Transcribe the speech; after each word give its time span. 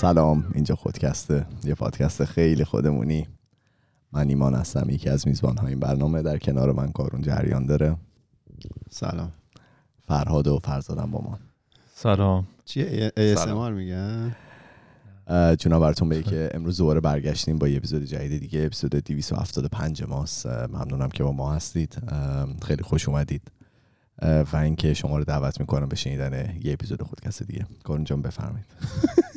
سلام 0.00 0.44
اینجا 0.54 0.74
خودکسته 0.74 1.46
یه 1.64 1.74
پادکست 1.74 2.24
خیلی 2.24 2.64
خودمونی. 2.64 3.28
من 4.12 4.28
ایمان 4.28 4.54
هستم 4.54 4.90
یکی 4.90 5.08
از 5.08 5.28
میزبان 5.28 5.56
های 5.56 5.68
این 5.68 5.80
برنامه 5.80 6.22
در 6.22 6.38
کنار 6.38 6.72
من 6.72 6.92
کارون 6.92 7.22
جریان 7.22 7.66
داره. 7.66 7.96
سلام. 8.90 9.32
فرهاد 10.06 10.48
و 10.48 10.58
فرزادم 10.64 11.10
با 11.10 11.20
ما. 11.20 11.38
سلام. 11.94 12.46
چیه؟ 12.64 13.12
ASMR 13.16 13.70
میگن؟ 13.70 14.36
جناب 15.58 15.82
براتون 15.82 16.08
بگه 16.08 16.22
که 16.22 16.50
امروز 16.54 16.76
دوباره 16.76 17.00
برگشتیم 17.00 17.58
با 17.58 17.68
یه 17.68 17.76
اپیزود 17.76 18.02
جدید 18.04 18.40
دیگه 18.40 18.64
اپیزود 18.64 18.90
275 18.90 20.04
ماست. 20.04 20.46
ممنونم 20.46 21.08
که 21.08 21.24
با 21.24 21.32
ما 21.32 21.54
هستید. 21.54 21.96
خیلی 22.62 22.82
خوش 22.82 23.08
اومدید. 23.08 23.42
و 24.22 24.56
اینکه 24.56 24.94
شما 24.94 25.18
رو 25.18 25.24
دعوت 25.24 25.60
می‌کنم 25.60 25.88
به 25.88 25.96
شنیدن 25.96 26.56
یه 26.62 26.72
اپیزود 26.72 27.02
خودکست 27.02 27.42
دیگه. 27.42 27.66
کارون 27.84 28.04
جان 28.04 28.22
بفرمایید. 28.22 28.66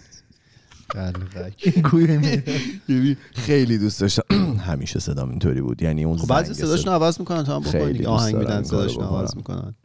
ببین، 2.89 3.17
خیلی 3.33 3.77
دوست 3.77 4.01
داشتم. 4.01 4.23
همیشه 4.69 4.99
صدام 4.99 5.29
اینطوری 5.29 5.61
بود. 5.61 5.81
یعنی 5.81 6.03
اون 6.03 6.17
خب 6.17 6.27
بعضی 6.27 6.53
صداشون 6.53 6.93
عوض 6.93 7.19
می‌کنن 7.19 7.43
تا 7.43 7.55
هم 7.55 7.61
دوست 7.61 8.05
آهنگ 8.05 8.35
میدن 8.35 8.63
صداشون. 8.63 9.03
عوض 9.03 9.35
می‌کنن. 9.35 9.75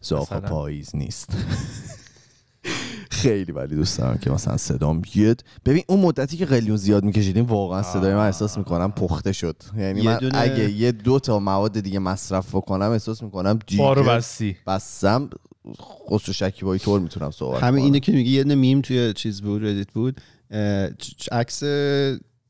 زاخ؟ 0.00 0.32
پاییز 0.32 0.90
نیست. 0.96 1.30
خیلی 3.10 3.52
ولی 3.52 3.74
دوست 3.74 3.98
دارم 3.98 4.18
که 4.18 4.30
مثلا 4.30 4.56
صدام 4.56 5.00
بیاد 5.00 5.44
ببین 5.64 5.82
اون 5.88 6.00
مدتی 6.00 6.36
که 6.36 6.46
قلیون 6.46 6.76
زیاد 6.76 7.04
میکشیدیم 7.04 7.44
واقعا 7.44 7.82
صدای 7.82 8.14
من 8.14 8.26
احساس 8.26 8.58
می‌کنم 8.58 8.92
پخته 8.92 9.32
شد. 9.32 9.56
یعنی 9.78 10.00
یه 10.00 10.10
من 10.10 10.16
دونه- 10.18 10.38
اگه 10.38 10.70
یه 10.70 10.92
دو 10.92 11.18
تا 11.18 11.38
مواد 11.38 11.80
دیگه 11.80 11.98
مصرف 11.98 12.54
بکنم 12.54 12.90
احساس 12.90 13.22
می‌کنم 13.22 13.58
بارو 13.78 14.04
بستی. 14.04 14.56
بستم. 14.66 15.30
خسرو 16.10 16.32
شکیبایی 16.32 16.78
طور 16.78 17.00
می‌تونم 17.00 17.30
صحبت 17.30 17.62
همین 17.62 17.80
کنم. 17.80 17.84
اینه 17.84 18.00
که 18.00 18.12
میگی 18.12 18.30
یه 18.30 18.42
دونه 18.42 18.54
میم 18.54 18.80
توی 18.80 19.12
چیز 19.12 19.42
بود 19.42 19.64
ردیت 19.64 19.92
بود 19.92 20.20
عکس 21.32 21.62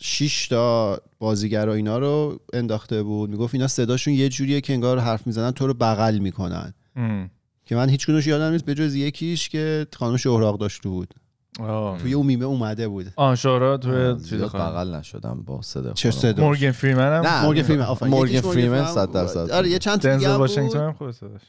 6 0.00 0.48
تا 0.48 0.98
بازیگر 1.18 1.68
و 1.68 1.70
اینا 1.70 1.98
رو 1.98 2.40
انداخته 2.52 3.02
بود. 3.02 3.30
می‌گفت 3.30 3.54
اینا 3.54 3.66
صداشون 3.66 4.14
یه 4.14 4.28
جوریه 4.28 4.60
که 4.60 4.72
انگار 4.72 4.98
حرف 4.98 5.26
می‌زنن 5.26 5.50
تو 5.50 5.66
رو 5.66 5.74
بغل 5.74 6.18
می‌کنن. 6.18 6.74
ام. 6.96 7.30
که 7.64 7.76
من 7.76 7.88
هیچ 7.88 8.06
کدومش 8.06 8.26
یادم 8.26 8.52
نیست 8.52 8.64
به 8.64 8.74
جز 8.74 8.94
یکیش 8.94 9.48
که 9.48 9.86
خانم 9.96 10.16
شهراق 10.16 10.58
داشته 10.58 10.88
بود. 10.88 11.14
آه. 11.60 11.98
توی 11.98 12.14
اون 12.14 12.26
میمه 12.26 12.44
اومده 12.44 12.88
بود. 12.88 13.06
آن 13.16 13.36
شورا 13.36 13.76
توی 13.76 14.16
چیز. 14.28 14.42
بغل 14.42 14.94
نشدم 14.94 15.42
با 15.46 15.62
صدا 15.62 15.92
چه. 15.92 16.10
صدا؟ 16.10 16.44
مورگن 16.44 16.70
فریمن 16.70 17.16
هم 17.16 17.26
نه 17.26 17.44
مورگن 17.44 17.62
فریمن 17.62 18.18
یکیش 18.18 18.40
فریمن 18.40 18.84
فریمن 18.84 18.94
100 18.94 19.12
درصد. 19.12 19.50
آره 19.50 19.68
یه 19.68 19.78
چند 19.78 20.00
تا 20.00 20.16
دیگه 20.16 20.30
واشنگتن 20.30 20.66
بود. 20.66 20.76
هم 20.76 20.92
خوب 20.92 21.10
صداش. 21.10 21.42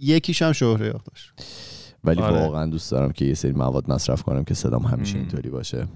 یکیش 0.00 0.42
هم 0.42 0.52
شهره 0.52 0.92
داشت. 0.92 1.32
ولی 2.04 2.22
آره. 2.22 2.40
واقعا 2.40 2.66
دوست 2.66 2.90
دارم 2.90 3.12
که 3.12 3.24
یه 3.24 3.34
سری 3.34 3.52
مواد 3.52 3.90
مصرف 3.90 4.22
کنم 4.22 4.44
که 4.44 4.54
صدام 4.54 4.82
همیشه. 4.82 5.18
اینطوری 5.18 5.50
باشه. 5.50 5.86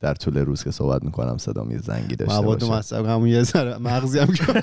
در 0.00 0.14
طول 0.14 0.38
روز 0.38 0.64
که 0.64 0.70
صحبت 0.70 1.04
می‌کنم 1.04 1.36
صدام 1.38 1.70
یه 1.70 1.78
زنگی 1.78 2.16
داشته 2.16 2.40
مواد 2.40 2.60
باشه. 2.60 2.72
مصرف 2.72 3.06
همون 3.06 3.28
یه 3.28 3.42
ذره 3.42 3.78
مغزی 3.78 4.18
هم 4.18 4.26
دیگه. 4.26 4.62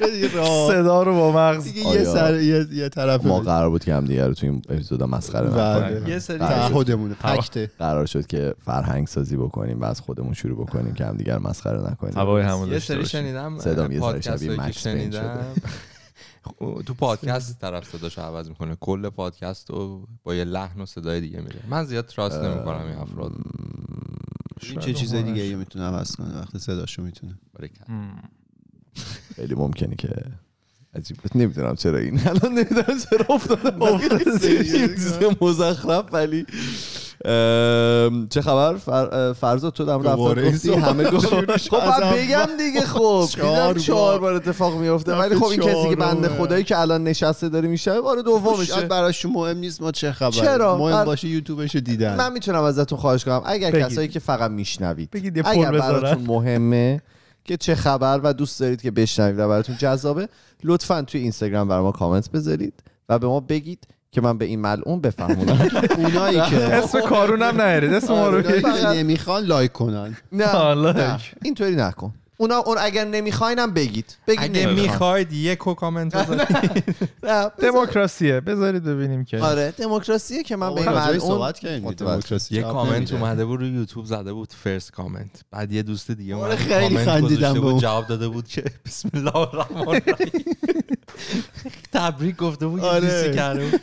صدا 0.68 1.02
رو 1.02 1.14
با 1.14 1.32
مغز. 1.32 1.64
دیگه 1.64 1.80
یه 1.80 2.04
سر 2.04 2.40
یه 2.40 2.66
یه 2.72 2.88
طرف 2.88 3.26
ما 3.26 3.40
قرار 3.40 3.70
بود 3.70 3.84
که 3.84 3.94
هم 3.94 4.04
دیگه 4.04 4.26
رو 4.26 4.34
توی 4.34 4.48
این 4.48 4.62
اپیزودا 4.68 5.06
مسخره 5.06 5.46
نکنیم. 5.46 6.00
بله 6.00 6.10
یه 6.10 6.18
سری 6.18 6.38
تعهدمونه 6.38 7.14
پکته 7.14 7.70
قرار 7.78 8.06
شد 8.06 8.26
که 8.26 8.54
فرهنگ 8.64 9.06
سازی 9.06 9.36
بکنیم 9.36 9.80
و 9.80 9.84
از 9.84 10.00
خودمون 10.00 10.32
شروع 10.32 10.66
بکنیم 10.66 10.94
که 10.94 11.04
هم 11.04 11.16
دیگر 11.16 11.38
مسخره 11.38 11.90
نکنیم. 11.90 12.14
هوای 12.16 12.42
همون 12.42 12.72
یه 12.72 12.78
سری. 12.78 13.06
شنیدم 13.06 13.58
صدام 13.58 13.92
یه 13.92 14.00
پادکست 14.00 14.36
شبیه 14.36 14.60
مکس 14.60 14.78
شنیدم. 14.78 15.38
تو 16.86 16.94
پادکست 16.94 17.60
طرف 17.60 17.88
صداشو 17.88 18.20
عوض 18.22 18.48
می‌کنه. 18.48 18.76
کل 18.80 19.08
پادکست 19.08 19.70
رو 19.70 20.08
با 20.22 20.34
یه 20.34 20.44
لحن 20.44 20.80
و 20.80 20.86
صدای 20.86 21.20
دیگه 21.20 21.40
میره 21.40 21.60
من 21.68 21.84
زیاد 21.84 22.06
تراست 22.06 22.38
نمی‌کنم 22.38 22.86
این 22.86 22.96
افراد. 22.96 23.32
این 24.62 24.78
چه 24.78 24.92
چیز 24.92 25.14
دیگه 25.14 25.42
ای 25.42 25.54
می‌تونه 25.54 25.84
عوض 25.84 26.16
کنه 26.16 26.38
وقتی 26.38 26.58
صداشو 26.58 27.02
می‌تونه. 27.02 27.38
خیلی 29.36 29.54
ممکنه 29.54 29.94
که 29.94 30.24
عجیب 30.94 31.16
بود. 31.16 31.30
نمی‌دونم 31.34 31.74
چرا 31.74 31.98
این. 31.98 32.20
الان 32.28 32.52
نمی‌دونم 32.52 32.98
چرا 33.10 33.26
افتادم 33.34 34.00
یه 34.42 34.88
چیز 35.00 35.18
مزخرف 35.40 36.04
ولی 36.12 36.46
چه 38.30 38.40
خبر 38.42 38.76
فر... 38.76 39.32
فرزاد 39.32 39.72
تو 39.72 39.84
رفتار 39.90 40.38
این 40.38 40.52
گفتی 40.54 40.72
همه 40.72 41.10
گفت. 41.10 41.26
خب 41.70 41.74
اول. 41.74 42.16
بگم 42.16 42.46
دیگه 42.58 42.80
خب 42.80 43.24
چهار 43.36 43.78
چهار 43.78 44.20
بار. 44.20 44.32
اتفاق 44.32 44.76
میفته 44.78 45.14
ولی 45.14 45.34
خب 45.34 45.44
این 45.44 45.60
کسی 45.60 45.88
که 45.88 45.96
بنده. 45.96 46.28
خدایی 46.28 46.64
که 46.64 46.78
الان 46.78 47.04
نشسته 47.04 47.48
داره 47.48 47.68
میشه 47.68 48.00
بار 48.00 48.14
شاید 48.14 48.24
دومشه 48.24 48.80
براشون 48.80 49.32
مهم 49.32 49.58
نیست 49.58 49.82
ما 49.82 49.92
چه 49.92 50.12
خبر 50.12 50.30
چرا؟ 50.30 50.78
مهم 50.78 50.92
بر- 50.92 51.04
باشه 51.04 51.28
یوتیوبش 51.28 51.74
رو 51.74 51.80
دیدن 51.80 52.16
من 52.16 52.32
می‌تونم 52.32 52.62
ازتون 52.62 52.98
خواهش 52.98 53.24
کنم 53.24 53.42
اگر 53.44 53.70
بگید. 53.70 53.86
کسایی 53.86 54.08
که 54.08 54.18
فقط 54.18 54.50
میشنوید 54.50 55.10
اگر. 55.44 55.70
براتون 55.70 56.24
مهمه 56.26 57.02
که 57.44 57.56
چه 57.56 57.74
خبر 57.74 58.20
و 58.22 58.32
دوست 58.32 58.60
دارید 58.60 58.82
که 58.82 58.90
بشنوید 58.90 59.38
و 59.38 59.48
براتون 59.48 59.76
جذابه 59.76 60.28
لطفا 60.64 61.02
توی 61.02 61.20
اینستاگرام 61.20 61.68
بر 61.68 61.80
ما 61.80 61.92
کامنت 61.92 62.30
بذارید 62.30 62.74
و 63.08 63.18
به 63.18 63.26
ما 63.26 63.40
بگید 63.40 63.86
که 64.12 64.20
من 64.20 64.38
به 64.38 64.44
این 64.44 64.60
ملعون 64.60 65.00
بفهمونم. 65.00 65.68
اونایی 65.98 66.40
که 66.40 66.56
اسم 66.56 67.00
کارون 67.00 67.42
هم 67.42 67.60
نهرید 67.60 67.92
اسم 67.92 68.12
ما 68.12 68.28
رو 68.28 68.42
که 68.42 68.62
نمی‌خوان 68.94 69.44
لایک 69.44 69.72
کنن. 69.72 70.16
نه. 70.32 71.18
اینطوری 71.44 71.76
نکن. 71.76 72.14
اونا 72.40 72.56
اون 72.56 72.76
اگر 72.80 73.04
نمیخواینم 73.04 73.74
بگید 73.74 74.16
بگید 74.26 74.40
اگه 74.40 74.66
نمی‌خوام. 74.66 74.80
می‌خواید 74.90 75.32
یک 75.32 75.66
و 75.66 75.74
کامنت 75.74 76.14
بذارید 76.16 77.52
دموکراسیه 77.62 78.40
بذارید 78.40 78.84
ببینیم 78.84 79.24
که 79.24 79.38
آره 79.38 79.70
دموکراسیه 79.70 80.42
که 80.42 80.56
من 80.56 80.74
به 80.74 81.18
صحبت. 81.18 81.66
دموکراسی 81.96 82.54
یه 82.54 82.60
جواب 82.60 82.72
کامنت. 82.72 83.12
اومده 83.12 83.44
بود 83.44 83.60
روی 83.60 83.70
یوتیوب 83.70 84.04
زده 84.04 84.32
بود 84.32 84.52
فرست 84.52 84.92
کامنت 84.92 85.42
بعد 85.50 85.72
یه 85.72 85.82
دوست 85.82 86.10
دیگه 86.10 86.34
آره، 86.34 86.44
اومده 86.44 86.56
خیلی 86.56 86.94
کامنت 86.94 87.08
خندیدم 87.08 87.54
بود 87.54 87.64
اون. 87.64 87.78
جواب 87.78 88.06
داده 88.06 88.28
بود 88.28 88.48
که 88.48 88.64
بسم 88.86 89.10
الله 89.14 89.36
الرحمن 89.36 89.88
الرحیم 89.88 90.44
تبریک 91.92 92.36
گفته 92.36 92.66
بود 92.66 92.80
یه 92.82 92.86
آره. 92.88 93.34
کرده 93.34 93.80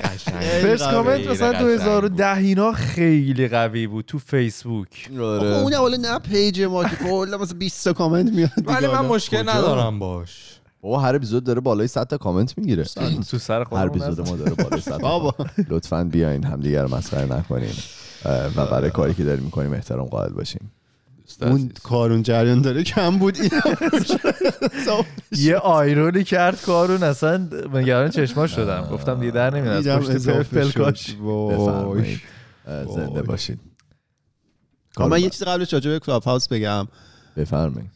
قشنگ. 0.00 0.42
فرست 0.62 0.84
کامنت 0.90 1.26
مثلا 1.26 1.48
قشنگ 1.52 1.60
2010 1.60 2.36
اینا 2.36 2.72
خیلی 2.72 3.48
قوی 3.48 3.86
بود 3.86 4.04
تو 4.04 4.18
فیسبوک 4.18 5.10
آره. 5.20 5.56
اون 5.56 5.74
حالا 5.74 5.96
نه 5.96 6.18
پیج 6.52 6.62
ما 6.62 6.84
که 6.84 6.96
کلا 6.96 7.38
مثلا 7.38 7.58
20 7.58 7.84
تا 7.84 7.92
کامنت 7.92 8.32
میاد 8.32 8.50
ولی 8.64 8.86
من. 8.86 9.06
مشکل؟ 9.06 9.48
ندارم 9.48 9.98
باش. 9.98 10.58
بابا 10.80 11.00
هر 11.00 11.16
اپیزود 11.16 11.44
داره 11.44 11.60
بالای 11.60 11.86
100 11.86 12.06
تا 12.06 12.18
کامنت 12.18 12.58
می‌گیره. 12.58 12.84
تو 13.30 13.38
سر 13.38 13.58
هر 13.58 13.64
خودمون 13.64 13.88
اپیزود 13.88 14.20
نزن. 14.20 14.30
ما 14.30 14.36
داره 14.36 14.54
بالای 14.54 14.80
100 14.80 14.90
تا 14.90 14.98
بابا. 14.98 15.34
لطفا 15.68 16.04
بیاین 16.04 16.44
همدیگه 16.44 16.82
رو 16.82 16.94
مسخره 16.94 17.32
نکنیم 17.38 17.74
و 18.56 18.66
برای 18.66 18.90
کاری 18.90 19.14
که 19.14 19.24
داریم 19.24 19.44
می‌کنیم 19.44 19.72
احترام 19.72 20.06
قائل 20.06 20.32
باشیم. 20.32 20.70
اون 21.42 21.72
کارون 21.82 22.22
جریان 22.22 22.62
داره 22.62 22.82
کم 22.82 23.18
بود. 23.18 23.36
این 23.40 23.50
یه 25.46 25.56
آیرونی 25.56 26.24
کرد 26.24 26.62
کارون 26.62 27.02
اصلا 27.02 27.48
نگران 27.74 28.10
چشما 28.10 28.46
شدم. 28.46 28.88
گفتم 28.92 29.20
دیگه 29.20 29.32
در 29.32 29.50
نمیاد 29.50 29.98
پشت 29.98 30.28
پلکاش 30.28 31.16
زنده. 32.94 33.22
باشید 33.22 33.60
آقا 34.96 35.08
من 35.08 35.20
یه 35.20 35.30
چیز 35.30 35.42
قبلش 35.42 35.72
راجع 35.72 35.90
به 35.90 35.98
Clubhouse 35.98 36.48
بگم. 36.48 36.88
بفرمایید. 37.36 37.90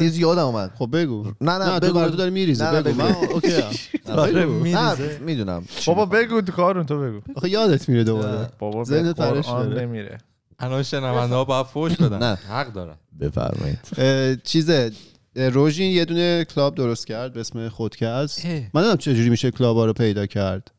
یه 0.00 0.18
یادم 0.18 0.44
اومد. 0.44 0.72
خب 0.74 0.88
بگو. 0.92 1.32
نه 1.40 1.58
نه 1.58 1.80
بگو. 1.80 1.92
برای 1.92 2.10
تو 2.10 2.16
داری 2.16 2.30
میریزی 2.30 2.64
بگو. 2.64 3.02
من 3.02 3.14
اوکی. 3.14 3.62
نه 4.72 5.18
می‌دونم. 5.20 5.64
بابا 5.86 6.06
بگو 6.06 6.40
تو 6.40 6.52
کارون 6.52 6.86
تو 6.86 7.00
بگو. 7.00 7.20
آخه 7.34 7.48
یادت 7.48 7.88
میره 7.88 8.04
دوباره. 8.04 8.48
بابا 8.58 8.78
به 8.78 8.84
ذهنت 8.84 9.16
داره. 9.16 9.82
نمیره. 9.82 10.18
الان 10.58 10.82
شنونده 10.82 11.34
ها 11.34 11.44
باید 11.44 11.66
فوش 11.66 11.92
بدن. 11.92 12.18
نه. 12.18 12.34
حق 12.34 12.72
دارن. 12.72 12.96
بفرمایید. 13.20 14.42
چیزه. 14.42 14.92
روژین 15.36 15.90
یه 15.90 16.04
دونه 16.04 16.44
club 16.44 16.74
درست 16.74 17.06
کرد 17.06 17.32
به 17.32 17.40
اسم 17.40 17.68
خودکست. 17.68 18.46
من 18.46 18.52
نمی‌دونم 18.74 18.96
چجوری 18.96 19.30
میشه 19.30 19.50
club 19.50 19.76
ها 19.76 19.84
رو 19.84 19.92
پیدا 19.92 20.26
کرد. 20.26 20.70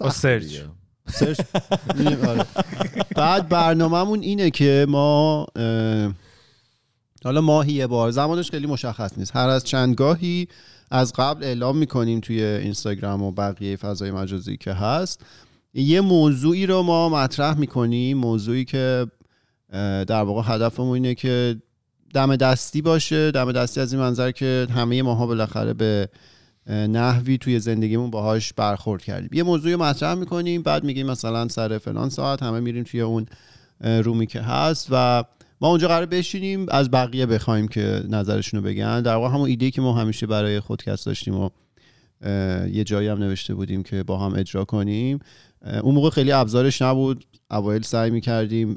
با 0.00 0.10
سرچ. 0.10 0.44
سرچ. 1.08 1.40
آره. 2.28 2.46
بعد 3.16 3.48
برنامهمون 3.48 4.20
اینه 4.20 4.50
که 4.50 4.86
ما 4.88 5.46
حالا 7.24 7.40
ماهی 7.40 7.72
یه 7.72 7.86
بار 7.86 8.10
زمانش 8.10 8.50
خیلی 8.50 8.66
مشخص 8.66 9.18
نیست. 9.18 9.36
هر 9.36 9.48
از 9.48 9.64
چند 9.64 9.94
گاهی 9.94 10.48
از 10.90 11.12
قبل 11.12 11.44
اعلام 11.44 11.76
می‌کنیم 11.76 12.20
توی 12.20 12.42
اینستاگرام 12.42 13.22
و 13.22 13.32
بقیه 13.32 13.76
فضای 13.76 14.10
مجازی 14.10 14.56
که 14.56 14.72
هست. 14.72 15.20
یه 15.74 16.00
موضوعی 16.00 16.66
رو 16.66 16.82
ما 16.82 17.08
مطرح 17.08 17.58
می‌کنیم 17.58 18.18
موضوعی 18.18 18.64
که 18.64 19.06
در 20.06 20.22
واقع 20.22 20.54
هدفمون 20.54 20.94
اینه 20.94 21.14
که 21.14 21.56
دم 22.14 22.36
دستی 22.36 22.82
باشه. 22.82 23.30
دم 23.30 23.52
دستی 23.52 23.80
از 23.80 23.92
این 23.92 24.02
منظر 24.02 24.30
که 24.30 24.66
همه 24.74 25.02
ماها 25.02 25.26
بالاخره 25.26 25.74
به 25.74 26.08
نحوی 26.66 27.38
توی 27.38 27.60
زندگیمون 27.60 28.10
باهاش 28.10 28.52
برخورد 28.52 29.02
کردیم. 29.02 29.30
یه 29.32 29.42
موضوعی 29.42 29.76
مطرح 29.76 30.14
می‌کنیم 30.14 30.62
بعد 30.62 30.84
میگیم 30.84 31.06
مثلا 31.06 31.48
سر 31.48 31.78
فلان 31.78 32.08
ساعت 32.08 32.42
همه 32.42 32.60
میریم 32.60 32.84
توی 32.84 33.00
اون 33.00 33.26
رومی 33.80 34.26
که 34.26 34.40
هست 34.40 34.88
و 34.90 35.24
ما 35.60 35.68
اونجا 35.68 35.88
قرار 35.88 36.06
بشینیم 36.06 36.66
از 36.68 36.90
بقیه 36.90 37.26
بخوایم 37.26 37.68
که 37.68 38.02
نظرشون 38.08 38.60
رو 38.60 38.66
بگن. 38.66 39.02
در 39.02 39.14
واقع 39.14 39.34
همون 39.34 39.48
ایده 39.48 39.70
که 39.70 39.80
ما 39.80 39.92
همیشه 39.92 40.26
برای 40.26 40.60
خودکست 40.60 41.06
داشتیم 41.06 41.34
و 41.34 41.50
یه 42.72 42.84
جایی 42.84 43.08
هم 43.08 43.18
نوشته 43.18 43.54
بودیم 43.54 43.82
که 43.82 44.02
با 44.02 44.18
هم 44.18 44.34
اجرا 44.34 44.64
کنیم. 44.64 45.18
اون 45.82 45.94
موقع 45.94 46.10
خیلی 46.10 46.32
ابزارش 46.32 46.82
نبود. 46.82 47.24
اوایل 47.50 47.82
سعی 47.82 48.10
می‌کردیم 48.10 48.76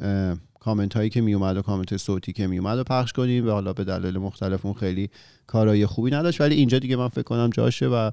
کامنت 0.59 0.95
هایی 0.95 1.09
که 1.09 1.21
میومد 1.21 1.57
و 1.57 1.61
کامنت 1.61 1.97
صوتی 1.97 2.33
که 2.33 2.47
میومد 2.47 2.77
و 2.77 2.83
پخش 2.83 3.13
کنیم 3.13 3.47
و 3.47 3.51
حالا 3.51 3.73
به 3.73 3.83
دلایل 3.83 4.17
مختلف 4.17 4.65
اون 4.65 4.73
خیلی 4.73 5.09
کارایی 5.47 5.85
خوبی 5.85 6.11
نداشت. 6.11 6.41
ولی 6.41 6.55
اینجا 6.55 6.79
دیگه 6.79 6.95
من 6.95 7.07
فکر 7.07 7.23
کنم 7.23 7.49
جاشه 7.49 7.87
و 7.87 8.11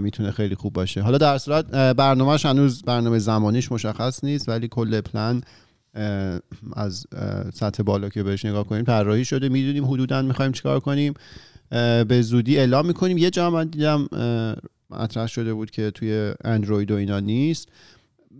می‌تونه 0.00 0.30
خیلی 0.30 0.54
خوب 0.54 0.72
باشه. 0.72 1.00
حالا 1.00 1.18
در 1.18 1.38
صورت 1.38 1.70
برنامهش 1.70 2.46
هنوز 2.46 2.82
برنامه 2.82 3.18
زمانیش 3.18 3.72
مشخص 3.72 4.24
نیست 4.24 4.48
ولی 4.48 4.68
کل 4.68 5.00
پلن 5.00 5.40
از 6.72 7.06
سطح 7.54 7.82
بالا 7.82 8.08
که 8.08 8.22
بهش 8.22 8.44
نگاه 8.44 8.64
کنیم 8.66 8.84
طراحی 8.84 9.24
شده. 9.24 9.48
می‌دونیم 9.48 9.84
حدودا 9.84 10.22
می‌خوایم 10.22 10.52
چیکار 10.52 10.80
کنیم. 10.80 11.14
به 12.08 12.22
زودی 12.22 12.58
اعلام 12.58 12.86
می‌کنیم. 12.86 13.18
یه 13.18 13.30
جا 13.30 13.50
من 13.50 13.66
دیدم 13.66 14.08
مطرح 14.90 15.26
شده 15.26 15.54
بود 15.54 15.70
که 15.70 15.90
توی 15.90 16.32
اندروید 16.44 16.90
و 16.90 16.94
اینا 16.94 17.20
نیست. 17.20 17.68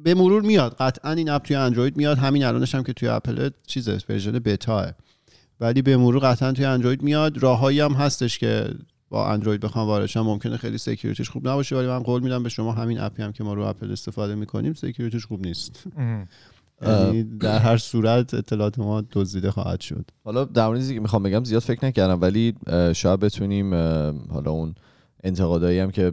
به 0.04 0.14
مرور 0.14 0.42
میاد. 0.42 0.76
قطعا 0.80 1.12
این 1.12 1.30
app 1.30 1.42
توی 1.42 1.56
اندروید 1.56 1.96
میاد. 1.96 2.18
همین 2.18 2.44
الانش 2.44 2.74
هم 2.74 2.82
که 2.82 2.92
توی 2.92 3.08
اپل 3.08 3.50
چیزه 3.66 3.98
version 4.08 4.38
beta 4.38 4.81
ه 4.81 4.92
ولی 5.60 5.82
به 5.82 5.96
مرور 5.96 6.22
قطعا 6.22 6.52
توی 6.52 6.64
اندروید 6.64 7.02
میاد. 7.02 7.38
راههایی 7.42 7.80
هم 7.80 7.92
هستش 7.92 8.38
که 8.38 8.68
با 9.08 9.30
اندروید 9.30 9.60
بخوام 9.60 9.86
وارد 9.86 10.06
شم 10.06 10.20
ممکنه 10.20 10.56
خیلی 10.56 10.78
security 10.78 11.20
ش 11.20 11.30
خوب 11.30 11.48
نباشه 11.48 11.76
ولی 11.76 11.86
من 11.86 12.02
قول 12.02 12.22
میدم 12.22 12.42
به 12.42 12.48
شما 12.48 12.72
همین 12.72 13.00
app 13.00 13.17
ی 13.17 13.22
هم 13.22 13.32
که 13.32 13.44
ما 13.44 13.54
رو 13.54 13.62
اپل 13.62 13.92
استفاده 13.92 14.34
می‌کنیم 14.34 14.72
security 14.72 15.15
ش 15.15 15.26
خوب 15.26 15.46
نیست. 15.46 15.84
یعنی 16.82 17.22
در 17.22 17.58
هر 17.58 17.76
صورت 17.76 18.34
اطلاعات 18.34 18.78
ما 18.78 19.04
دزدیده 19.12 19.50
خواهد 19.50 19.80
شد. 19.80 20.04
حالا 20.24 20.44
در 20.44 20.66
مورد 20.66 20.88
که 20.88 21.00
می‌خوام 21.00 21.22
بگم 21.22 21.44
زیاد 21.44 21.62
فکر 21.62 21.84
نکردم 21.86 22.20
ولی 22.20 22.54
شاید 22.94 23.20
بتونیم 23.20 23.74
حالا 24.30 24.50
اون 24.50 24.74
انتقادایی 25.24 25.78
هم 25.78 25.90
که 25.90 26.12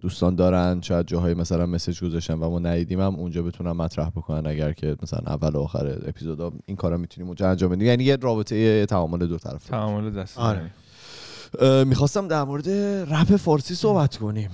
دوستان 0.00 0.34
دارن 0.34 0.80
شاید 0.80 1.06
جاهای 1.06 1.34
مثلا 1.34 1.66
message 1.66 2.04
گذاشتن 2.04 2.34
و 2.34 2.50
ما 2.50 2.58
ندیدیم 2.58 3.00
هم 3.00 3.14
اونجا 3.14 3.42
بتونن 3.42 3.72
مطرح 3.72 4.10
بکنن 4.10 4.46
اگر 4.46 4.72
که 4.72 4.96
مثلا 5.02 5.20
اول 5.26 5.56
و 5.56 5.58
آخر 5.60 5.98
اپیزودا 6.06 6.52
این 6.66 6.76
کارا 6.76 6.96
می‌تونیم 6.96 7.26
اونجا 7.26 7.50
انجام 7.50 7.70
بدیم. 7.70 7.86
یعنی 7.86 8.04
یه 8.04 8.16
رابطه 8.16 8.56
یه 8.56 8.86
تعامل 8.86 9.26
دو 9.26 9.38
طرفه 9.38 9.68
تعامل 9.68 10.10
دست 10.10 10.38
آره. 10.38 10.70
می‌خواستم 11.84 12.28
در 12.28 12.44
مورد 12.44 12.68
رپ 13.14 13.36
فارسی 13.36 13.74
صحبت 13.74 14.16
کنیم. 14.16 14.50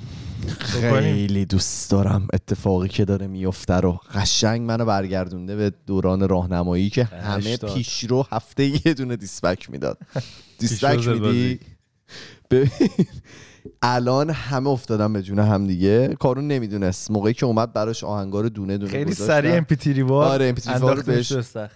خیلی 0.59 1.45
دوست 1.45 1.91
دارم 1.91 2.29
اتفاقی 2.33 2.89
که 2.89 3.05
داره 3.05 3.27
میفته 3.27 3.75
رو. 3.75 4.01
قشنگ 4.15 4.63
منو 4.63 4.85
برگردونده 4.85 5.57
به 5.57 5.73
دوران 5.87 6.29
راهنمایی 6.29 6.91
که 6.91 7.05
همه 7.05 7.45
هشتاد. 7.45 7.75
پیشرو 7.75 8.27
هفته 8.31 8.87
یه 8.87 8.95
دونه 8.95 9.17
دیسبک 9.17 9.71
می‌داد. 9.71 9.99
پیشرو 10.61 11.27
میدی؟ 11.27 11.61
ببین. 12.51 12.71
الان 13.83 14.31
همه 14.31 14.69
افتادن 14.71 15.13
به 15.13 15.23
جون 15.23 15.39
هم 15.39 15.67
دیگه. 15.67 16.09
کارون 16.21 16.49
نمی‌دونست. 16.49 17.11
موقعی 17.11 17.35
که 17.35 17.47
اومد 17.47 17.73
براش 17.73 18.05
آهنگار 18.05 18.49
دونه 18.49 18.79
دونه 18.79 18.91
خیلی. 18.93 19.15
سریع 19.15 19.55
ام 19.55 19.65
پی 19.65 19.77
تیری 19.77 20.03
وار 20.03 20.29
آره، 20.33 20.55
MP3 20.55 20.67
وار 20.67 20.75
انداختش 20.75 21.05
بهش- 21.07 21.29
تو 21.29 21.39
استخر. 21.39 21.71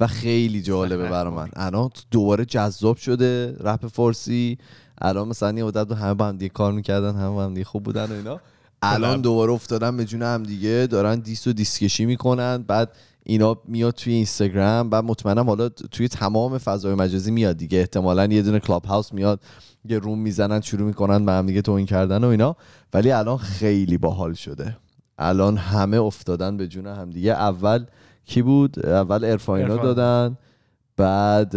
و 0.00 0.06
خیلی 0.06 0.62
جالبه 0.62 1.08
برای 1.08 1.32
من. 1.32 1.48
الان 1.56 1.90
دوباره 2.10 2.44
جذاب 2.44 2.96
شده 2.96 3.56
رپ 3.60 3.86
فارسی. 3.86 4.58
الان 5.02 5.28
مثلا 5.28 5.58
یه 5.58 5.64
مدت 5.64 5.92
همه 5.92 6.14
با 6.14 6.26
هم 6.26 6.36
دیگه 6.36 6.48
کار 6.48 6.72
می‌کردن 6.72 7.14
همه 7.16 7.34
با 7.34 7.44
هم 7.44 7.54
دیگه 7.54 7.64
خوب 7.64 7.82
بودن 7.82 8.04
و 8.04 8.12
اینا. 8.12 8.40
الان 8.82 9.20
دوباره 9.20 9.52
افتادن 9.52 9.96
به 9.96 10.04
جون 10.04 10.22
هم 10.22 10.42
دیگه. 10.42 10.86
دارن 10.90 11.18
diss 11.18 11.46
و 11.46 11.52
diss 11.52 11.75
کشی 11.75 12.04
می‌کنن. 12.06 12.62
بعد 12.62 12.90
اینا 13.22 13.56
میاد 13.68 13.94
توی 13.94 14.12
Instagram. 14.12 14.90
بعد 14.90 15.04
مطمئنم 15.04 15.46
حالا 15.46 15.68
توی 15.68 16.08
تمام 16.08 16.58
فضای 16.58 16.94
مجازی 16.94 17.30
میاد 17.30 17.56
دیگه. 17.56 17.78
احتمالا 17.78 18.26
یه 18.26 18.42
دونه 18.42 18.60
Clubhouse 18.60 19.12
میاد. 19.12 19.40
یه 19.88 19.98
room 19.98 20.18
می‌زنن 20.18 20.60
شروع 20.60 20.86
می‌کنن 20.86 21.24
به 21.24 21.32
هم 21.32 21.46
دیگه 21.46 21.62
توهین 21.62 21.86
کردن 21.86 22.24
و 22.24 22.26
اینا 22.26 22.56
ولی 22.94 23.10
الان 23.10 23.36
خیلی 23.36 23.98
باحال 23.98 24.34
شده 24.34 24.76
الان 25.18 25.56
همه 25.56 25.96
افتادن 25.96 26.56
به 26.56 26.68
جون 26.68 26.86
هم 26.86 27.10
دیگه 27.10 27.32
اول 27.32 27.84
کی 28.24 28.42
بود 28.42 28.86
اول 28.86 29.24
ارفاینا. 29.24 29.76
دادن 29.76 30.38
بعد 30.96 31.52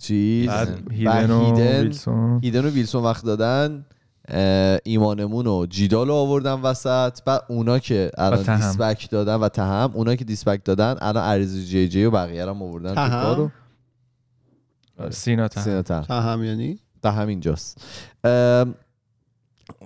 چیز 0.00 0.48
بعد 0.48 0.92
هیدن 0.92 1.30
و 1.30 1.44
هیدن 1.44 1.82
ویلسون 1.82 2.40
هیدن 2.42 2.64
و 2.64 2.68
ویلسون 2.68 3.02
وقت 3.02 3.24
دادن 3.24 3.84
ایمانمون 4.84 5.46
و 5.46 5.66
جیدال 5.66 6.08
رو 6.08 6.14
آوردن 6.14 6.52
وسط 6.52 7.18
بعد 7.26 7.42
اونا 7.48 7.78
که 7.78 8.10
الان 8.18 8.42
تهم. 8.42 8.56
دیسبک 8.56 9.10
دادن 9.10 9.34
و 9.34 9.48
تهم 9.48 9.90
اونا 9.94 10.14
که 10.14 10.24
دیسبک 10.24 10.64
دادن 10.64 10.94
الان 11.00 11.24
عریض 11.24 11.66
جی 11.66 11.88
جی 11.88 12.04
و 12.04 12.10
بقیه 12.10 12.44
رو 12.44 12.54
هم 12.54 12.62
آوردن 12.62 12.88
تو 12.88 12.94
تهم؟ 12.94 13.22
کارو. 13.22 13.50
سینا 15.10 15.48
تهم. 15.48 15.64
سینا 15.64 15.82
تهم. 15.82 16.02
تهم 16.02 16.44
یعنی 16.44 16.78
تهم 17.02 17.28
اینجاست 17.28 17.84
ام، 18.24 18.74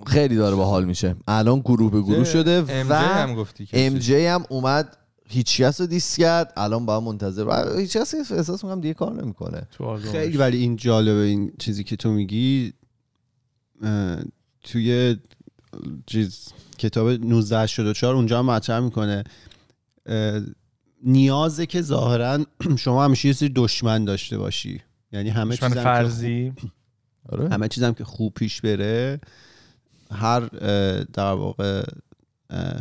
خیلی 0.07 0.35
داره 0.35 0.55
باحال 0.55 0.85
میشه. 0.85 1.15
الان 1.27 1.59
گروه 1.59 1.91
به 1.91 2.01
گروه 2.01 2.23
شده 2.23 2.65
ام 2.69 2.89
و 2.89 2.93
هم 2.93 3.35
گفتی 3.35 3.65
که 3.65 3.87
ام 3.87 3.97
جی 3.97 4.25
هم 4.25 4.43
اومد 4.49 4.97
هیچ 5.29 5.61
کس 5.61 5.81
رو 5.81 5.87
دیس 5.87 6.17
کرد. 6.17 6.53
الان 6.57 6.85
با 6.85 6.99
منتظر. 6.99 7.77
هیچ 7.79 7.97
کس 7.97 8.15
احساس 8.31 8.63
می‌کنم 8.63 8.81
دیگه 8.81 8.93
کار 8.93 9.23
نمی‌کنه. 9.23 9.67
خیلی 10.11 10.37
ولی 10.37 10.57
این 10.57 10.75
جالبه 10.75 11.21
این 11.21 11.51
چیزی 11.59 11.83
که 11.83 11.95
تو 11.95 12.11
میگی 12.11 12.73
توی 14.63 15.17
چیز 16.05 16.47
کتاب 16.77 17.07
1984 17.07 18.15
اونجا 18.15 18.39
هم 18.39 18.45
مطرح 18.45 18.79
می‌کنه. 18.79 19.23
نیازه 21.03 21.65
که 21.65 21.81
ظاهرا 21.81 22.45
شما 22.83 23.03
همیشه 23.05 23.27
یه 23.27 23.33
سری 23.33 23.51
دشمن 23.55 24.05
داشته 24.05 24.37
باشی. 24.37 24.81
یعنی 25.11 25.29
همه 25.29 25.57
که 25.57 25.69
فرضی. 25.69 26.53
آره. 27.29 27.49
همه 27.49 27.67
چیزم 27.67 27.93
که 27.93 28.03
خوب 28.03 28.33
پیش 28.33 28.61
بره 28.61 29.19
هر 30.11 30.39
در 31.13 31.31
واقع 31.33 31.85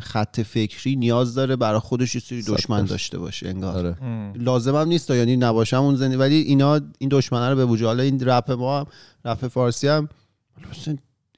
خط 0.00 0.40
فکری 0.40 0.96
نیاز 0.96 1.34
داره 1.34 1.56
برای 1.56 1.80
خودش 1.80 2.14
یه 2.14 2.20
سری 2.20 2.42
دشمن. 2.42 2.84
داشته 2.84 3.18
باشه 3.18 3.48
انگار. 3.48 3.76
آره. 3.76 4.02
ام. 4.02 4.32
لازم 4.36 4.76
هم 4.76 4.88
نیست 4.88 5.10
یعنی 5.10 5.36
نباشم 5.36 5.82
اون 5.82 5.96
زنی. 5.96 6.16
ولی 6.16 6.34
اینا 6.34 6.80
این 6.98 7.08
دشمنه 7.12 7.50
رو 7.50 7.56
به 7.56 7.64
وجود. 7.64 7.86
حالا 7.86 8.02
این 8.02 8.20
رپ 8.20 8.50
ما 8.50 8.80
هم 8.80 8.86
رپ 9.24 9.48
فارسی 9.48 9.88
هم 9.88 10.08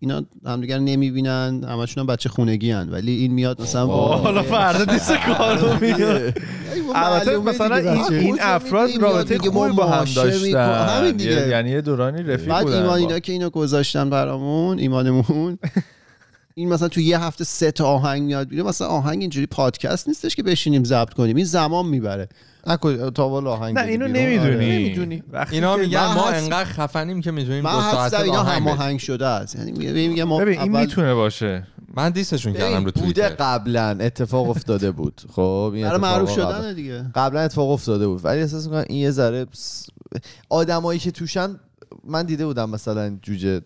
اینا 0.01 0.23
همدیگر 0.47 0.79
نمی‌بینن 0.79 1.65
همشون 1.69 2.01
هم 2.01 2.07
بچه 2.07 2.29
خونگی 2.29 2.71
هن 2.71 2.89
ولی 2.91 3.13
این 3.13 3.33
میاد 3.33 3.63
مثلا 3.63 3.87
حالا 3.87 4.43
فردا 4.43 4.85
دیست 4.85 5.13
کارو 5.37 5.81
میاد. 5.81 6.35
البته 6.95 7.39
مثلا 7.39 7.77
این, 7.77 8.05
این 8.15 8.37
افراد 8.41 8.91
رابطه 9.01 9.39
خوبی 9.39 9.73
با 9.73 9.87
هم 9.87 10.05
داشتن. 10.17 10.89
همین 10.89 11.07
یه- 11.07 11.13
دیگه. 11.13 11.49
یعنی 11.49 11.71
یه 11.71 11.81
دورانی 11.81 12.23
رفیق 12.23 12.49
بعد 12.49 12.63
بودن 12.63 12.77
ایمان 12.77 12.89
با- 12.91 12.97
اینا 12.97 13.19
که 13.19 13.33
اینو 13.33 13.51
گذاشتن 13.51 14.11
برامون 14.11 14.79
ایمانمون 14.79 15.59
این 16.59 16.69
مثلا 16.69 16.89
تو 16.89 17.01
یه 17.01 17.21
هفته 17.21 17.45
سه 17.45 17.71
تا 17.71 17.87
آهنگ 17.87 18.23
میاد 18.23 18.49
بیرون 18.49 18.69
مثلا 18.69 18.87
آهنگ 18.87 19.21
اینجوری 19.21 19.47
پادکست 19.47 20.09
نیستش 20.09 20.37
که 20.37 20.43
بشینیم 20.43 20.85
ضبط 20.85 21.13
کنیم. 21.13 21.37
این 21.37 21.45
زمان 21.45 21.87
می‌بره. 21.87 22.29
نکن 22.67 23.11
تا 23.11 23.29
بالا 23.29 23.53
آهنگ 23.53 23.79
نه 23.79 23.87
اینو. 23.87 24.09
نمی‌دونی. 24.09 24.39
آره. 24.39 24.57
نمی‌دونی. 24.57 25.23
اینا 25.51 25.77
میگن 25.77 26.15
ما 26.15 26.29
انقدر 26.29 26.65
خفنیم 26.65 27.21
که 27.21 27.31
می‌تونیم 27.31 27.63
دو 27.63 27.81
ساعت 27.81 28.15
اینا 28.15 28.39
آهنگ 28.39 28.57
هم 28.57 28.65
بدیم. 28.65 28.79
آهنگ 28.79 28.99
شده 28.99 29.27
است. 29.27 29.57
یعنی 29.57 29.73
میگه 29.73 29.93
میگه 29.93 30.25
ما 30.25 30.39
ببین 30.39 30.61
این 30.61 30.71
اول- 30.73 30.81
می‌تونه 30.81 31.15
باشه. 31.15 31.67
من 31.95 32.11
دیستشون 32.11 32.53
کردم 32.53 32.85
رو 32.85 32.91
ببین، 32.91 33.05
بوده 33.05 33.23
توییتر. 33.29 33.29
قبلا 33.29 33.99
اتفاق 34.01 34.51
افتاده 34.51 34.91
بود. 34.91 35.21
خب 35.33 35.73
این 35.75 35.85
برای 35.85 35.97
اتفاق 35.97 36.01
معروف 36.13 36.31
شدن 36.31 36.75
دیگه. 36.75 37.05
قبلا 37.15 37.41
اتفاق 37.41 37.71
افتاده 37.71 38.07
بود. 38.07 38.25
ولی 38.25 38.41
احساس 38.41 38.65
می‌کنم 38.65 38.85
این 38.89 38.99
یه 38.99 39.11
ذره 39.11 39.47
آدمایی 40.49 40.99
که 41.01 41.11
توشن 41.11 41.61
من 42.05 42.23
دیده 42.23 42.47
بودم 42.47 42.71
مثلا 42.71 43.19
جوجه 43.23 43.61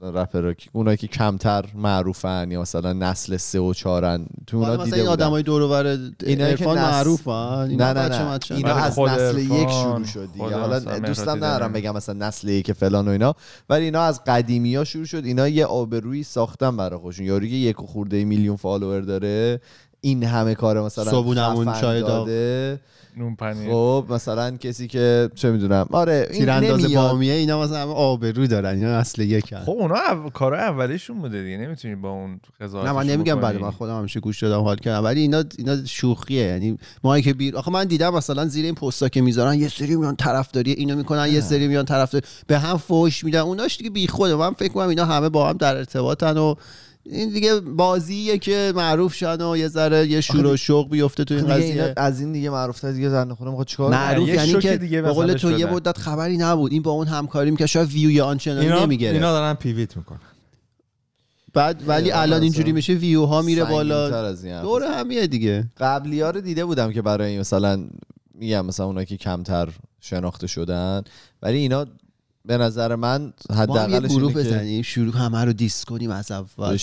رپر 0.00 0.54
اونایی 0.72 0.96
که 0.96 1.06
کمتر 1.06 1.64
معروفن 1.74 2.50
یا 2.50 2.60
مثلا 2.60 2.92
نسل 2.92 3.36
سه 3.36 3.60
و 3.60 3.74
چارن 3.74 4.26
تو 4.46 4.56
اونا 4.56 4.72
مثلا 4.72 4.84
دیده 4.84 4.96
این 4.96 5.06
بودم 5.06 5.12
آدمای 5.24 5.42
دور 5.42 5.62
و 5.62 5.68
بر 5.68 5.86
عرفان 6.26 6.78
نس- 6.78 6.84
معروفن 6.84 7.64
نه 7.64 7.70
اینا 7.70 7.92
نه. 7.92 8.08
نه 8.08 8.38
اینا 8.50 8.74
ولی 8.74 8.80
از 8.84 8.98
نسل 8.98 9.38
یک 9.38 9.68
شروع 9.70 10.04
شد 10.04 10.28
دیگه. 10.32 10.44
حالا 10.44 10.76
مثلا 10.76 10.98
دوستم 10.98 11.30
ندارم. 11.30 11.72
بگم 11.72 11.94
مثلا 11.96 12.26
نسل 12.28 12.48
یک 12.48 12.72
فلان 12.72 13.08
و 13.08 13.10
اینا 13.10 13.34
ولی 13.70 13.84
اینا 13.84 14.02
از 14.02 14.24
قدیمی 14.24 14.76
ها 14.76 14.84
شروع 14.84 15.04
شد. 15.04 15.24
اینا 15.24 15.48
یه 15.48 15.64
آبرویی 15.66 16.22
ساختن 16.22 16.76
برای 16.76 16.98
خودشون. 16.98 17.26
یاری 17.26 17.50
که 17.50 17.56
یک 17.56 17.82
و 17.82 17.86
خورده 17.86 18.24
میلیون 18.24 18.56
فالوور 18.56 19.00
داره 19.00 19.60
این 20.06 20.24
همه 20.24 20.54
کار 20.54 20.82
مثلا 20.82 21.04
صبونمون 21.04 21.70
خفن 21.70 21.80
چای. 21.80 22.00
داده. 22.00 22.80
نون 23.16 23.36
پنیر. 23.36 23.70
خب 23.70 24.06
مثلا 24.10 24.50
کسی 24.50 24.88
که 24.88 25.30
چه 25.34 25.50
می‌دونم. 25.50 25.86
آره 25.90 26.28
این 26.30 26.38
تیرانداز 26.38 26.94
بامیه 26.94 27.34
اینا 27.34 27.62
مثلا 27.62 27.82
همه 27.82 27.92
آبرو 27.92 28.46
دارن 28.46 28.74
اینا 28.74 28.88
اصل 28.88 29.22
یکن. 29.22 29.60
خب 29.60 29.70
اونا 29.70 29.94
او... 30.24 30.30
کار 30.30 30.54
اولیشون 30.54 31.18
بوده 31.18 31.42
دیگه 31.42 31.56
نمی‌تونی 31.56 31.94
با 31.94 32.10
اون 32.10 32.40
قضاوت 32.60 32.86
نه 32.86 32.92
من 32.92 33.06
نمیگم 33.06 33.40
بله 33.40 33.58
من 33.58 33.70
خودم 33.70 33.98
همیشه 33.98 34.20
گوش 34.20 34.42
دادم 34.42 34.60
حال 34.60 34.76
کردم 34.76 35.04
ولی 35.04 35.20
اینا 35.20 35.44
اینا 35.58 35.84
شوخیه. 35.84 36.46
یعنی 36.46 36.78
ما 37.04 37.20
که 37.20 37.34
بیر 37.34 37.56
آخه 37.56 37.70
من 37.70 37.84
دیدم 37.84 38.14
مثلا 38.14 38.46
زیر 38.46 38.64
این 38.64 38.74
پستا 38.74 39.08
که 39.08 39.20
می‌ذارن 39.20 39.54
یه 39.54 39.68
سری 39.68 39.96
میان 39.96 40.16
طرفداری 40.16 40.72
اینو 40.72 40.96
می‌کنن 40.96 41.28
یه 41.28 41.40
سری 41.40 41.68
میان 41.68 41.84
طرفداری. 41.84 42.26
به 42.46 42.58
هم 42.58 42.76
فوش 42.76 43.24
میدن. 43.24 43.40
اوناش 43.40 43.76
دیگه 43.76 43.90
بیخوده. 43.90 44.34
من 44.34 44.52
فکر 44.52 44.72
کنم 44.72 44.88
اینا 44.88 45.04
همه 45.04 45.28
با 45.28 45.48
هم 45.48 45.56
در 45.56 45.76
ارتباطن 45.76 46.36
و 46.36 46.54
این 47.10 47.30
دیگه 47.30 47.60
بازیه 47.60 48.38
که 48.38 48.72
معروف 48.76 49.14
شن 49.14 49.40
و 49.40 49.56
یه 49.56 49.68
ذره 49.68 50.06
یه 50.06 50.20
شور 50.20 50.46
و 50.46 50.56
شوق 50.56 50.90
بیفته 50.90 51.24
تو 51.24 51.34
این 51.34 51.50
اینا 51.50 51.54
قضیه. 51.54 51.94
از 51.96 52.20
این 52.20 52.32
دیگه 52.32 52.50
معروف 52.50 52.84
دیگه 52.84 53.08
زن 53.08 53.34
خودم 53.34 53.50
می‌خواد 53.50 53.66
چیکار؟ 53.66 53.90
معروف 53.90 54.28
یعنی 54.28 54.58
که 54.58 54.76
دیگه 54.76 55.02
به 55.02 55.10
قول 55.10 55.32
تو 55.32 55.58
یه. 55.58 55.66
مدت 55.66 55.98
خبری 55.98 56.36
نبود. 56.36 56.72
این 56.72 56.82
با 56.82 56.90
اون 56.90 57.06
همکاری 57.06 57.50
می‌کرد 57.50 57.66
شاید 57.66 57.88
ویوی 57.88 58.20
آنچنانی 58.20 58.66
اینا 58.66 58.84
نمی‌گیره 58.84 59.12
اینا 59.12 59.32
دارن 59.32 59.54
پیویت 59.54 59.96
می‌کنن. 59.96 60.20
بعد 61.54 61.82
ولی 61.86 62.12
الان 62.12 62.42
اینجوری 62.42 62.72
میشه 62.72 62.92
ویو 62.92 63.24
ها 63.24 63.42
میره 63.42 63.64
بالا. 63.64 64.32
دور 64.62 64.82
همیه 64.82 65.26
دیگه. 65.26 65.70
قبلی 65.76 66.20
ها 66.20 66.30
رو 66.30 66.40
دیده 66.40 66.64
بودم 66.64 66.92
که 66.92 67.02
برای 67.02 67.30
این 67.30 67.40
مثلا 67.40 67.84
میگم 68.34 68.66
مثلا 68.66 68.86
اونایی 68.86 69.06
که 69.06 69.16
کمتر 69.16 69.68
شناخته 70.00 70.46
شدن 70.46 71.02
ولی 71.42 71.58
اینا 71.58 71.86
به 72.46 72.56
نظر 72.58 72.94
من 72.94 73.32
حداقلش 73.50 74.10
گروه 74.10 74.32
بزنیم 74.32 74.82
شروع 74.82 75.16
همه 75.16 75.44
رو 75.44 75.52
دیس 75.52 75.84
کنیم 75.84 76.10
از 76.10 76.32
اول. 76.32 76.78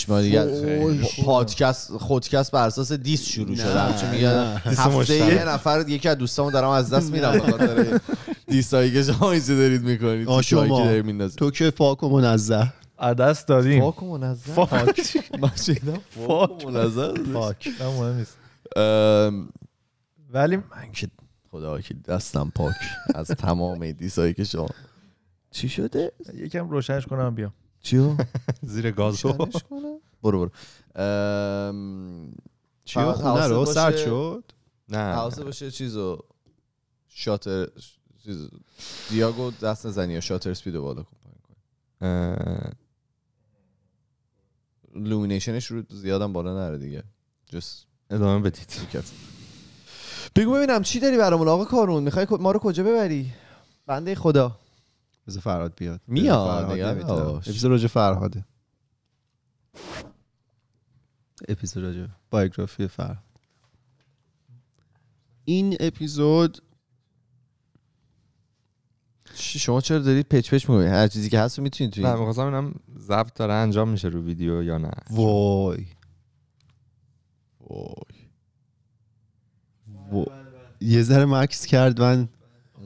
پادکست 1.26 1.92
خودکست 1.92 2.52
بر 2.52 2.68
اساس 2.68 2.92
دیس 2.92 3.26
شروع 3.26 3.56
شده. 3.56 3.80
همچون 3.80 4.10
میگن. 4.10 4.62
هفته. 4.66 5.16
یه 5.16 5.50
نفر 5.50 5.86
یکی 5.88 6.10
از 6.10 6.18
دوستامون 6.18 6.54
دارم 6.54 6.70
از 6.70 6.90
دست 6.90 7.12
میرم 7.12 7.32
به 7.32 7.40
خاطر 7.40 8.00
دیسایی 8.48 8.92
که 8.94 9.04
شما 9.04 9.32
اینجا 9.32 9.56
دارید 9.56 9.84
می‌کنید 9.84 10.42
شما. 10.42 10.80
که 10.80 10.86
دارید 10.86 11.06
میندازید. 11.06 11.40
تو 11.40 11.52
که 11.52 11.72
پاک 11.72 12.04
و 12.04 12.10
منزه. 12.10 12.74
عدس 13.00 13.46
دادیم. 13.46 13.80
پاک 13.82 14.04
و 14.04 14.36
فاک. 14.36 15.18
من 15.40 15.52
شنیدم 15.66 16.00
پاک 16.28 16.66
و 16.66 16.72
منظم 16.72 17.14
پاک 17.14 17.70
نه، 17.80 17.88
مهم 17.88 18.18
نیست. 18.18 18.38
ولی 20.34 20.56
من 20.56 20.92
که 20.94 21.08
خدا 21.52 21.82
که 21.82 21.94
دستم 22.08 22.52
پاک 22.56 22.76
از 23.16 23.28
تمام 23.28 23.92
دیسایی 23.92 24.34
که 24.34 24.44
شما 24.44 24.68
چی 25.54 25.70
شده؟ 25.70 26.12
یکم 26.34 26.70
روشنش 26.70 27.06
کنم 27.06 27.36
بیام. 27.36 27.54
چیو؟ 27.82 28.16
زیر 28.62 28.92
گاز 28.92 29.26
روشنش 29.26 29.64
کنم؟ 29.64 29.98
برو 30.24 30.40
برو. 30.40 30.52
چیو 32.86 33.12
خونه 33.14 33.48
رو 33.48 33.56
باشه- 33.56 33.74
سرد 33.74 33.98
شد. 33.98 34.44
نه 34.90 34.98
حواسه 34.98 35.44
باشه 35.44 35.72
چیزو 35.72 36.20
شاتر 37.08 37.68
چیز 38.24 38.50
دیاگو 39.10 39.52
دست 39.52 39.86
نزنی 39.86 40.14
یا 40.14 40.20
شاتر 40.20 40.54
سپیدو 40.54 40.82
بالا 40.82 41.04
کن 41.04 41.18
پایین 41.24 41.40
کن. 41.44 41.56
اه، 42.06 42.72
لومینیشنش 44.96 45.66
رو 45.66 45.84
زیادم 45.90 46.34
بالا 46.34 46.54
نره 46.54 46.78
دیگه. 46.78 47.04
جس 47.46 47.86
ادامه 48.10 48.50
بدید. 48.50 48.68
بگو 50.36 50.54
ببینم 50.54 50.82
چی 50.82 51.00
داری 51.00 51.18
برامون؟ 51.18 51.48
آقا 51.48 51.66
کارون 51.66 52.04
می‌خوای 52.04 52.28
ما 52.40 52.52
رو 52.52 52.60
کجا 52.60 52.84
ببری؟ 52.84 53.34
بنده 53.86 54.16
خدا. 54.16 54.60
بذار 55.28 55.42
فرهاد 55.42 55.74
بیاد. 55.78 56.02
میاد،. 56.08 56.72
اپیزود 57.38 57.72
راجع 57.72 57.88
فرهاده. 57.88 58.46
اپیزود 61.48 61.84
راجع 61.84 62.06
بایوگرافی 62.30 62.88
فرهاد. 62.88 63.18
این 65.46 65.78
اپیزود 65.80 66.62
شما 69.36 69.82
چرا 69.82 70.00
دارید 70.00 70.26
پچ 70.30 70.54
پچ 70.54 70.70
می‌کنید 70.70 70.88
هر 70.88 71.08
چیزی 71.08 71.30
که 71.30 71.40
هست 71.40 71.58
رو 71.58 71.64
می‌تونید 71.64 71.94
توی 71.94 72.04
نه 72.04 72.12
می‌خواستم 72.12 72.52
ببینم 72.52 72.76
ضبط 72.98 73.34
داره 73.34 73.54
انجام 73.54 73.90
میشه 73.90 74.08
رو 74.08 74.24
ویدیو 74.24 74.64
یا 74.64 74.78
نه. 74.78 74.92
وای. 75.10 75.86
وای. 77.60 77.96
وای. 80.12 80.26
یه 80.82 81.04
ذره 81.04 81.26
مکث 81.26 81.66
کرد 81.66 82.02
من 82.02 82.30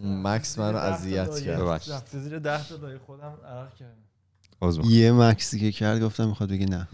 مکث 0.08 0.60
منو 0.60 0.78
اذیت 0.78 1.40
کرد. 1.40 1.60
ببخشید. 1.60 1.94
زیر 2.12 2.40
ده 2.40 2.68
تا 2.68 2.78
خودم 3.06 3.34
عرق 3.46 3.76
کردم. 3.76 4.90
یه 4.90 5.12
مکثی 5.12 5.60
که 5.60 5.72
کرد 5.72 6.02
گفتم 6.02 6.28
می‌خواد 6.28 6.50
بگه 6.50 6.66
نه. 6.66 6.88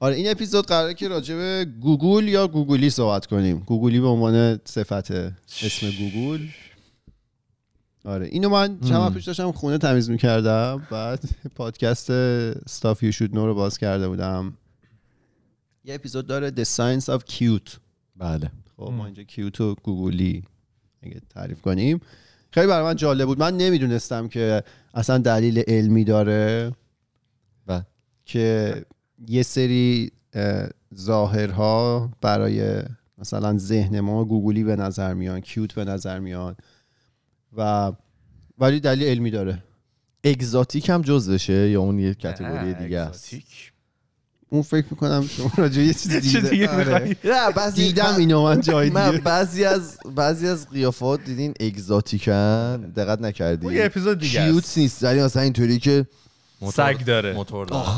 آره 0.00 0.16
این 0.16 0.30
اپیزود 0.30 0.66
قراره 0.66 0.94
که 0.94 1.08
راجع 1.08 1.34
به 1.34 1.66
گوگول 1.80 2.28
یا 2.28 2.48
گوگولی 2.48 2.90
صحبت 2.90 3.26
کنیم. 3.26 3.58
گوگولی 3.58 4.00
به 4.00 4.06
عنوان 4.06 4.60
صفت 4.64 5.10
اسم 5.10 5.90
گوگول 5.98 6.46
آره 8.04 8.26
اینو 8.26 8.48
من 8.48 8.80
چند 8.80 8.92
وقت 8.92 9.14
پیش 9.14 9.24
داشتم 9.24 9.52
خونه 9.52 9.78
تمیز 9.78 10.10
می‌کردم. 10.10 10.86
بعد 10.90 11.24
پادکست 11.54 12.10
Stuff 12.10 13.02
You 13.02 13.12
Should 13.12 13.34
Know 13.34 13.46
رو 13.46 13.54
باز 13.54 13.78
کرده 13.78 14.08
بودم. 14.08 14.54
یه 15.84 15.94
اپیزود 15.94 16.26
داره 16.26 16.50
The 16.50 16.64
Science 16.64 17.04
of 17.04 17.32
Cute. 17.32 17.76
بله. 18.16 18.50
خب 18.76 18.82
ما 18.82 19.06
اینجا 19.06 19.22
کیوت 19.22 19.60
و 19.60 19.74
گوگلی 19.74 20.44
اگه 21.02 21.20
تعریف 21.34 21.60
کنیم. 21.60 22.00
خیلی 22.52 22.66
برای 22.66 22.84
من 22.84 22.96
جالب 22.96 23.26
بود 23.26 23.38
من 23.38 23.56
نمی‌دونستم 23.56 24.28
که 24.28 24.62
اصلا 24.94 25.18
دلیل 25.18 25.62
علمی 25.68 26.04
داره 26.04 26.72
بله. 27.66 27.86
که 28.24 28.74
یه 29.28 29.42
سری 29.42 30.12
اه، 30.32 30.68
ظاهرها 30.94 32.10
برای 32.20 32.82
مثلا 33.18 33.58
ذهن 33.58 34.00
ما 34.00 34.24
گوگلی 34.24 34.64
به 34.64 34.76
نظر 34.76 35.14
میان 35.14 35.40
کیوت 35.40 35.74
به 35.74 35.84
نظر 35.84 36.18
میان 36.18 36.56
و 37.56 37.92
ولی 38.58 38.80
دلیل 38.80 39.08
علمی 39.08 39.30
داره 39.30 39.62
اگزاتیک 40.24 40.88
هم 40.88 41.02
جزشه 41.02 41.70
یا 41.70 41.80
اون 41.80 41.98
یه 41.98 42.14
کتگوری 42.14 42.74
دیگه 42.74 42.98
است 42.98 43.34
اون 44.52 44.62
فکر 44.62 44.86
می‌کنم 44.90 45.28
شما 45.36 45.50
راجع 45.56 45.76
به 45.76 45.86
یه 45.86 45.94
چیز 45.94 46.16
دیده. 46.16 46.50
دیگه 46.50 46.68
آره. 46.68 47.16
نه 47.24 47.50
بعضی 47.50 47.84
دیدم 47.84 48.14
اینو 48.18 48.42
من 48.42 48.60
جای 48.60 48.90
من 48.90 49.10
دیگه. 49.10 49.22
بعضی 49.22 49.64
از 49.64 49.98
بعضی 50.14 50.48
از 50.48 50.70
قیافات 50.70 51.24
دیدین 51.24 51.54
اگزاتیکن. 51.60 52.76
دقت 52.76 53.20
نکردی؟ 53.20 53.66
اون 53.66 53.74
یه 53.74 53.84
اپیزود 53.84 54.18
دیگه. 54.18 54.44
کیوت 54.44 54.78
نیست 54.78 55.04
ولی 55.04 55.22
مثلا 55.22 55.42
اینطوری 55.42 55.78
که 55.78 56.06
سگ 56.72 57.04
داره. 57.04 57.32
موتور 57.32 57.66
داره. 57.66 57.88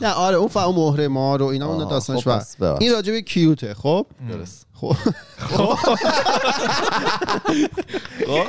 نه 0.00 0.08
آره 0.08 0.36
اون 0.36 0.48
فهم 0.48 0.74
مهره 0.74 1.08
ما 1.08 1.36
رو 1.36 1.46
اینا 1.46 1.66
اون 1.74 1.88
داستانش 1.88 2.28
خب. 2.28 2.64
این 2.80 2.92
راجع 2.92 3.12
به 3.12 3.22
کیوته 3.22 3.74
خب؟ 3.74 4.06
درست. 4.30 4.66
خب. 4.74 4.96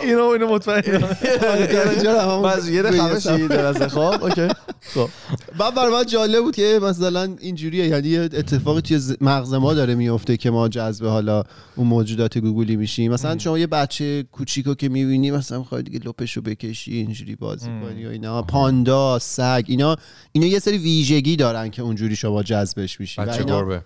اینو 0.04 0.24
اینو 0.24 0.48
مطمئن 0.48 1.00
باز 2.42 2.70
یه 2.70 2.84
خمشی 2.84 3.48
درسته 3.48 3.88
خب 3.88 4.24
اوکی. 4.24 4.48
خب. 4.82 5.10
بعد 5.58 5.76
برای 5.76 5.94
من 5.94 6.06
جالب 6.06 6.44
بود 6.44 6.56
که 6.56 6.80
مثلا 6.84 7.36
اینجوریه 7.40 7.88
یعنی 7.88 8.08
یه 8.08 8.22
اتفاقی 8.22 8.82
توی 8.82 9.00
مغز 9.22 9.54
ما 9.54 9.74
داره 9.74 9.96
میفته 9.96 10.38
که 10.38 10.50
ما 10.50 10.68
جذب 10.68 11.06
حالا 11.06 11.44
اون 11.76 11.88
موجودات 11.88 12.38
گوگلی 12.38 12.76
میشیم. 12.76 13.14
مثلا 13.14 13.38
شما 13.38 13.60
یه 13.60 13.68
بچه 13.68 14.24
کوچیکو 14.32 14.74
که 14.74 14.90
می‌بینی 14.90 15.32
مثلا 15.32 15.60
می‌خوای 15.60 15.84
دیگه 15.84 16.00
لپشو 16.08 16.42
بکشی 16.42 16.94
اینجوری 16.94 17.36
بازی 17.36 17.68
کنی 17.68 18.06
و 18.06 18.10
اینا. 18.10 18.42
پاندا 18.42 19.20
سگ 19.20 19.64
اینا 19.68 19.96
اینا 20.32 20.48
یه 20.48 20.60
سری 20.60 20.78
ویژگی 20.78 21.36
دارن 21.36 21.70
که 21.70 21.82
اونجوری 21.82 22.16
شما 22.16 22.44
جذبش 22.44 23.00
میشی. 23.00 23.22
و 23.22 23.26
بچه 23.26 23.44
گربه. 23.44 23.82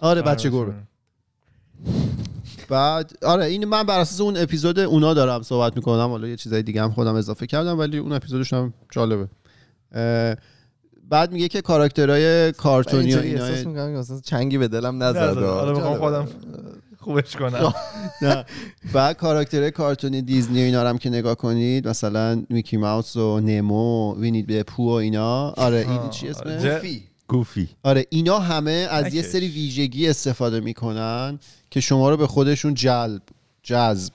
آره 0.00 0.22
بچه 0.22 0.50
گربه. 0.50 0.74
بعد 2.68 3.12
آره 3.22 3.44
این 3.44 3.64
من 3.64 3.82
بر 3.82 4.00
اساس 4.00 4.20
اون 4.20 4.36
اپیزود 4.36 4.78
اونا 4.78 5.14
دارم 5.14 5.42
صحبت 5.42 5.76
می‌کنم. 5.76 6.08
حالا 6.08 6.28
یه 6.28 6.36
چیزای 6.36 6.62
دیگه 6.62 6.82
هم 6.82 6.90
خودم 6.90 7.14
اضافه 7.14 7.46
کردم 7.46 7.78
ولی 7.78 7.98
اون 7.98 8.12
اپیزودش 8.12 8.52
هم 8.52 8.74
جالبه. 8.90 9.28
بعد 11.10 11.32
میگه 11.32 11.48
که 11.48 11.60
کاراکترهای 11.60 12.52
کارتونی 12.52 13.14
و 13.14 13.18
اینطوری 13.18 13.34
احساس 13.34 13.66
اینا 13.66 13.86
می‌کنم 13.86 14.20
چنگی 14.20 14.58
به 14.58 14.68
دلم 14.68 15.02
نزد. 15.02 15.38
حالا 15.38 15.72
می‌خوام 15.72 15.98
خودم 15.98 16.28
خوبش 16.98 17.36
کنم. 17.36 17.74
نه. 18.22 18.44
بعد 18.92 19.16
کاراکترهای 19.16 19.70
کارتونی 19.70 20.22
دیزنی 20.22 20.62
و 20.62 20.64
اینا 20.64 20.82
رو 20.82 20.88
هم 20.88 20.98
که 20.98 21.10
نگاه 21.10 21.34
کنید 21.34 21.88
مثلا 21.88 22.42
میکی 22.50 22.76
ماوس 22.76 23.16
و 23.16 23.40
نمو 23.40 24.14
وینید 24.20 24.46
به 24.46 24.62
پو 24.62 24.88
و 24.88 24.92
اینا. 24.92 25.50
آره 25.50 25.86
این 25.88 26.10
چی 26.10 26.28
اسمه؟ 26.28 26.58
آره. 26.58 27.02
گوفی. 27.32 27.68
آره 27.82 28.06
اینا 28.10 28.38
همه 28.38 28.86
از 28.90 29.14
یه. 29.14 29.22
سری 29.22 29.48
ویژگی 29.48 30.08
استفاده 30.08 30.60
می‌کنن 30.60 31.38
که 31.70 31.80
شما 31.80 32.10
رو 32.10 32.16
به 32.16 32.26
خودشون 32.26 32.74
جلب 32.74 33.22
جذب 33.62 34.12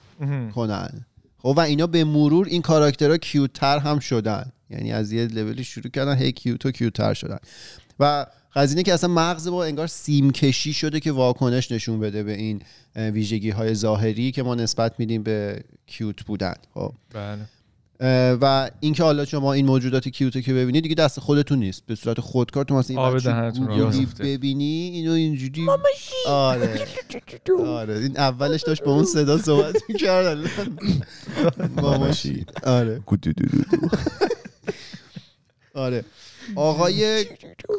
کنن. 0.55 1.05
خب 1.38 1.53
و 1.57 1.59
اینا 1.59 1.88
به 1.88 2.03
مرور 2.03 2.47
این 2.47 2.62
کاراکترها 2.62 3.17
کیوتر 3.17 3.79
هم 3.79 4.00
شدن. 4.00 4.51
یعنی 4.69 4.91
از 4.91 5.12
یه 5.12 5.25
لولی 5.25 5.63
شروع 5.63 5.89
کردن 5.89 6.17
هی 6.17 6.31
کیوت 6.31 6.65
و 6.65 6.71
کیوتر 6.71 7.13
شدن. 7.13 7.38
و 8.00 8.25
قضیه 8.55 8.83
که 8.83 8.93
اصلا 8.93 9.09
مغز 9.13 9.47
ما 9.47 9.63
انگار 9.63 9.88
سیم 9.88 10.31
کشی 10.31 10.74
شده 10.74 11.00
که 11.00 11.12
واکنش 11.12 11.71
نشون 11.71 12.00
بده 12.00 12.24
به 12.24 12.33
این 12.33 12.62
ویژگی 12.95 13.50
های 13.50 13.74
ظاهری 13.74 14.31
که 14.31 14.43
ما 14.43 14.55
نسبت 14.55 15.00
میدیم 15.00 15.24
به 15.24 15.63
کیوت 15.88 16.25
بودن. 16.25 16.55
خب. 16.74 16.93
بله. 17.13 17.41
و 18.41 18.71
اینکه 18.79 19.03
حالا 19.03 19.25
شما 19.25 19.53
این 19.53 19.65
موجودات 19.65 20.07
کیوتو 20.07 20.41
که 20.41 20.53
ببینید 20.53 20.83
دیگه 20.83 20.95
دست 20.95 21.19
خودتون 21.19 21.59
نیست. 21.59 21.83
به 21.85 21.95
صورت 21.95 22.19
خودکار 22.19 22.65
تو 22.65 22.75
مثلا 22.75 23.05
این 23.05 23.15
بچه. 23.15 24.05
ببینی 24.19 24.91
اینو 24.93 25.11
اینجوری 25.11 25.67
آره. 26.27 26.87
آره. 27.65 27.97
این 27.97 28.17
اولش 28.17 28.63
داشت 28.63 28.83
با 28.83 28.93
اون 28.93 29.05
صدا 29.05 29.37
صحبت 29.37 29.75
می‌کرد. 29.89 30.37
ماماشی 31.75 32.45
آره. 32.63 33.01
آره. 35.73 36.05
آقای 36.55 37.25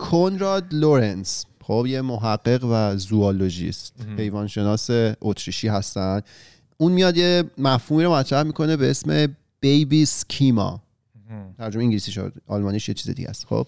کنراد 0.01 0.65
لورنس. 0.73 1.45
خب 1.63 1.87
یه 1.89 2.01
محقق 2.01 2.65
و 2.65 2.97
زوالوژیست. 2.97 3.95
حیوانشناس 4.19 4.91
اتریشی 5.21 5.69
هستن. 5.69 6.23
اون 6.77 6.93
میاد 6.93 7.17
یه 7.17 7.45
مفهومی 7.59 8.05
رو 8.05 8.13
مطرح 8.13 8.43
می‌کنه 8.43 8.77
به 8.77 8.91
اسم 8.91 9.37
بیبی 9.61 10.05
سکیما 10.05 10.83
ترجمه 11.59 11.83
انگلیسی 11.83 12.13
شد. 12.13 12.35
آلمانیش 12.47 12.89
یه 12.89 12.95
چیز 12.95 13.15
دیگه 13.15 13.29
است. 13.29 13.47
خب. 13.47 13.67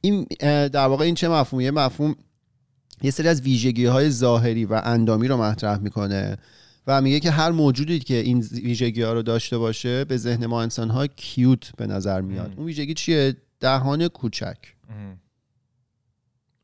این 0.00 0.26
در 0.68 0.86
واقع 0.86 1.04
این 1.04 1.14
چه 1.14 1.28
مفهومی 1.28 1.64
یه 1.64 1.70
مفهوم 1.70 2.16
یه 3.02 3.10
سری 3.10 3.28
از 3.28 3.40
ویژگی 3.42 3.84
های 3.84 4.10
ظاهری 4.10 4.64
و 4.64 4.80
اندامی 4.84 5.28
رو 5.28 5.36
مطرح 5.36 5.78
می‌کنه 5.78 6.36
و 6.86 7.00
میگه 7.00 7.20
که 7.20 7.30
هر 7.30 7.50
موجودی 7.50 7.98
که 7.98 8.14
این 8.14 8.40
ویژگی 8.52 9.02
ها 9.02 9.12
رو 9.12 9.22
داشته 9.22 9.58
باشه 9.58 10.04
به 10.04 10.16
ذهن 10.16 10.46
ما 10.46 10.62
انسان 10.62 10.90
ها 10.90 11.06
کیوت 11.06 11.72
به 11.76 11.86
نظر 11.86 12.20
میاد. 12.20 12.54
اون 12.56 12.66
ویژگی 12.66 12.94
چیه؟ 12.94 13.36
دهان 13.60 14.08
کوچک. 14.08 14.56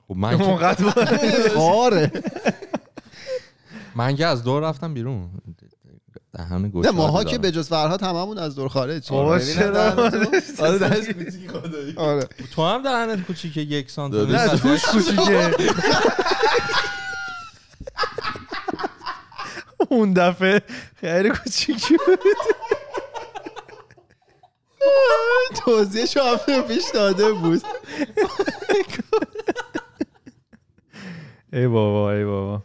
خب 0.09 0.17
من 0.17 0.35
آره. 1.57 2.13
من 3.97 4.17
که 4.17 4.27
از 4.27 4.45
دور 4.45 4.63
رفتم 4.63 4.95
بیرون. 4.95 5.31
دهن 6.37 6.63
نه 6.63 6.69
گوشه 6.69 6.91
ماها 6.91 7.25
که 7.25 7.39
به 7.39 7.51
جز 7.51 7.69
فرهاد 7.69 8.03
هممون 8.03 8.39
از 8.39 8.55
دور 8.55 8.69
خارج 8.69 9.13
آره 9.13 9.39
خدایی. 11.49 11.95
آره. 11.97 12.29
تو 12.55 12.65
هم 12.67 12.83
دهنت 12.83 13.27
کوچیکه 13.27 13.61
یک 13.61 13.91
سانتی 13.91 14.17
نه، 14.33 14.53
نه 14.53 14.59
توش 14.59 14.85
کوچیکه. 14.85 15.51
اون 19.89 20.13
دفعه 20.13 20.63
خیلی 20.97 21.31
کوچیکی 21.31 21.97
بود. 22.07 22.19
توضیحش 25.65 26.17
هفته 26.17 26.63
پیش 26.63 26.85
داده 26.95 27.33
بود. 27.33 27.63
ای 31.53 31.67
بابا 31.67 32.13
ای 32.13 32.25
بابا. 32.25 32.63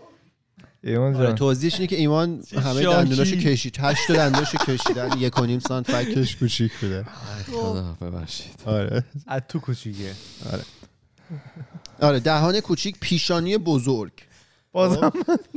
ایمان 0.83 1.15
آره 1.15 1.25
جان. 1.25 1.35
توضیحش 1.35 1.73
اینه 1.73 1.87
که 1.87 1.95
ایمان 1.95 2.43
همه. 2.63 2.81
دندوناشو 2.83 3.35
کشید. 3.35 3.77
هشت 3.79 4.07
تا 4.07 4.13
دندوناشو 4.13 4.57
کشیدن 4.57 5.17
یک 5.19 5.39
و 5.39 5.45
نیم 5.45 5.59
سانت 5.59 5.91
فکش 5.91 6.35
کوچیک 6.35 6.71
بوده. 6.81 7.05
خدا 7.51 7.97
ببخشید. 8.01 8.51
آره. 8.65 9.03
از 9.27 9.41
تو 9.49 9.59
کوچیکه. 9.59 10.11
آره. 12.01 12.19
دهان 12.19 12.59
کوچیک 12.59 12.95
پیشانی 12.99 13.57
بزرگ. 13.57 14.11
بازم 14.71 15.11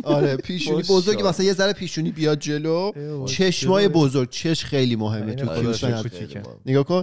آره 0.04 0.37
پیشونی. 0.37 0.83
بزرگ 0.88 1.26
مثلا 1.26 1.47
یه 1.47 1.52
ذره 1.52 1.73
پیشونی 1.73 2.11
بیاد 2.11 2.38
جلو. 2.38 2.93
چشمای 3.26 3.88
بزرگ. 3.88 4.31
چش 4.31 4.64
خیلی 4.64 4.97
مهمه 4.97 5.35
تو. 5.35 5.47
کوچیکه. 6.02 6.43
نگاه 6.66 6.85
کن. 6.85 7.02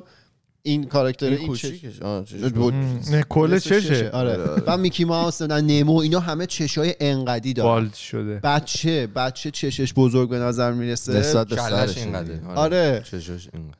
این 0.63 0.85
کاراکتر 0.85 1.25
این 1.25 1.37
این 1.37 1.53
چش 1.53 1.65
کوچیکش 1.65 2.01
آه، 2.01 2.25
چش 2.25 2.41
بود. 2.41 2.73
نه 3.11 3.23
کل 3.29 3.59
چشه 3.59 4.09
آره. 4.09 4.37
و 4.67 4.77
میکی 4.77 5.05
ماوس 5.05 5.41
نه 5.41 5.61
نیمو 5.61 5.97
اینا 5.97 6.19
همه 6.19 6.45
چشای 6.45 6.95
انقدی 6.99 7.53
دارن. 7.53 7.69
بالد 7.69 7.93
شده. 7.93 8.39
بچه 8.43 9.07
بچه 9.07 9.51
چشش 9.51 9.93
بزرگ 9.93 10.29
به 10.29 10.37
نظر 10.37 10.71
می‌رسه. 10.71 11.13
نسبت 11.13 11.47
به 11.47 11.55
کلش 11.55 11.69
سرش 11.69 11.97
اینقدر 11.97 12.33
آره. 12.55 13.03
چشاش 13.05 13.49
اینقدر. 13.53 13.75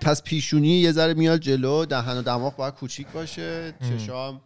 پس 0.00 0.22
پیشونی 0.22 0.68
یه 0.68 0.92
ذره 0.92 1.14
میاد 1.14 1.40
جلو 1.40 1.84
دهن 1.84 2.16
و 2.18 2.22
دماغ 2.22 2.56
باید 2.56 2.74
کوچیک 2.74 3.06
باشه. 3.14 3.74
چشام 3.90 4.40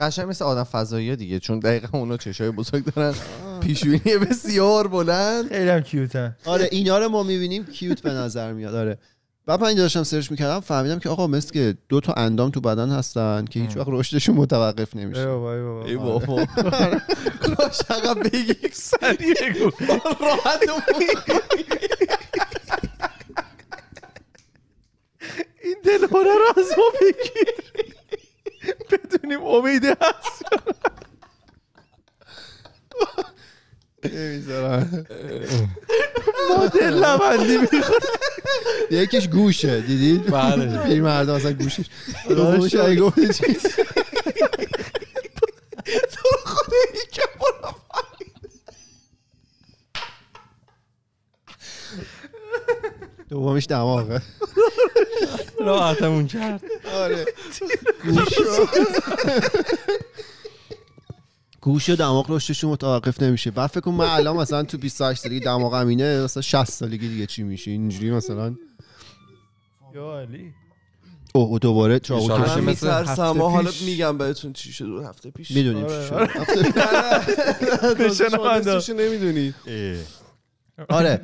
قشنگ 0.00 0.28
مثل 0.28 0.44
آدم 0.44 0.64
فضایی 0.64 1.16
دیگه 1.16 1.38
چون 1.38 1.58
دقیقا 1.58 1.98
اونا 1.98 2.16
چشای 2.16 2.50
بزرگ 2.50 2.84
دارن. 2.84 3.14
پیشونی 3.60 3.98
بسیار 4.30 4.88
بلند. 4.88 5.48
خیلی 5.48 5.70
هم 5.70 5.80
کیوتن. 5.80 6.36
آره 6.44 6.68
اینا 6.72 6.98
رو 6.98 7.08
ما 7.08 7.22
می‌بینیم 7.22 7.64
کیوت 7.64 8.02
به 8.02 8.10
نظر 8.10 8.52
میاد. 8.52 8.74
آره. 8.74 8.98
بعد 9.46 9.60
من 9.60 9.74
داشتم 9.74 10.02
سرچ 10.02 10.30
می‌کردم 10.30 10.60
فهمیدم 10.60 10.98
که 10.98 11.08
آقا 11.08 11.26
مثل 11.26 11.52
که 11.52 11.74
دو 11.88 12.00
تا 12.00 12.12
اندام 12.12 12.50
تو 12.50 12.60
بدن 12.60 12.90
هستن 12.90 13.44
که 13.44 13.60
هیچ 13.60 13.76
وقت 13.76 13.86
رشدشون 13.90 14.36
متوقف 14.36 14.96
نمیشه. 14.96 15.20
ای 15.20 15.26
بابا 15.26 15.84
ای 15.84 15.96
بابا. 15.96 16.36
راش 17.58 17.80
عقب 17.90 18.22
بگی 18.22 18.54
سریع 18.72 19.52
گو. 19.52 19.70
راحت 20.20 20.60
این 25.62 25.76
دلهوره 25.84 26.30
رو 26.34 26.62
از 26.62 26.70
ما 26.78 26.84
بگیر. 27.00 27.54
بدونیم 28.90 29.44
امید 29.44 29.84
هست 29.84 30.42
نمی‌ذارن 34.04 35.06
ما 36.50 36.66
دل 36.66 36.94
لبندی 36.94 37.58
می‌خواد 37.72 38.02
یکیش 38.90 39.28
گوشه 39.28 39.80
دیدید 39.80 40.30
بله. 40.30 40.78
پیرمرد 40.84 41.28
اصلا 41.28 41.52
گوشش. 41.52 41.84
دومش 42.28 42.74
اگه 42.74 43.00
گفتی 43.00 43.28
چی؟ 43.28 43.56
دومش 53.28 53.66
دماغه. 53.68 54.22
راحتمون 55.60 56.26
کرد. 56.26 56.60
آره. 56.94 57.26
گوش 58.04 58.34
گوش 61.62 61.88
و 61.88 61.96
دماغ 61.96 62.30
رشدشون 62.30 62.70
متوقف 62.70 63.22
نمیشه. 63.22 63.50
بعد 63.50 63.70
فکر 63.70 63.80
کنم 63.80 63.94
من 63.94 64.04
الان 64.06 64.36
مثلا 64.36 64.62
تو 64.62 64.78
28 64.78 65.22
سالگی 65.22 65.40
دماغ 65.40 65.72
امینه 65.74 66.24
مثلا 66.24 66.42
60 66.42 66.70
سالگی 66.70 67.08
دیگه 67.08 67.26
چی 67.26 67.42
میشه؟ 67.42 67.70
اینجوری 67.70 68.10
مثلا. 68.10 68.54
یا 69.94 70.20
علی. 70.20 70.52
اوه 71.34 71.48
اوه 71.48 71.58
دوباره 71.58 71.98
چاقو 71.98 72.22
ایشالا 72.22 72.44
کشی 72.44 72.60
من 72.60 72.72
مثل 72.72 72.86
میترسم. 72.86 73.22
هفته 73.22 73.40
حالا 73.42 73.70
پیش. 73.70 73.82
میگم 73.82 74.18
بهتون 74.18 74.52
چی 74.52 74.72
شد 74.72 74.84
دو 74.84 75.02
هفته 75.02 75.30
پیش. 75.30 75.50
می‌دونیم 75.50 75.84
آره، 75.84 76.02
چی 76.02 76.08
شد. 76.08 76.14
آره. 76.14 77.94
بشنونده. 77.94 78.92
نمی‌دونید 79.06 79.54
آره. 80.88 81.20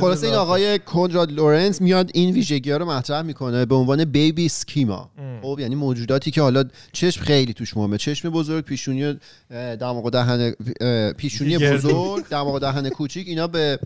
خلاصه 0.00 0.26
این 0.26 0.36
آقای 0.36 0.78
کنراد 0.78 1.32
لورنس 1.32 1.80
میاد 1.80 2.10
این 2.14 2.34
ویژگی 2.34 2.70
ها 2.70 2.76
رو 2.76 2.84
مطرح 2.84 3.22
می‌کنه 3.22 3.66
به 3.66 3.74
عنوان 3.74 4.04
baby 4.04 4.48
schema. 4.48 5.10
خب 5.42 5.56
یعنی 5.60 5.74
موجوداتی 5.74 6.30
که 6.30 6.42
حالا 6.42 6.64
چشم 6.92 7.22
خیلی 7.22 7.52
توش 7.52 7.76
مهمه. 7.76 7.98
چشم 7.98 8.30
بزرگ 8.30 8.64
پیشونی 8.64 9.18
دماغ 9.50 10.04
و 10.04 10.10
دهن 10.10 10.50
پیشونی. 11.12 11.58
بزرگ 11.58 12.28
دماغ 12.28 12.54
و 12.54 12.58
دهن 12.58 12.88
کوچیک 12.88 13.28
اینا 13.28 13.46
به 13.46 13.78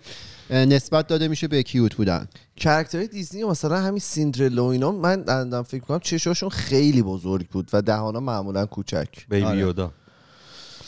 نسبت 0.51 1.07
داده 1.07 1.29
میشه 1.29 1.49
به 1.49 1.63
cute 1.63 1.95
بودن. 1.95 2.29
character 2.57 3.09
های 3.09 3.18
Disney 3.18 3.45
مثلا 3.45 3.81
همین 3.81 4.01
سیندرلا 4.01 4.65
و 4.65 4.69
اینا 4.69 4.93
من 4.93 5.63
فکر 5.63 5.81
کنم 5.81 5.99
چشاشون 5.99 6.49
خیلی 6.49 7.03
بزرگ 7.03 7.49
بود 7.49 7.71
و 7.73 7.83
دهانا 7.83 8.21
معمولا 8.21 8.67
کوچک. 8.67 9.09
بیبی 9.29 9.45
آره. 9.45 9.59
یودا. 9.59 9.93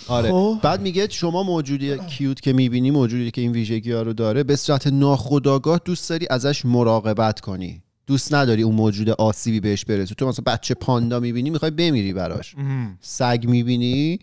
آره. 0.08 0.30
خب. 0.30 0.58
بعد 0.62 0.80
میگه 0.80 1.08
شما 1.10 1.42
موجودی 1.42 1.98
کیوت 1.98 2.40
که 2.40 2.52
می‌بینی 2.52 2.90
موجودی 2.90 3.30
که 3.30 3.40
این 3.40 3.52
ویژگی 3.52 3.92
ها 3.92 4.02
رو 4.02 4.12
داره 4.12 4.42
به 4.42 4.56
صورت 4.56 4.86
ناخودآگاه 4.86 5.80
دوست 5.84 6.10
داری 6.10 6.26
ازش 6.30 6.64
مراقبت 6.64 7.40
کنی. 7.40 7.82
دوست 8.06 8.34
نداری 8.34 8.62
اون 8.62 8.74
موجود 8.74 9.10
آسیبی 9.10 9.60
بهش 9.60 9.84
برسه 9.84 10.14
تو 10.14 10.28
مثلا 10.28 10.42
بچه 10.46 10.74
پاندا 10.74 11.20
می‌بینی 11.20 11.50
می‌خوای 11.50 11.70
بمیری 11.70 12.12
براش. 12.12 12.54
سگ 13.00 13.44
می‌بینی؟ 13.48 14.18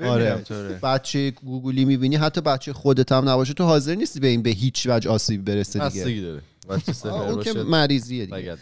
آره. 0.00 0.44
بچه 0.82 1.30
گوگلی 1.30 1.84
می‌بینی 1.84 2.16
حتی 2.16 2.40
بچه 2.40 2.72
خودت 2.72 3.12
هم 3.12 3.28
نباشه. 3.28 3.54
تو 3.54 3.64
حاضر 3.64 3.94
نیستی 3.94 4.20
به 4.20 4.26
این 4.26 4.42
به 4.42 4.50
هیچ 4.50 4.86
وجه 4.90 5.10
آسیب 5.10 5.44
برسه 5.44 5.88
دیگه. 5.88 6.20
داره. 6.20 6.42
بچه 6.70 7.08
اون 7.08 7.42
که 7.42 7.52
مریضیه 7.52 8.26
دیگه. 8.26 8.56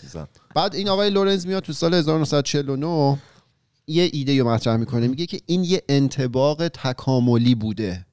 بعد 0.54 0.74
این 0.74 0.88
آقای 0.88 1.10
لورنز 1.10 1.46
میاد 1.46 1.62
تو 1.62 1.72
سال 1.72 1.94
1949 1.94 3.18
یه 3.86 4.10
ایده 4.12 4.38
رو 4.42 4.48
مطرح 4.48 4.76
می‌کنه 4.76 5.08
میگه 5.08 5.26
که 5.26 5.40
این 5.46 5.64
یه 5.64 5.82
انتباق 5.88 6.68
تکاملی 6.68 7.54
بوده. 7.54 8.06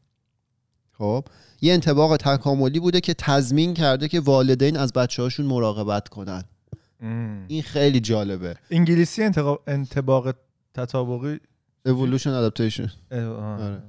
خب؟ 0.91 1.25
یه 1.62 1.73
انتباق 1.73 2.17
تکاملی 2.17 2.79
بوده 2.79 3.01
که 3.01 3.13
تضمین 3.13 3.73
کرده 3.73 4.08
که 4.08 4.19
والدین 4.19 4.77
از 4.77 4.93
بچه 4.93 5.21
هاشون 5.21 5.45
مراقبت 5.45 6.10
کنن. 6.10 6.43
این 7.47 7.62
خیلی 7.62 7.99
جالبه. 7.99 8.55
انگلیسی 8.71 9.32
انتقا- 9.32 9.60
انتباق 9.67 10.36
تطابقی 10.73 11.39
evolution 11.88 12.21
adaptation. 12.21 12.89
آره. 13.12 13.84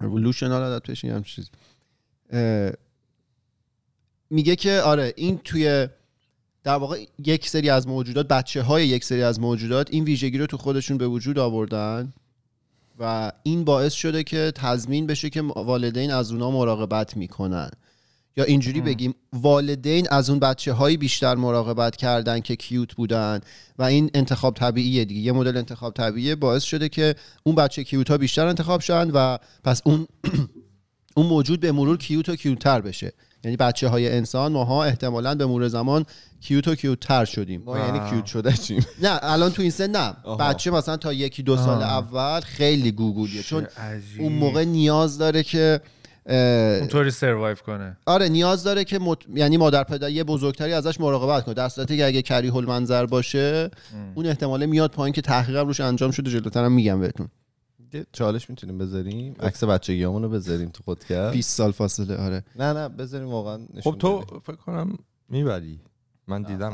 evolutional 0.00 0.80
adaptation 0.80 1.04
یه 1.04 1.22
چیز 1.22 1.50
میگه 4.30 4.56
که 4.56 4.80
آره 4.80 5.12
این 5.16 5.38
توی 5.38 5.88
در 6.66 6.76
واقع 6.76 7.06
یک 7.24 7.48
سری 7.48 7.70
از 7.70 7.88
موجودات 7.88 8.28
بچه 8.28 8.62
های 8.62 8.88
یک 8.88 9.04
سری 9.04 9.22
از 9.22 9.40
موجودات 9.40 9.88
این 9.90 10.04
ویژگی 10.04 10.38
رو 10.38 10.46
تو 10.46 10.56
خودشون 10.56 10.98
به 10.98 11.08
وجود 11.08 11.38
آوردن 11.38 12.12
و 12.98 13.32
این 13.42 13.64
باعث 13.64 13.92
شده 13.92 14.24
که 14.24 14.52
تضمین 14.54 15.06
بشه 15.06 15.30
که 15.30 15.42
والدین 15.42 16.10
از 16.10 16.32
اونا 16.32 16.50
مراقبت 16.50 17.16
می‌کنن. 17.16 17.70
یا 18.36 18.44
اینجوری 18.44 18.80
بگیم 18.80 19.14
والدین 19.32 20.06
از 20.10 20.30
اون 20.30 20.38
بچه 20.38 20.72
های 20.72 20.96
بیشتر 20.96 21.34
مراقبت 21.34 21.96
کردن 21.96 22.40
که 22.40 22.56
کیوت 22.56 22.94
بودن 22.94 23.40
و 23.78 23.82
این 23.82 24.10
انتخاب 24.14 24.54
طبیعیه 24.54 25.04
دیگه. 25.04 25.20
یه 25.20 25.32
مدل 25.32 25.56
انتخاب 25.56 25.94
طبیعیه 25.94 26.34
باعث 26.34 26.62
شده 26.62 26.88
که 26.88 27.14
اون 27.42 27.54
بچه 27.54 27.84
کیوت 27.84 28.10
ها 28.10 28.18
بیشتر 28.18 28.46
انتخاب 28.46 28.80
شن 28.80 29.10
و 29.10 29.38
پس 29.64 29.82
اون 29.84 30.06
اون 31.16 31.26
موجود 31.26 31.60
به 31.60 31.72
مرور 31.72 31.98
کیوت 31.98 32.28
و 32.28 32.36
کیوتتر 32.36 32.80
بشه. 32.80 33.12
یعنی 33.46 33.56
بچه 33.56 33.88
های 33.88 34.12
انسان 34.12 34.52
ماها 34.52 34.84
احتمالاً 34.84 35.34
به 35.34 35.46
مرور 35.46 35.68
زمان 35.68 36.04
کیوت 36.40 36.68
و 36.68 36.74
کیوتتر 36.74 37.24
شدیم. 37.24 37.62
ما 37.64 37.78
یعنی 37.78 38.10
کیوت 38.10 38.26
شده 38.26 38.52
چیم 38.52 38.86
نه 39.02 39.18
الان 39.22 39.52
تو 39.52 39.62
این 39.62 39.70
سن 39.70 39.90
نه. 39.90 40.16
آها. 40.24 40.36
بچه 40.36 40.70
مثلا 40.70 40.96
تا 40.96 41.12
یکی 41.12 41.42
دو 41.42 41.56
سال 41.56 41.82
آه. 41.82 41.92
اول 41.92 42.40
خیلی 42.40 42.92
گوگولیه. 42.92 43.42
چون 43.42 43.64
عجیب. 43.64 44.20
اون 44.20 44.32
موقع 44.32 44.64
نیاز 44.64 45.18
داره 45.18 45.42
که 45.42 45.80
اونطوری 46.80 47.10
سروایو 47.10 47.56
کنه. 47.56 47.96
آره 48.06 48.28
نیاز 48.28 48.64
داره 48.64 48.84
که 48.84 48.98
مت... 48.98 49.18
یعنی 49.34 49.56
مادر 49.56 49.84
پدر 49.84 50.10
یه 50.10 50.24
بزرگتری 50.24 50.72
ازش 50.72 51.00
مراقبت 51.00 51.44
کنه. 51.44 51.54
در 51.54 51.68
صورتی 51.68 51.96
که 51.96 52.06
اگه 52.06 52.22
کری 52.22 52.48
هول 52.48 52.64
منظر 52.64 53.06
باشه 53.06 53.70
اون 54.14 54.26
احتمال 54.26 54.66
میاد 54.66 54.90
پایین 54.90 55.12
که 55.12 55.20
تحقیقم 55.22 55.66
روش 55.66 55.80
انجام 55.80 56.10
شده 56.10 56.30
جلوترم 56.30 56.72
میگم 56.72 57.00
بهتون. 57.00 57.28
یه 57.92 58.06
چالش 58.12 58.50
می‌تونیم 58.50 58.78
بذاریم؟ 58.78 59.34
عکس 59.40 59.64
بچگیامون 59.64 60.22
رو 60.22 60.28
بذاریم 60.28 60.68
تو 60.68 60.82
خودکست 60.82 61.32
20 61.32 61.56
سال 61.56 61.72
فاصله 61.72 62.16
آره. 62.16 62.44
نه 62.56 62.72
نه 62.72 62.88
بذاریم 62.88 63.28
واقعا 63.28 63.56
نشون 63.56 63.92
خب 63.92 63.98
تو. 63.98 64.24
فکر 64.42 64.56
کنم 64.56 64.98
می‌بری. 65.28 65.80
من 66.28 66.42
دیدم. 66.42 66.72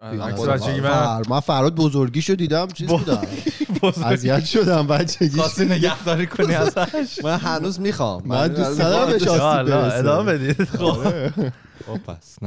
عکس 0.00 0.40
بچگی 0.40 0.80
من. 0.80 0.88
فر... 0.90 1.22
من 1.28 1.40
فراد 1.40 1.74
بزرگیشو 1.74 2.34
دیدم 2.34 2.66
چیز 2.66 2.88
بودم 2.88 3.22
اذیت 4.04 4.44
شدم 4.44 4.86
بچگی 4.86 5.28
خواستی 5.28 5.64
نگهداری 5.64 6.26
کنی 6.26 6.54
ازش. 6.64 7.24
من 7.24 7.38
هنوز 7.38 7.80
می‌خوام. 7.80 8.22
من 8.24 8.48
دوست 8.48 8.78
دارم 8.78 9.12
بهش 9.12 9.22
آسیب 9.26 9.40
حالا 9.42 9.80
برسه. 9.82 9.96
ادامه 9.96 10.32
بدید. 10.38 10.64
خب 10.64 11.02
خب 11.86 11.98
پس 12.06 12.38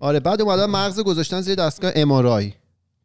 آره 0.00 0.20
بعد 0.20 0.42
اومدن 0.42 0.66
مغز 0.66 1.00
گذاشتن 1.00 1.40
زیر 1.40 1.54
دستگاه 1.54 1.92
ام 1.94 2.52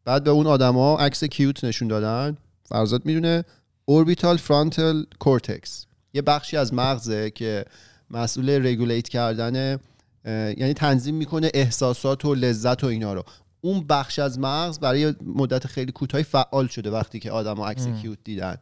بعد 0.06 0.24
به 0.24 0.30
اون 0.32 0.48
آدما 0.48 0.98
عکس 0.98 1.24
cute 1.24 1.64
نشون 1.64 1.88
دادن. 1.88 2.38
فرزاد 2.72 3.06
می‌دونه. 3.06 3.44
orbital 3.86 4.38
frontal 4.38 5.06
cortex 5.20 5.86
یه 6.14 6.22
بخشی 6.22 6.58
از 6.58 6.74
مغزه 6.74 7.30
که 7.30 7.66
مسئول 8.10 8.68
regulate 8.68 9.10
کردن 9.10 9.80
یعنی 10.26 10.74
تنظیم 10.74 11.16
می‌کنه 11.16 11.52
احساسات 11.54 12.26
و 12.26 12.36
لذت 12.36 12.84
و 12.84 12.88
اینا 12.88 13.14
رو. 13.14 13.24
اون 13.62 13.88
بخش 13.88 14.20
از 14.20 14.40
مغز 14.40 14.80
برای 14.80 15.14
مدت 15.26 15.68
خیلی 15.68 15.92
کوتاهی 15.92 16.24
فعال 16.24 16.68
شده 16.68 16.92
وقتی 16.92 17.20
که 17.20 17.32
آدما 17.32 17.68
عکس 17.68 17.88
ام. 17.88 18.02
cute 18.02 18.18
دیدن. 18.24 18.56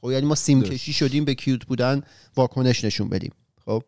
خب 0.00 0.10
یعنی 0.10 0.26
ما 0.26 0.34
سیم 0.34 0.62
کشی 0.62 0.92
شدیم 0.92 1.24
به 1.24 1.34
cute 1.34 1.66
بودن 1.66 2.02
واکنش 2.36 2.84
نشون 2.84 3.08
بدیم. 3.08 3.32
خب؟ 3.64 3.82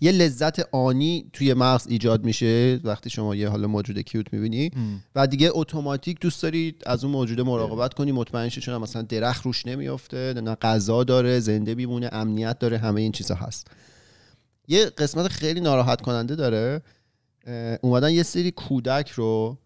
یه 0.00 0.12
لذت 0.12 0.74
آنی 0.74 1.30
توی 1.32 1.54
مغز 1.54 1.86
ایجاد 1.88 2.24
میشه 2.24 2.80
وقتی 2.84 3.10
شما 3.10 3.34
یه 3.34 3.48
حال 3.48 3.66
موجود 3.66 3.98
cute 3.98 4.32
می‌بینی. 4.32 4.70
و 5.14 5.26
دیگه 5.26 5.50
اتوماتیک 5.52 6.20
دوست 6.20 6.42
داری 6.42 6.74
از 6.86 7.04
اون 7.04 7.12
موجوده 7.12 7.42
مراقبت 7.42 7.94
کنی 7.94 8.12
مطمئن 8.12 8.48
شی 8.48 8.60
چون 8.60 8.76
مثلا 8.76 9.02
درخت 9.02 9.44
روش 9.44 9.66
نمیافته 9.66 10.34
نه 10.36 10.54
غذا 10.54 11.04
داره 11.04 11.40
زنده 11.40 11.74
بیمونه 11.74 12.08
امنیت 12.12 12.58
داره 12.58 12.78
همه 12.78 13.00
این 13.00 13.12
چیزا 13.12 13.34
هست. 13.34 13.66
یه 14.68 14.84
قسمت 14.84 15.28
خیلی 15.28 15.60
ناراحت 15.60 16.00
کننده 16.00 16.36
داره 16.36 16.82
اومدن 17.80 18.10
یه 18.10 18.22
سری 18.22 18.50
کودک 18.50 19.10
رو 19.10 19.58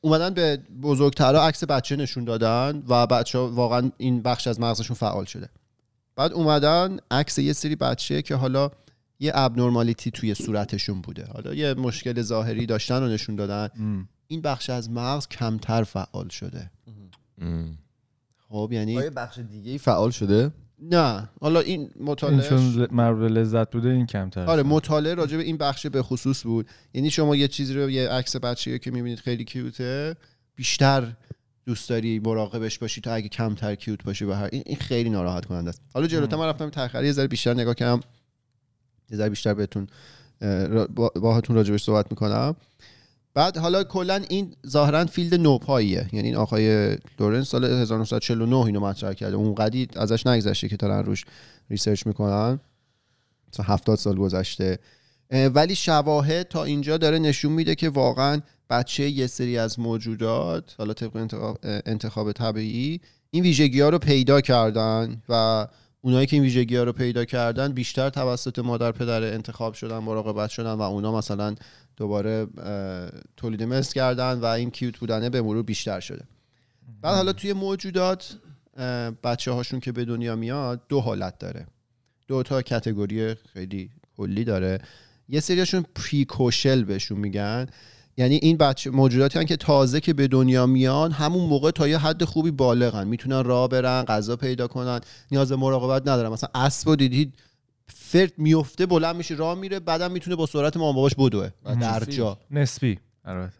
اومدن 0.00 0.34
به 0.34 0.56
بزرگترها 0.82 1.46
عکس 1.46 1.64
بچه 1.64 1.96
نشون 1.96 2.24
دادن 2.24 2.82
و 2.88 3.06
بچه 3.06 3.38
واقعا 3.38 3.90
این 3.96 4.22
بخش 4.22 4.46
از 4.46 4.60
مغزشون 4.60 4.96
فعال 4.96 5.24
شده. 5.24 5.48
بعد 6.16 6.32
اومدن 6.32 6.98
عکس 7.10 7.38
یه 7.38 7.52
سری 7.52 7.76
بچه 7.76 8.22
که 8.22 8.34
حالا 8.34 8.70
یه 9.20 9.32
ابنرمالیتی 9.34 10.10
توی 10.10 10.34
صورتشون 10.34 11.00
بوده. 11.00 11.24
حالا 11.34 11.54
یه 11.54 11.74
مشکل 11.74 12.22
ظاهری 12.22 12.66
داشتن 12.66 13.02
رو 13.02 13.08
نشون 13.08 13.36
دادن. 13.36 13.68
این 14.26 14.40
بخش 14.42 14.70
از 14.70 14.90
مغز 14.90 15.28
کمتر 15.28 15.84
فعال 15.84 16.28
شده. 16.28 16.70
ام. 17.40 17.78
خب 18.48 18.70
یعنی 18.72 18.98
آیا 18.98 19.10
بخش 19.10 19.38
دیگه 19.38 19.70
ای 19.70 19.78
فعال 19.78 20.10
شده؟ 20.10 20.50
نه. 20.82 21.28
حالا 21.40 21.60
این 21.60 21.80
این 21.80 21.90
مطالعه 22.00 22.48
چون 22.48 22.58
ل- 22.58 22.86
مربوط 22.90 23.30
لذت 23.30 23.70
بوده 23.70 23.88
این 23.88 24.06
کمتر 24.06 24.40
آره 24.44 24.62
مطالعه 24.62 25.14
راجع 25.14 25.36
به 25.36 25.42
این 25.42 25.56
بخش 25.56 25.86
به 25.86 26.02
خصوص 26.02 26.42
بود. 26.42 26.68
یعنی 26.94 27.10
شما 27.10 27.36
یه 27.36 27.48
چیزی 27.48 27.74
رو 27.74 27.90
یه 27.90 28.08
عکس 28.08 28.36
بچه‌ای 28.36 28.78
که 28.78 28.90
می‌بینید 28.90 29.18
خیلی 29.18 29.44
کیوته 29.44 30.16
بیشتر 30.56 31.12
دوست 31.66 31.88
داری 31.88 32.18
مراقبش 32.18 32.78
باشی 32.78 33.00
تا 33.00 33.12
اگه 33.12 33.28
کمتر 33.28 33.74
کیوت 33.74 34.04
باشه 34.04 34.26
به 34.26 34.36
هر 34.36 34.48
این, 34.52 34.62
این 34.66 34.76
خیلی 34.76 35.10
ناراحت 35.10 35.44
کننده 35.44 35.68
است. 35.68 35.82
حالا 35.94 36.06
جلوتر 36.06 36.36
من 36.36 36.46
رفتم 36.46 36.70
تخری 36.70 37.06
یه 37.06 37.12
ذره 37.12 37.26
بیشتر 37.26 37.54
نگاه 37.54 37.74
کردم. 37.74 38.00
یه 39.10 39.16
ذره 39.16 39.28
بیشتر 39.28 39.54
بهتون 39.54 39.86
باهاتون 41.14 41.56
راجبش 41.56 41.82
صحبت 41.82 42.06
می‌کنم. 42.10 42.56
بعد 43.34 43.56
حالا 43.56 43.84
کلا 43.84 44.22
این 44.28 44.54
ظاهرا 44.66 45.06
field 45.06 45.34
نوپاییه. 45.34 46.08
یعنی 46.12 46.28
این 46.28 46.36
آقای 46.36 46.96
لورنس 47.20 47.48
سال 47.48 47.64
1949 47.64 48.56
اینو 48.56 48.80
مطرح 48.80 49.12
کرده. 49.12 49.36
اون 49.36 49.54
قدی 49.54 49.88
ازش 49.96 50.26
نگذشته 50.26 50.68
که 50.68 50.76
دارن 50.76 51.04
روش 51.04 51.24
research 51.70 52.06
می‌کنن. 52.06 52.60
مثلا 53.52 53.66
70 53.66 53.98
سال 53.98 54.16
گذشته. 54.16 54.78
ولی 55.30 55.74
شواهد 55.74 56.48
تا 56.48 56.64
اینجا 56.64 56.96
داره 56.96 57.18
نشون 57.18 57.52
میده 57.52 57.74
که 57.74 57.88
واقعا 57.88 58.40
بچه 58.70 59.08
یه 59.08 59.26
سری 59.26 59.58
از 59.58 59.80
موجودات 59.80 60.74
حالا 60.78 60.92
طبق 60.92 61.16
انتخاب, 61.16 61.58
انتخاب 61.62 62.32
طبیعی 62.32 63.00
این 63.30 63.42
ویژگی 63.42 63.80
ها 63.80 63.88
رو 63.88 63.98
پیدا 63.98 64.40
کردن 64.40 65.22
و 65.28 65.66
اونایی 66.08 66.26
که 66.26 66.36
این 66.36 66.42
ویژگی 66.42 66.76
ها 66.76 66.82
رو 66.82 66.92
پیدا 66.92 67.24
کردن 67.24 67.72
بیشتر 67.72 68.10
توسط 68.10 68.58
مادر 68.58 68.92
پدر 68.92 69.22
انتخاب 69.22 69.74
شدن 69.74 69.98
مراقبت 69.98 70.50
شدن 70.50 70.72
و 70.72 70.82
اونا 70.82 71.18
مثلا 71.18 71.54
دوباره 71.96 72.46
تولید 73.36 73.62
مثل 73.62 73.94
کردن 73.94 74.32
و 74.32 74.44
این 74.44 74.70
کیوت 74.70 74.98
بودنه 74.98 75.30
به 75.30 75.42
مرور 75.42 75.62
بیشتر 75.62 76.00
شده. 76.00 76.24
بعد 77.02 77.14
حالا 77.14 77.32
توی 77.32 77.52
موجودات 77.52 78.36
بچه 79.24 79.52
هاشون 79.52 79.80
که 79.80 79.92
به 79.92 80.04
دنیا 80.04 80.36
میاد 80.36 80.80
دو 80.88 81.00
حالت 81.00 81.38
داره. 81.38 81.66
دو 82.28 82.42
تا 82.42 82.62
کتگوری 82.62 83.34
خیلی 83.34 83.90
کلی 84.16 84.44
داره. 84.44 84.78
یه 85.28 85.40
سریاشون 85.40 85.84
پریکوشل 85.94 86.84
بهشون 86.84 87.18
میگن. 87.18 87.66
یعنی 88.18 88.38
این 88.42 88.56
بچه 88.56 88.90
موجوداتی 88.90 89.38
هن 89.38 89.44
که 89.44 89.56
تازه 89.56 90.00
که 90.00 90.12
به 90.14 90.28
دنیا 90.28 90.66
میان 90.66 91.12
همون 91.12 91.48
موقع 91.48 91.70
تا 91.70 91.88
یه 91.88 91.98
حد 91.98 92.24
خوبی 92.24 92.50
بالغن. 92.50 93.06
می‌تونن 93.08 93.44
راه 93.44 93.68
برن 93.68 94.02
غذا 94.02 94.36
پیدا 94.36 94.66
کنن. 94.66 95.00
نیاز 95.30 95.48
به 95.48 95.56
مراقبت 95.56 96.02
ندارن. 96.02 96.32
مثلا 96.32 96.50
اسب 96.54 96.88
رو 96.88 96.96
دیدید 96.96 97.34
فرد 97.86 98.32
میفته 98.38 98.86
بلند 98.86 99.16
میشه 99.16 99.34
راه 99.34 99.54
میره 99.58 99.80
بعدم 99.80 100.10
می‌تونه 100.10 100.36
با 100.36 100.46
سرعت 100.46 100.76
مامان 100.76 100.94
باباش 100.94 101.14
بدوه 101.14 101.48
در 101.80 102.04
جا. 102.04 102.38
نسبی. 102.50 102.98
البته. 103.24 103.52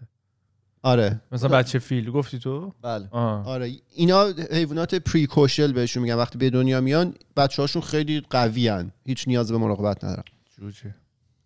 آره. 0.82 1.20
مثلا 1.32 1.48
بچه 1.48 1.78
فیل 1.78 2.10
گفتی 2.10 2.38
تو؟ 2.38 2.72
بله. 2.82 3.08
آه. 3.10 3.48
آره. 3.48 3.72
اینا 3.94 4.32
حیوانات 4.50 4.94
پریکوشل 4.94 5.72
بهشون 5.72 6.02
میگن. 6.02 6.14
وقتی 6.14 6.38
به 6.38 6.50
دنیا 6.50 6.80
میان 6.80 7.14
بچه 7.36 7.62
هاشون 7.62 7.82
خیلی 7.82 8.22
قوی 8.30 8.68
هن. 8.68 8.90
هیچ 9.06 9.28
نیاز 9.28 9.52
به 9.52 9.58
مراقبت 9.58 10.04
ندارن. 10.04 10.22
جوجه. 10.60 10.94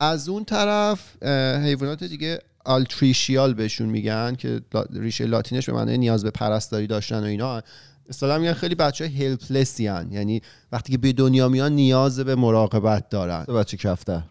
از 0.00 0.28
اون 0.28 0.44
طرف 0.44 1.22
حیوانات 1.64 2.04
دیگه 2.04 2.38
آلتریشیال 2.64 3.54
بهشون 3.54 3.88
میگن 3.88 4.34
که 4.34 4.60
ریشه 4.90 5.26
لاتینش 5.26 5.66
به 5.66 5.72
معنی 5.72 5.98
نیاز 5.98 6.24
به 6.24 6.30
پرستاری 6.30 6.86
داشتن 6.86 7.20
و 7.20 7.26
اینا. 7.26 7.62
اصطلاحا 8.08 8.38
میگن 8.38 8.52
خیلی 8.52 8.74
بچه 8.74 9.08
هلپلسی 9.08 9.86
هن. 9.86 10.12
یعنی 10.12 10.42
وقتی 10.72 10.92
که 10.92 10.98
به 10.98 11.12
دنیا 11.12 11.48
میان 11.48 11.72
نیاز 11.72 12.20
به 12.20 12.34
مراقبت 12.34 13.08
دارن. 13.08 13.44
بچه 13.44 13.76
کفتر. 13.76 14.22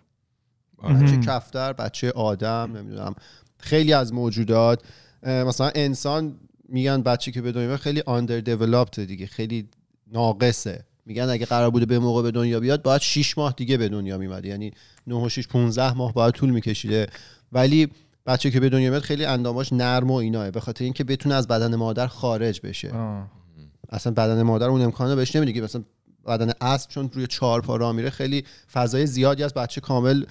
بچه 0.84 1.18
کفتر 1.18 1.74
بچه 1.74 2.12
آدم 2.12 2.72
نمی‌دونم. 2.76 3.16
خیلی 3.60 3.94
از 3.94 4.14
موجودات 4.14 4.84
مثلا 5.24 5.72
انسان 5.76 6.40
میگن 6.70 7.02
بچه 7.02 7.32
که 7.32 7.42
به 7.42 7.52
دنیا 7.52 7.78
خیلی 7.78 8.04
آندر 8.06 8.40
دیولپت 8.40 9.00
دیگه 9.00 9.28
خیلی 9.28 9.70
ناقصه. 10.12 10.86
میگن 11.06 11.30
اگه 11.30 11.46
قرار 11.46 11.70
بوده 11.70 11.86
به 11.86 12.00
موقع 12.00 12.22
به 12.22 12.32
دنیا 12.32 12.60
بیاد 12.60 12.82
باید 12.82 13.02
6 13.02 13.38
ماه 13.38 13.54
دیگه 13.58 13.78
به 13.78 13.90
دنیا 13.90 14.18
میمد 14.18 14.46
یعنی 14.46 14.72
9 15.08 15.16
و 15.16 15.30
6 15.30 15.48
15 15.48 15.94
ماه 15.94 16.14
باید 16.14 16.34
طول 16.34 16.50
میکشیده. 16.50 17.08
ولی 17.52 17.88
بچه 18.26 18.52
که 18.52 18.60
به 18.60 18.70
دنیا 18.70 18.90
میاد 18.90 19.02
خیلی 19.02 19.26
انداماش 19.26 19.74
نرم 19.74 20.12
و 20.12 20.14
ایناه 20.14 20.52
به 20.52 20.60
خاطر 20.60 20.84
اینکه 20.84 21.04
بتونه 21.04 21.36
از 21.36 21.48
بدن 21.48 21.76
مادر 21.76 22.08
خارج 22.08 22.62
بشه. 22.64 22.92
آه. 22.92 23.28
اصلا 23.90 24.14
بدن 24.14 24.42
مادر 24.42 24.68
اون 24.68 24.82
امکان 24.82 25.10
رو 25.10 25.16
بهش 25.16 25.36
نمیده 25.36 25.54
که 25.54 25.62
مثلا 25.62 25.84
بدن 26.28 26.52
اسب 26.62 26.90
چون 26.90 27.10
روی 27.14 27.28
چهار 27.28 27.62
پا 27.62 27.76
راه 27.76 27.92
میره 27.92 28.10
خیلی 28.10 28.44
فضای 28.74 29.06
زیادی 29.06 29.44
از 29.44 29.54
بچه 29.54 29.82
کامل 29.82 30.26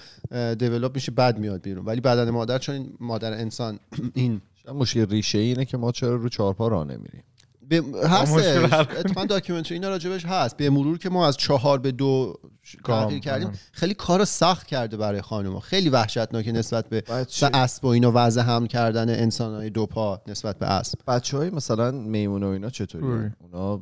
دیولپ 0.59 0.95
میشه 0.95 1.11
بد 1.11 1.39
میاد 1.39 1.61
بیرون. 1.61 1.85
ولی 1.85 2.01
بدن 2.01 2.29
مادر 2.29 2.57
چون 2.57 2.75
این 2.75 2.93
مادر 2.99 3.33
انسان 3.33 3.79
این 4.13 4.41
مشکل 4.73 5.05
ریشه 5.05 5.37
اینه 5.37 5.65
که 5.65 5.77
ما 5.77 5.91
چرا 5.91 6.15
رو 6.15 6.29
چهارپا 6.29 6.67
راه 6.67 6.83
نمیریم؟ 6.83 7.23
به 7.79 8.07
هست 8.07 8.33
مشکل 8.33 8.65
حل 8.65 8.83
کنیم. 8.83 8.99
اتفاقا 8.99 9.25
داکیومنتری 9.25 9.73
اینا 9.73 9.89
راجبش 9.89 10.25
هست 10.25 10.57
به 10.57 10.69
مرور 10.69 10.97
که 10.97 11.09
ما 11.09 11.27
از 11.27 11.37
چهار 11.37 11.79
به 11.79 11.91
دو. 11.91 12.35
تغییر 12.85 13.19
کردیم 13.19 13.47
آها. 13.47 13.57
خیلی 13.71 13.93
کار 13.93 14.25
سخت 14.25 14.67
کرده 14.67 14.97
برای 14.97 15.21
خانوما 15.21 15.59
خیلی 15.59 15.89
وحشتناکه 15.89 16.51
نسبت 16.51 16.89
به 16.89 17.03
اسب 17.53 17.85
و 17.85 17.87
اینا 17.87 18.11
وضع 18.15 18.41
هم 18.41 18.67
کردن 18.67 19.09
انسان 19.09 19.55
های 19.55 19.69
دو 19.69 19.85
پا 19.85 20.21
نسبت 20.27 20.59
به 20.59 20.65
اسب 20.65 20.99
بچه 21.07 21.37
های 21.37 21.49
مثلا 21.49 21.91
میمون 21.91 22.43
و 22.43 22.47
اینا 22.47 22.69
چطوری. 22.69 23.29
اونا 23.39 23.81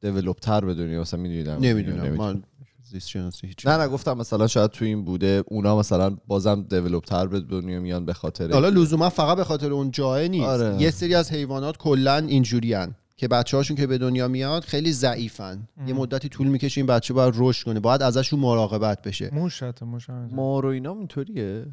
دیولوب 0.00 0.36
تر 0.36 0.60
به 0.64 0.74
دنیا 0.74 1.00
مثلا 1.00 1.20
میدونیدم 1.20 1.58
نمی‌دونم 1.60 2.08
من 2.08 2.42
زیست 2.90 3.08
شناسی 3.08 3.46
هیچ 3.46 3.66
نه 3.66 3.76
نه 3.76 3.88
گفتم 3.88 4.12
مثلا 4.16 4.46
شاید 4.46 4.70
تو 4.70 4.84
این 4.84 5.04
بوده 5.04 5.44
اونا 5.46 5.78
مثلا 5.78 6.16
بازم 6.26 6.62
دیولوب 6.62 7.04
تر 7.04 7.26
به 7.26 7.40
دنیا 7.40 7.80
میان 7.80 8.04
به 8.04 8.12
خاطر 8.12 8.52
حالا 8.52 8.68
لزوما 8.68 9.08
فقط 9.08 9.36
به 9.36 9.44
خاطر 9.44 9.72
اون 9.72 9.90
جای 9.90 10.28
نیست 10.28 10.48
آره. 10.48 10.82
یه 10.82 10.90
سری 10.90 11.14
از 11.14 11.32
حیوانات 11.32 11.76
کلا 11.76 12.16
اینجوری 12.16 12.74
که 13.18 13.28
بچه 13.28 13.56
هاشون 13.56 13.76
که 13.76 13.86
به 13.86 13.98
دنیا 13.98 14.28
میاد 14.28 14.64
خیلی 14.64 14.92
ضعیفن. 14.92 15.68
یه 15.86 15.94
مدتی 15.94 16.28
طول 16.28 16.46
می‌کشه 16.46 16.80
این 16.80 16.86
بچه 16.86 17.14
باید 17.14 17.34
رشد 17.36 17.64
کنه. 17.64 17.80
باید 17.80 18.02
ازشون 18.02 18.40
مراقبت 18.40 19.02
بشه. 19.02 19.30
موش 19.32 19.62
حتی 19.62 19.84
موش. 19.84 20.10
مار 20.10 20.66
و 20.66 20.68
اینا 20.68 20.92
اینطوریه. 20.92 21.66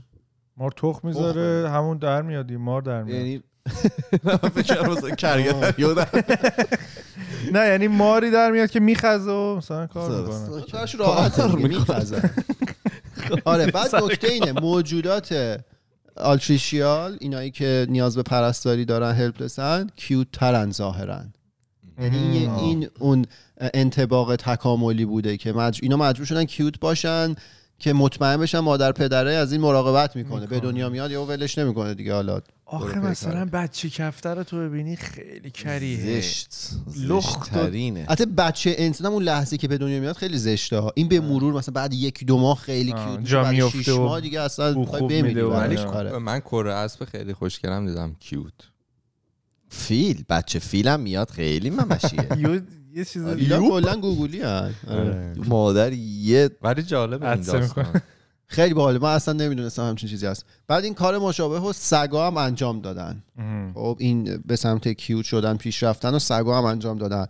مار 0.57 0.71
تخم 0.71 1.07
می‌ذاره 1.07 1.69
همون 1.69 1.97
در 1.97 2.21
میاد 2.21 2.47
دیگه، 2.47 2.59
مار 2.59 2.81
در 2.81 3.03
میاد. 3.03 3.17
یعنی 3.17 3.43
نه 7.53 7.67
یعنی 7.67 7.87
ماری 7.87 8.31
در 8.31 8.51
میاد 8.51 8.71
که 8.71 8.79
میخزه 8.79 9.31
و 9.31 9.55
مثلا 9.55 9.87
کار. 9.87 10.11
می‌کنه. 11.55 11.67
می‌خزن. 11.67 12.29
آره 13.45 13.71
بعد 13.71 13.95
نکته 14.03 14.31
اینه 14.31 14.51
موجودات 14.51 15.59
آلتریشیال 16.17 17.17
اینایی 17.21 17.51
که 17.51 17.85
نیاز 17.89 18.15
به 18.15 18.23
پرستاری 18.23 18.85
دارن 18.85 19.15
هلپلسن 19.15 19.87
کیوت 19.95 20.27
ترن 20.31 20.71
ظاهرن 20.71 21.33
یعنی 21.99 22.17
این- 22.17 22.49
این 22.51 22.87
اون 22.99 23.25
انتباق 23.73 24.35
تکاملی 24.35 25.05
بوده 25.05 25.37
که 25.37 25.53
مج... 25.53 25.79
اینا 25.83 25.97
مجبور 25.97 26.25
شدن 26.25 26.43
کیوت 26.45 26.79
باشن. 26.79 27.35
که 27.79 27.93
مطمئن 27.93 28.37
بشن 28.37 28.59
مادر 28.59 28.91
پدره 28.91 29.31
از 29.33 29.51
این 29.51 29.61
مراقبت 29.61 30.15
می‌کنه. 30.15 30.47
به 30.47 30.59
دنیا 30.59 30.89
میاد 30.89 31.11
یا 31.11 31.25
ولش 31.25 31.57
نمی‌کنه 31.57 31.93
دیگه. 31.93 32.13
حالا 32.13 32.41
آخه 32.65 32.99
مثلا 32.99 33.45
بچه 33.53 33.89
کفتر 33.89 34.35
رو 34.35 34.43
تو 34.43 34.57
ببینی 34.57 34.95
خیلی 34.95 35.51
کریه. 35.51 36.21
زشت. 36.21 36.53
لخت 36.97 37.41
و- 37.41 37.43
زشترینه 37.45 38.05
حتی 38.09 38.25
بچه 38.25 38.75
انسان 38.77 39.11
اون 39.11 39.23
لحظه 39.23 39.57
که 39.57 39.67
به 39.67 39.77
دنیا 39.77 39.99
میاد 39.99 40.15
خیلی 40.15 40.37
زشته 40.37 40.79
ها 40.79 40.91
این 40.95 41.07
به 41.07 41.19
مرور 41.19 41.53
مثلا 41.53 41.73
بعد 41.73 41.93
یکی 41.93 42.25
دو 42.25 42.37
ماه 42.37 42.57
خیلی 42.57 42.91
کیوت 42.93 43.19
میشه، 43.19 43.31
جا 43.31 43.43
بعد 43.43 43.53
میفته 43.53 43.93
ماه 43.93 44.21
دیگه 44.21 44.41
اصلا 44.41 44.73
بمیری. 45.09 45.41
آره. 45.41 46.17
من 46.17 46.39
کره 46.39 46.73
اسب 46.73 47.05
خیلی 47.05 47.33
خوشگلم 47.33 47.87
دیدم 47.87 48.15
کیوت. 48.19 48.53
فیل 49.69 50.23
بچه 50.29 50.59
فیلم 50.59 50.99
میاد 50.99 51.29
خیلی 51.29 51.69
ممشیه. 51.69 52.27
یه 52.95 53.05
چیز 53.05 53.25
اینا 53.25 53.69
کلا 53.69 53.95
گوگلی 53.95 54.41
هن. 54.41 54.73
مادر 55.47 55.93
یه 55.93 56.49
ولی 56.61 56.83
جالبه 56.83 57.31
این 57.31 57.41
داستان. 57.41 58.01
خیلی 58.47 58.73
باحاله. 58.73 58.99
من 58.99 59.13
اصلا 59.13 59.33
نمی‌دونستم 59.33 59.83
همچین 59.83 60.09
چیزی 60.09 60.25
هست. 60.25 60.45
بعد 60.67 60.83
این 60.83 60.93
کار 60.93 61.17
مشابه 61.17 61.59
و 61.59 61.73
سگا 61.73 62.27
هم 62.27 62.37
انجام 62.37 62.81
دادن. 62.81 63.23
خب 63.73 63.97
این 63.99 64.43
به 64.45 64.55
سمت 64.55 64.87
کیوت 64.87 65.25
شدن 65.25 65.57
پیش 65.57 65.83
رفتن 65.83 66.13
و 66.13 66.19
سگا 66.19 66.57
هم 66.57 66.65
انجام 66.65 66.97
دادن. 66.97 67.27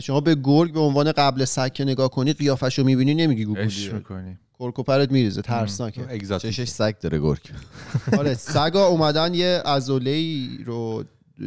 شما 0.00 0.20
به 0.20 0.34
گرگ 0.34 0.72
به 0.72 0.80
عنوان 0.80 1.12
قبل 1.12 1.44
سگ 1.44 1.72
که 1.72 1.84
نگاه 1.84 2.10
کنید 2.10 2.38
قیافش 2.38 2.78
رو 2.78 2.84
می‌بینی 2.84 3.14
نمیگی 3.14 3.42
عشق 3.42 3.48
گوگلیه 3.48 3.92
می‌کنی 3.92 4.38
کرکوپرت 4.58 5.12
میریزه 5.12 5.42
ترسناکه. 5.42 6.18
چشش 6.38 6.68
سگ 6.68 6.98
داره 6.98 7.18
گرگ. 7.18 7.40
آره 8.18 8.34
سگا 8.34 8.86
اومدن 8.86 9.34
یه 9.34 9.62
عضله 9.66 10.48
رو 10.64 11.04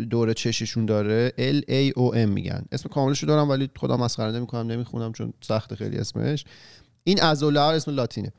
دور 0.10 0.34
چششون 0.34 0.86
داره 0.86 1.34
L 1.38 1.62
A 1.70 1.98
O 2.00 2.14
M 2.16 2.30
میگن. 2.30 2.66
اسم 2.72 2.90
کاملش 2.90 3.20
رو 3.20 3.28
دارم 3.28 3.50
ولی 3.50 3.70
خودم 3.76 4.00
مسخره 4.00 4.32
نمی‌کنم 4.32 4.72
نمی‌خونم 4.72 5.14
چون 5.14 5.34
سخت 5.42 5.76
خیلی 5.76 5.98
اسمش. 5.98 6.46
این 7.04 7.20
عضله 7.20 7.60
اسم 7.60 7.92
لاتینه. 7.92 8.32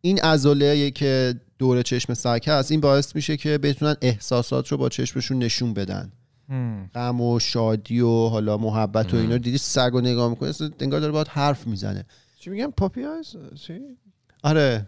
این 0.00 0.20
عضله 0.20 0.90
که 0.90 1.34
دور 1.58 1.82
چشم 1.82 2.14
سگ 2.14 2.42
هست 2.46 2.70
این 2.70 2.80
باعث 2.80 3.16
میشه 3.16 3.36
که 3.36 3.58
بتونن 3.58 3.96
احساسات 4.02 4.68
رو 4.68 4.76
با 4.76 4.88
چشمشون 4.88 5.38
نشون 5.38 5.74
بدن. 5.74 6.12
غم 6.94 7.20
و 7.20 7.38
شادی 7.38 8.00
و 8.00 8.28
حالا 8.28 8.56
محبت 8.56 9.14
و 9.14 9.16
اینا. 9.16 9.32
رو 9.32 9.38
دیدی 9.38 9.58
سگ 9.58 9.90
رو 9.92 10.00
نگاه 10.00 10.30
می‌کنه 10.30 10.52
انگار 10.80 11.00
داره 11.00 11.12
باید 11.12 11.28
حرف 11.28 11.66
می‌زنه. 11.66 12.04
چی 12.38 12.50
میگم 12.50 12.70
پاپی 12.76 13.04
آیز 13.04 13.36
چی؟ 13.54 13.80
آره. 14.42 14.86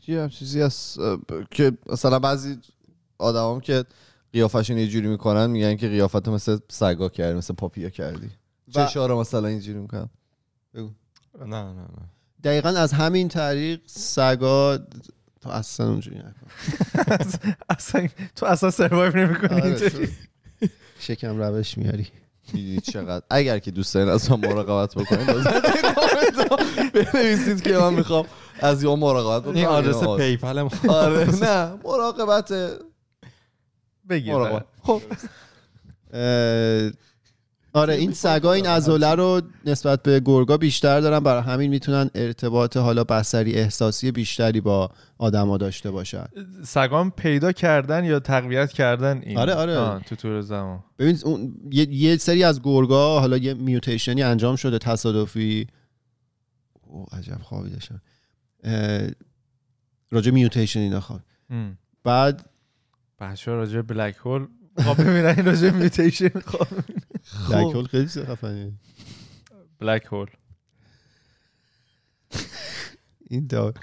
چی 0.00 0.16
هم 0.16 0.28
چیزی 0.28 0.60
هست 0.60 0.98
که 1.50 1.72
مثلا 1.86 2.18
بعضی 2.18 2.58
آدمام 3.18 3.60
که 3.60 3.84
قیافشون 4.38 4.78
یه 4.78 4.88
جوری 4.88 5.08
می‌کنن 5.08 5.46
میگن 5.46 5.76
که 5.76 5.88
قیافت 5.88 6.28
مثل 6.28 6.58
سگا 6.70 7.08
کردی 7.08 7.38
مثل 7.38 7.54
پاپیا 7.54 7.88
کردی. 7.90 8.26
و- 8.74 8.86
چشا 8.86 9.06
رو 9.06 9.20
مثلا 9.20 9.48
اینجوری 9.48 9.78
می‌کنن؟ 9.78 10.08
نه 10.74 11.46
نه 11.46 11.62
نه. 11.72 11.86
دقیقا 12.44 12.68
از 12.68 12.92
همین 12.92 13.28
طریق 13.28 13.80
سگا 13.86 14.78
تو 15.40 15.50
اصلا 15.50 15.88
اونجوری 15.88 16.16
نکن. 16.18 16.46
اصلا 17.70 18.08
تو 18.36 18.46
اصلا 18.46 18.70
سروایو 18.70 19.16
نمی‌کنی 19.16 19.60
آره، 19.60 19.88
تو 19.90 20.06
شکم 20.98 21.36
روش 21.42 21.78
میاری. 21.78 22.06
چقدر؟ 22.82 23.24
اگر 23.30 23.58
که 23.58 23.70
دوست 23.70 23.94
دارین 23.94 24.08
از 24.08 24.30
من 24.30 24.40
مراقبت 24.48 24.94
بکنین 24.94 25.26
لازم 25.30 25.50
کامنت 25.94 26.92
بنویسید 26.92 27.62
که 27.62 27.72
من 27.78 27.94
می‌خوام 27.94 28.26
از 28.60 28.82
یا 28.82 28.96
مراقبت 28.96 29.42
بکنم. 29.42 29.56
این 29.56 29.66
آدرس 29.66 30.02
یا- 30.02 30.16
پیپل 30.16 30.62
ما 30.62 30.70
آره 30.88 31.30
نه 31.42 31.74
مراقبت 31.84 32.52
بگیر 34.08 34.34
خب. 34.82 35.02
آره 37.72 37.94
این 37.94 38.12
سگا 38.12 38.52
این 38.52 38.66
عضله 38.66 39.14
رو 39.14 39.42
نسبت 39.66 40.02
به 40.02 40.20
گرگا 40.24 40.56
بیشتر 40.56 41.00
دارن. 41.00 41.20
برای 41.20 41.42
همین 41.42 41.70
می‌تونن 41.70 42.10
ارتباط 42.14 42.76
حالا 42.76 43.04
بصری 43.04 43.54
احساسی 43.54 44.10
بیشتری 44.10 44.60
با 44.60 44.90
آدما 45.18 45.56
داشته 45.56 45.90
باشن. 45.90 46.24
سگام 46.64 47.10
پیدا 47.10 47.52
کردن 47.52 48.04
یا 48.04 48.20
تقویت 48.20 48.72
کردن 48.72 49.22
این؟ 49.22 49.38
آره، 49.38 49.54
آره. 49.54 50.00
تو 50.00 50.16
طور 50.16 50.40
زمان. 50.40 50.84
ببین 50.98 51.18
اون 51.24 51.54
یه, 51.70 51.90
یه 51.90 52.16
سری 52.16 52.44
از 52.44 52.62
گرگا 52.62 53.20
حالا 53.20 53.36
یه 53.36 53.54
میوتیشنی 53.54 54.22
انجام 54.22 54.56
شده 54.56 54.78
تصادفی. 54.78 55.66
او 56.82 57.06
عجب 57.12 57.38
خوابی 57.42 57.70
داشتم 57.70 58.00
راجع 60.10 60.30
میوتیشن 60.30 60.80
اینا 60.80 61.00
خواب. 61.00 61.20
بعد 62.04 62.50
بچه 63.32 63.50
ها 63.50 63.56
راجع 63.56 63.76
به 63.76 63.82
بلک 63.94 64.16
هول 64.16 64.46
خواب 64.82 65.00
ببینن 65.00 65.26
این 65.36 65.44
راجع 65.46 65.70
به 65.70 65.76
میوتیشن 65.78 66.28
خواب 66.46 66.68
بلک 67.50 67.74
هول 67.74 67.84
خیلی 67.84 68.06
خفنیه. 68.06 68.72
بلک 69.80 70.04
هول 70.12 70.26
این 73.30 73.46
دار 73.46 73.74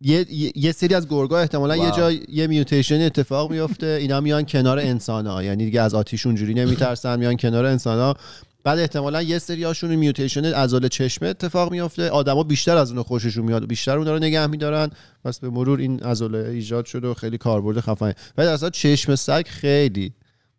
یه, 0.00 0.26
یه- 0.30 0.52
یه 0.54 0.72
سری 0.72 0.94
از 0.94 1.08
گرگا 1.08 1.38
احتمالا 1.38 1.76
یه 1.76 1.82
واو. 1.82 1.96
جای 1.96 2.24
یه 2.28 2.46
میوتیشن 2.46 3.00
اتفاق 3.00 3.50
میفته 3.50 3.86
اینا 3.86 4.20
میان 4.20 4.44
کنار 4.46 4.78
انسان 4.78 5.26
ها 5.26 5.42
یعنی 5.42 5.64
دیگه 5.64 5.80
از 5.80 5.94
آتیش 5.94 6.26
اونجوری 6.26 6.54
نمیترسن 6.54 7.18
میان 7.18 7.36
کنار 7.36 7.64
انسان 7.64 7.98
ها 7.98 8.16
بعد 8.64 8.78
احتمالا 8.78 9.22
یه 9.22 9.38
سری 9.38 9.64
هاشون 9.64 9.94
میوتیشن 9.94 10.44
عضله 10.44 10.88
چشمه 10.88 11.28
اتفاق 11.28 11.70
میفته 11.72 12.10
آدما 12.10 12.42
بیشتر 12.42 12.76
از 12.76 12.90
اونو 12.90 13.02
خوششون 13.02 13.44
میاد 13.44 13.66
بیشتر 13.66 13.98
اونا 13.98 14.12
رو 14.12 14.18
نگه 14.18 14.46
میدارن. 14.46 14.90
پس 15.24 15.38
به 15.38 15.50
مرور 15.50 15.78
این 15.78 16.00
عضله 16.00 16.38
ایجاد 16.38 16.84
شده 16.84 17.08
و 17.08 17.14
خیلی 17.14 17.38
کاربرد 17.38 17.80
خفنی 17.80 18.12
ولی 18.38 18.48
اصلا 18.48 18.70
چشم 18.70 19.14
سگ 19.14 19.44
خیلی 19.46 20.12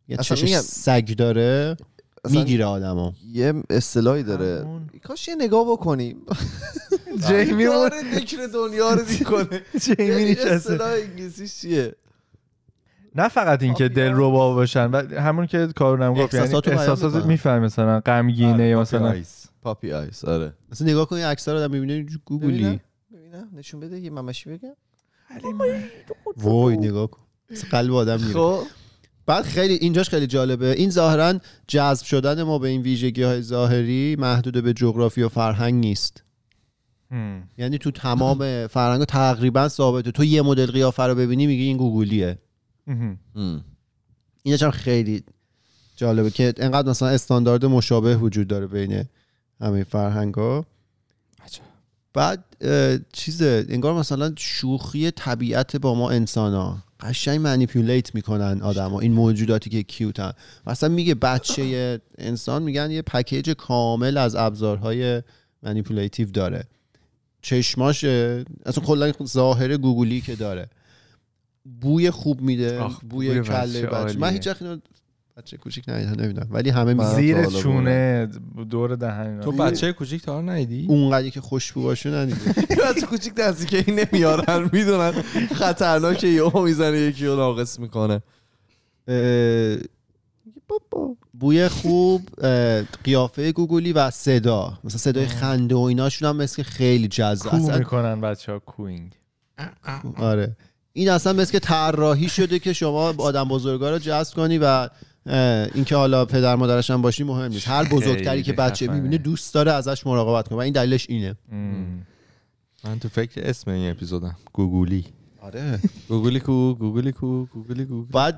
یه 0.08 0.18
چشم 0.18 0.46
میگم- 0.46 0.62
سگ 0.62 1.16
داره 1.18 1.78
می‌گیره 2.30 2.66
آدمو 2.66 3.12
یه 3.34 3.54
اصطلاحی 3.70 4.24
داره. 4.24 4.60
همون. 4.62 4.90
کاش 5.04 5.28
یه 5.28 5.36
نگاه 5.36 5.72
بکنیم 5.72 6.18
جیمی 7.28 7.66
فکر 8.16 8.48
دنیا 8.54 8.94
رو 8.94 9.02
می‌کنه. 9.10 9.62
جیمی 9.86 10.04
یه 10.22 10.32
نشسته. 10.32 10.52
اصطلاح 10.52 10.90
انگلیسیش 10.92 11.54
چیه؟ 11.62 11.96
نه 13.16 13.28
فقط 13.28 13.64
این 13.64 13.74
که 13.74 13.90
دل 13.90 14.12
رو 14.12 14.32
باشن 14.32 14.86
و 14.86 15.20
همون 15.22 15.48
که 15.48 15.68
کارونم 15.76 16.14
گفت 16.14 16.34
یعنی 16.34 16.56
احساسات. 16.56 17.26
میفهم 17.26 17.62
مثلا 17.62 18.00
غمگینه 18.00 18.68
یا 18.68 18.82
مثلا. 18.82 19.16
پاپی 19.62 19.92
آیس 19.92 20.26
آره. 20.26 20.54
اصلا 20.72 20.88
نگاه 20.88 21.08
کن 21.08 21.16
این 21.16 21.26
عکس 21.26 21.50
رو 21.50 21.58
آدم 21.58 21.72
می‌بینه 21.72 22.06
گوگلی 22.26 22.80
ببینم 23.14 23.50
نشون 23.56 23.80
بده 23.80 24.00
یه 24.00 24.10
ممشی 24.10 24.50
بگم. 24.50 24.74
وای 26.38 26.78
نگاه 26.78 27.08
کن. 27.08 27.22
قلب 27.72 27.94
آدم 27.94 28.20
میره. 28.20 28.34
خب. 28.34 28.60
بعد 29.26 29.44
خیلی 29.44 29.74
اینجاش 29.74 30.10
خیلی 30.10 30.28
جالبه. 30.28 30.72
این 30.72 30.90
ظاهرا 30.90 31.34
جذب 31.68 32.06
شدن 32.06 32.44
ما 32.44 32.60
به 32.60 32.68
این 32.68 32.82
ویژگی 32.82 33.24
های 33.24 33.42
ظاهری 33.42 34.16
محدود 34.20 34.64
به 34.64 34.74
جغرافی 34.74 35.22
و 35.22 35.30
فرهنگ 35.30 35.74
نیست. 35.74 36.24
یعنی 37.58 37.78
تو 37.78 37.92
تمام 37.92 38.68
فرهنگ 38.68 39.04
تقریبا 39.04 39.68
ثابته. 39.68 40.12
تو 40.12 40.24
یه 40.24 40.42
مدل 40.42 40.66
قیافه 40.66 41.04
رو 41.04 41.16
ببینی 41.16 41.48
میگی 41.48 41.64
این 41.64 41.78
گوگلیه. 41.78 42.38
اینش 44.44 44.64
هم 44.64 44.72
خیلی 44.72 45.24
جالبه 45.96 46.32
که 46.32 46.54
انقدر 46.58 46.90
مثلا 46.90 47.08
استاندارد 47.08 47.66
مشابه 47.66 48.18
وجود 48.18 48.48
داره 48.48 48.68
بین 48.68 49.06
همه 49.62 49.84
فرهنگ 49.84 50.34
ها 50.34 50.66
بعد 52.14 52.44
چیزه 53.14 53.66
انگار 53.70 53.94
مثلا 53.94 54.34
شوخی 54.38 55.12
طبیعت 55.12 55.76
با 55.76 55.96
ما 55.96 56.10
انسان 56.10 56.54
ها 56.54 56.78
قشنگ 57.00 57.40
manipulate 57.40 58.16
می‌کنن 58.16 58.62
آدما. 58.62 59.00
این 59.00 59.12
موجوداتی 59.12 59.70
که 59.70 59.84
cute 59.84 60.22
ن 60.22 60.32
مثلا 60.68 60.90
میگه 60.90 61.16
بچه 61.16 62.02
انسان 62.18 62.64
میگن 62.64 62.92
یه 62.92 63.02
package 63.02 63.50
کامل 63.52 64.18
از 64.18 64.36
ابزارهای 64.36 65.22
manipulative 65.64 66.32
داره. 66.32 66.64
چشماش 67.42 68.04
اصلا 68.04 68.84
کلا 68.86 69.12
ظاهر 69.24 69.78
گوگولی 69.78 70.22
که 70.22 70.36
داره. 70.36 70.70
بوی 71.82 72.12
خوب 72.12 72.42
میده 72.42 72.80
آخ، 72.80 73.00
بوی, 73.00 73.28
بوی 73.28 73.42
کله 73.42 73.82
بچه 73.82 73.88
بچه. 73.88 74.20
من. 74.20 74.32
هیچ 74.34 74.48
وقت 74.48 74.64
بچه 75.38 75.58
کوچیک 75.58 75.90
ندیدم 75.90 76.22
نمی‌دونم. 76.22 76.48
ولی 76.52 76.70
همه 76.70 77.16
زیر 77.16 77.46
چونه 77.46 78.30
دور 78.70 78.96
دهن 78.96 79.42
تو 79.42 79.52
بچه 79.52 79.94
کوچیک 79.94 80.22
تا 80.22 80.42
ندیدی؟ 80.42 80.86
اونقدری 80.90 81.32
که 81.32 81.42
خوشبو 81.42 81.84
باشه 81.84 82.12
ندیده 82.12 82.52
بچه 82.94 83.06
کوچیک 83.06 83.34
دستی 83.34 83.66
که 83.66 83.84
این 83.88 84.00
نمیارن 84.00 84.70
می‌دونن. 84.74 85.12
خطرناکه 85.56 86.28
یهو 86.28 86.62
می‌زنه 86.62 86.98
یکی 86.98 87.26
رو 87.26 87.36
ناقص 87.36 87.80
می‌کنه. 87.80 88.22
بوی 91.34 91.68
خوب 91.68 92.30
قیافه 93.04 93.52
گوگلی 93.52 93.94
و 93.94 94.12
صدا. 94.12 94.80
مثلا 94.84 94.98
صدای 94.98 95.26
خنده 95.26 95.76
و 95.76 95.80
ایناشون 95.80 96.30
هم 96.30 96.36
مثل 96.36 96.56
که 96.56 96.64
خیلی 96.64 97.08
جذاب 97.08 97.60
کو 97.60 97.78
می‌کنن 97.78 98.22
بچه 98.22 98.52
ها 98.52 98.60
کوینگ. 98.60 99.12
آره. 100.18 100.56
این 100.98 101.10
اصلا 101.10 101.34
مثل 101.34 101.52
که 101.52 101.60
طراحی 101.60 102.30
شده 102.30 102.60
که 102.60 102.74
شما 102.74 103.14
آدم 103.18 103.44
بزرگا 103.44 103.90
رو 103.92 104.00
جذب 104.00 104.36
کنی 104.36 104.58
و 104.58 104.90
اینکه 105.76 105.96
حالا 105.96 106.26
پدر 106.26 106.56
مادرش 106.56 106.92
هم 106.92 107.02
باشی 107.02 107.24
مهم 107.24 107.52
نیست 107.52 107.68
هر 107.68 107.84
بزرگتری 107.84 108.44
که 108.44 108.54
بچه. 108.54 108.88
می‌بینه 108.88 109.18
دوست 109.18 109.54
داره 109.54 109.72
ازش 109.72 110.08
مراقبت 110.08 110.48
کنه 110.48 110.58
و 110.58 110.62
این 110.62 110.74
دلیلش 110.74 111.06
اینه. 111.10 111.36
من 112.84 113.00
تو 113.00 113.10
فکر 113.10 113.42
اسم 113.44 113.72
این 113.72 113.92
اپیزودم 113.92 114.36
گوگولی 114.54 115.06
آره. 115.46 115.80
گوگولی 116.10 116.40
کو 116.40 116.74
گوگولی 116.76 117.12
کو 117.12 117.46
گوگولی 117.46 117.86
کو. 117.86 118.04
بعد 118.04 118.36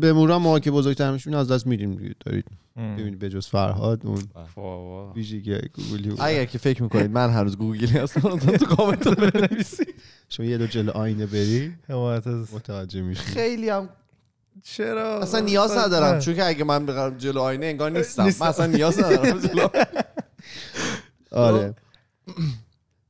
به 0.00 0.12
مرور 0.12 0.36
ما 0.36 0.58
که 0.58 0.70
بزرگتر 0.70 1.12
میشیم 1.12 1.34
از 1.34 1.50
دست 1.50 1.66
میدیم 1.66 2.14
دارید. 2.24 2.44
ببینید 2.76 3.18
به 3.18 3.28
جز 3.28 3.46
فرهاد 3.46 4.06
اون 4.06 4.22
بابا. 4.54 5.12
ویژگی 5.12 5.58
گوگولی 5.74 6.08
بود. 6.08 6.18
اگر 6.20 6.44
که 6.44 6.58
فکر 6.58 6.82
می‌کنید 6.82 7.10
من 7.10 7.30
هنوز 7.30 7.56
گوگلی 7.56 7.98
هستم 7.98 8.38
تو 8.38 8.66
کامنت 8.66 9.06
رو 9.06 9.14
بنویسید. 9.14 9.94
شما 10.28 10.46
یه 10.46 10.58
دو 10.58 10.66
جلو 10.66 10.90
آینه 10.90 11.26
بری. 11.26 11.72
حمایت 11.88 12.26
از 12.26 12.54
متوجه 12.54 13.02
میشی. 13.02 13.20
خیلی 13.22 13.68
هم 13.68 13.88
چرا؟ 14.62 15.20
اصلا 15.20 15.40
نیاز 15.40 15.76
ندارم 15.76 16.18
چون 16.18 16.34
که 16.34 16.44
اگه 16.44 16.64
من 16.64 16.86
بقرم 16.86 17.18
جلو 17.18 17.40
آینه 17.40 17.66
انگار 17.66 17.90
نیستم. 17.90 18.24
من 18.24 18.46
اصلا 18.46 18.66
نیاز 18.66 18.98
ندارم 18.98 19.38
جلو 19.38 19.68
آره. 21.30 21.74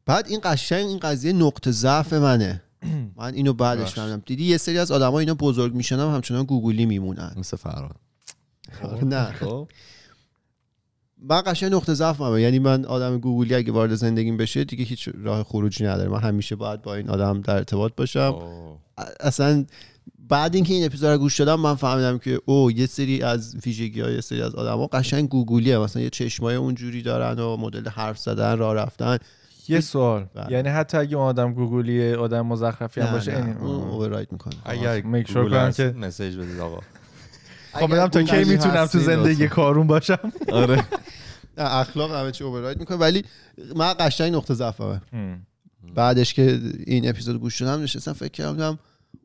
بعد 0.06 0.26
این 0.28 0.40
قشنگ 0.44 0.86
این 0.86 0.98
قضیه 0.98 1.32
نقطه 1.32 1.70
ضعف 1.70 2.12
منه. 2.12 2.62
من 3.18 3.34
اینو 3.34 3.52
بعدش. 3.52 3.94
فهمیدم. 3.94 4.22
دیدی 4.26 4.44
یه 4.44 4.56
سری 4.56 4.78
از 4.78 4.90
آدما 4.90 5.18
اینا 5.18 5.34
بزرگ 5.34 5.74
میشن 5.74 5.98
هم 5.98 6.14
همچنان 6.14 6.44
گوگلی 6.44 6.86
میمونن. 6.86 7.32
مثل 7.36 7.56
فراد 7.56 7.96
نه. 9.02 9.32
خب. 9.32 9.68
من 11.28 11.42
قشنگ 11.46 11.72
نقطه 11.72 11.94
ضعف 11.94 12.20
من 12.20 12.40
یعنی 12.40 12.58
من 12.58 12.84
آدم 12.84 13.18
گوگلی 13.18 13.54
اگه 13.54 13.72
وارد 13.72 13.94
زندگیم 13.94 14.36
بشه 14.36 14.64
دیگه 14.64 14.84
هیچ 14.84 15.08
راه 15.22 15.44
خروجی 15.44 15.84
نداره 15.84 16.08
من 16.08 16.20
همیشه 16.20 16.56
باید 16.56 16.82
با 16.82 16.94
این 16.94 17.10
آدم 17.10 17.40
در 17.40 17.54
ارتباط 17.54 17.92
باشم. 17.96 18.20
اوه. 18.20 18.78
اصلا 19.20 19.64
بعد 20.28 20.54
اینکه 20.54 20.74
این 20.74 20.84
اپیزود 20.86 21.10
رو 21.10 21.18
گوش 21.18 21.40
دادم 21.40 21.60
من 21.60 21.74
فهمیدم 21.74 22.18
که 22.18 22.40
او 22.44 22.70
یه 22.70 22.86
سری 22.86 23.22
از 23.22 23.56
ویژگی 23.66 24.00
های 24.00 24.14
یه 24.14 24.20
سری 24.20 24.42
از 24.42 24.54
آدما 24.54 24.86
قشنگ 24.86 25.28
گوگلیه 25.28 25.78
مثلا 25.78 26.02
یه 26.02 26.10
چشمای 26.10 26.54
اونجوری 26.54 27.02
دارن 27.02 27.38
و 27.38 27.56
مدل 27.56 27.88
حرف 27.88 28.18
زدن 28.18 28.58
راه 28.58 28.74
رفتن. 28.74 29.18
یه 29.68 29.80
سوال. 29.80 30.24
بله. 30.34 30.52
یعنی 30.52 30.68
حتی 30.68 30.96
اگه 30.96 31.16
اون 31.16 31.26
آدم 31.26 31.52
گوگلیه 31.54 32.16
آدم 32.16 32.46
مزخرفی 32.46 33.00
هم 33.00 33.12
باشه 33.12 33.36
این 33.36 33.56
اون 33.56 33.88
اووررایت 33.88 34.32
می‌کنه. 34.32 34.54
اگر 34.64 35.00
make 35.00 35.26
sure 35.26 35.32
گوگل 35.36 35.50
کنم 35.50 35.70
که- 35.72 35.94
مسیج 35.98 36.36
بدید 36.36 36.60
آقا. 36.60 36.80
خب 37.72 37.92
بدم 37.92 38.08
تا 38.08 38.22
کی 38.22 38.36
گوگلی 38.36 38.50
می‌تونم 38.56 38.86
تو 38.86 38.98
زندگی. 38.98 39.48
کارون 39.48 39.86
باشم؟ 39.86 40.32
آره. 40.52 40.84
اخلاق 41.56 42.12
همه 42.14 42.32
چی 42.32 42.44
اووررایت 42.44 42.78
می‌کنه 42.78 42.96
ولی 42.96 43.24
من 43.76 43.94
قشنگ 44.00 44.34
نقطه 44.34 44.54
ضعفمه. 44.54 45.00
بعدش 45.94 46.34
که 46.34 46.60
این 46.86 47.08
اپیزود 47.08 47.40
گوش 47.40 47.62
دادم 47.62 47.82
نشستم 47.82 48.12
فکر 48.12 48.30
کردم 48.32 48.78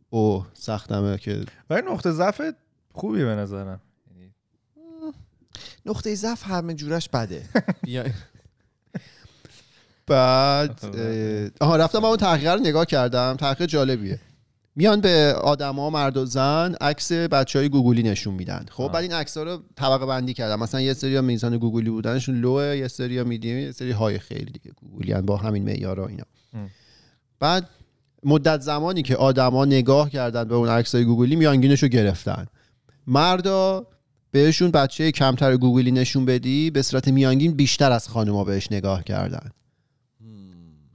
او 0.10 0.46
سختمه 0.54 1.18
که 1.18 1.44
ولی 1.70 1.82
نقطه 1.92 2.12
ضعف 2.12 2.42
خوبی 2.94 3.24
به 3.24 3.36
نظرم. 3.36 3.82
نقطه 5.86 6.16
ضعف 6.16 6.44
همه 6.48 6.74
جورش 6.74 7.10
بده. 7.10 7.44
بعد 10.08 10.80
آها 11.60 11.76
رفتم 11.78 12.00
من 12.00 12.06
اون 12.06 12.18
تحقیق 12.18 12.52
رو 12.52 12.60
نگاه 12.60 12.86
کردم. 12.86 13.36
تحقیق 13.40 13.68
جالبیه. 13.68 14.20
میان 14.76 15.02
به 15.02 15.36
آدما 15.42 15.90
مرد 15.90 16.18
و 16.18 16.26
زن 16.26 16.76
عکس 16.82 17.12
بچه 17.12 17.60
های 17.60 17.70
گوگولی 17.70 18.04
نشون 18.04 18.34
میدن. 18.34 18.66
خب 18.72 18.92
بعد 18.94 19.02
این 19.02 19.14
عکس 19.14 19.38
ها 19.38 19.44
رو 19.44 19.64
طبقه 19.76 20.06
بندی 20.06 20.34
کردم 20.34 20.60
مثلا 20.60 20.82
یه 20.82 20.94
سری 20.94 21.22
میزان 21.22 21.58
گوگولی 21.58 21.90
بودنشون 21.90 22.36
low 22.36 22.67
ه 22.67 22.78
یه 22.78 22.88
سری 22.88 23.24
میدیم 23.24 23.58
یه 23.58 23.72
سری 23.72 23.92
high 23.92 24.20
خیلی 24.20 24.52
دیگه 24.52 24.72
گوگولی 24.76 25.22
با 25.22 25.38
همین 25.38 25.64
معیارا 25.64 26.08
اینا. 26.08 26.24
ام. 26.54 26.70
بعد 27.40 27.70
مدت 28.24 28.62
زمانی 28.62 29.02
که 29.02 29.16
آدما 29.16 29.66
نگاه 29.66 30.10
کردن 30.10 30.44
به 30.44 30.56
اون 30.56 30.70
عکس 30.70 30.96
های 30.96 31.06
گوگولی 31.06 31.36
میانگینش 31.36 31.84
رو 31.84 31.90
گرفتن. 31.90 32.48
مردا 33.08 33.88
بهشون 34.32 34.72
بچه 34.72 35.12
کمتر 35.12 35.58
گوگولی 35.58 35.92
نشون 35.92 36.26
بدی 36.26 36.72
به 36.72 36.82
صورت 36.82 37.08
میانگین 37.08 37.52
بیشتر 37.52 37.92
از 37.92 38.08
خانوما 38.08 38.44
بهش 38.44 38.72
نگاه 38.72 39.04
کردن. 39.04 39.50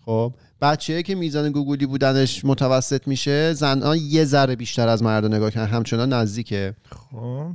خب 0.06 0.34
بچه 0.60 1.02
که 1.02 1.14
میزان 1.14 1.52
گوگلی 1.52 1.86
بودنش 1.86 2.44
متوسط 2.44 3.08
میشه 3.08 3.52
زنها 3.52 3.96
یه 3.96 4.24
ذره 4.24 4.56
بیشتر 4.56 4.88
از 4.88 5.02
مردا 5.02 5.28
نگاه 5.28 5.50
کردن 5.50 5.72
همچنان 5.72 6.12
نزدیکه. 6.12 6.74
خب. 6.90 7.46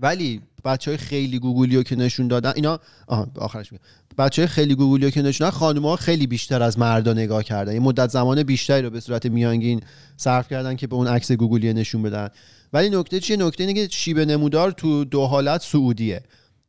ولی 0.00 0.40
بچه 0.64 0.90
های 0.90 0.98
خیلی 0.98 1.38
گوگلی 1.38 1.76
رو 1.76 1.82
که 1.82 1.96
نشون 1.96 2.28
دادن 2.28 2.52
اینا 2.56 2.80
آها 3.06 3.28
آخرش 3.38 3.72
میگم. 3.72 3.84
بچه 4.18 4.42
های 4.42 4.46
خیلی 4.46 4.74
گوگلی 4.74 5.04
رو 5.04 5.10
که 5.10 5.22
نشون 5.22 5.48
دادن 5.48 5.58
خانوما 5.58 5.96
خیلی 5.96 6.26
بیشتر 6.26 6.62
از 6.62 6.78
مردا 6.78 7.12
نگاه 7.12 7.42
کردن. 7.42 7.72
یه 7.72 7.80
مدت 7.80 8.10
زمان 8.10 8.42
بیشتری 8.42 8.82
رو 8.82 8.90
به 8.90 9.00
صورت 9.00 9.26
میانگین 9.26 9.80
صرف 10.16 10.48
کردن 10.48 10.76
که 10.76 10.86
به 10.86 10.96
اون 10.96 11.06
عکس 11.06 11.32
گوگلی 11.32 11.72
نشون 11.72 12.02
بدن. 12.02 12.28
ولی 12.72 12.90
نکته 12.90 13.20
چیه؟ 13.20 13.36
نکته 13.36 13.64
اینه 13.64 13.86
که 13.86 13.94
شیب 13.94 14.18
نمودار 14.18 14.70
تو 14.70 15.04
دو 15.04 15.26
حالت 15.26 15.62
صعودیه. 15.62 16.22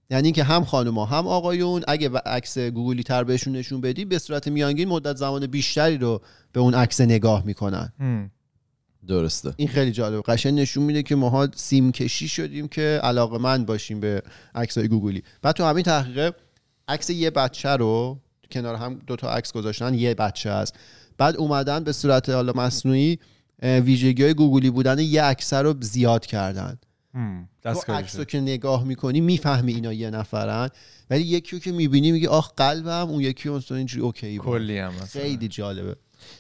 یعنی 0.09 0.31
که 0.31 0.43
هم 0.43 0.65
خانوما 0.65 1.05
هم 1.05 1.27
آقایون 1.27 1.83
اگه 1.87 2.09
به 2.09 2.19
عکس 2.19 2.57
گوگلی 2.57 3.03
تر 3.03 3.23
بهشون 3.23 3.55
نشون 3.55 3.81
بدی 3.81 4.05
به 4.05 4.19
صورت 4.19 4.47
میانگین 4.47 4.87
مدت 4.87 5.15
زمان 5.15 5.47
بیشتری 5.47 5.97
رو 5.97 6.21
به 6.51 6.59
اون 6.59 6.73
عکس 6.73 7.01
نگاه 7.01 7.45
می‌کنن. 7.45 7.93
درسته. 9.07 9.53
این 9.57 9.67
خیلی 9.67 9.91
جالب. 9.91 10.21
قشنگ 10.21 10.59
نشون 10.59 10.83
میده 10.83 11.03
که 11.03 11.15
ماها 11.15 11.47
سیم 11.55 11.91
کشی 11.91 12.27
شدیم 12.27 12.67
که 12.67 12.99
علاقه‌مند 13.03 13.65
باشیم 13.65 13.99
به 13.99 14.23
عکس 14.55 14.77
های 14.77 14.87
گوگلی 14.87 15.23
بعد 15.41 15.55
تو 15.55 15.63
همین 15.63 15.83
تحقیقه 15.83 16.33
عکس 16.87 17.09
یه 17.09 17.29
بچه 17.29 17.69
رو 17.69 18.19
کنار 18.51 18.75
هم 18.75 19.01
دو 19.07 19.15
تا 19.15 19.33
عکس 19.33 19.51
گذاشتن 19.53 19.93
یه 19.93 20.13
بچه 20.13 20.49
است. 20.49 20.75
بعد 21.17 21.37
اومدن 21.37 21.83
به 21.83 21.91
صورت 21.91 22.29
حالا 22.29 22.53
مصنوعی 22.55 23.19
ویژگی 23.63 24.23
های 24.23 24.33
گوگلی 24.33 24.69
بودن 24.69 24.99
یه 24.99 25.23
عکس 25.23 25.53
رو 25.53 25.75
زیاد 25.81 26.25
کردن. 26.25 26.77
تو 27.13 27.19
دستکاری 27.63 28.03
عکس 28.03 28.15
رو 28.15 28.21
شد. 28.21 28.27
که 28.27 28.39
نگاه 28.39 28.83
می‌کنی 28.83 29.21
می‌فهمی 29.21 29.73
اینا 29.73 29.93
یه 29.93 30.09
نفرن. 30.09 30.69
ولی 31.09 31.21
یکی 31.21 31.55
رو 31.55 31.61
که 31.61 31.71
می‌بینی 31.71 32.11
میگی 32.11 32.27
آخ 32.27 32.51
قلبم. 32.57 33.07
اون 33.09 33.21
یکی 33.21 33.49
اون 33.49 33.61
اینجوری 33.69 34.01
okay 34.01 34.39
بود. 34.39 34.45
کلی 34.45 34.77
هم 34.77 34.93
مثلا. 34.93 35.21
خیلی 35.21 35.47
جالبه. 35.47 35.95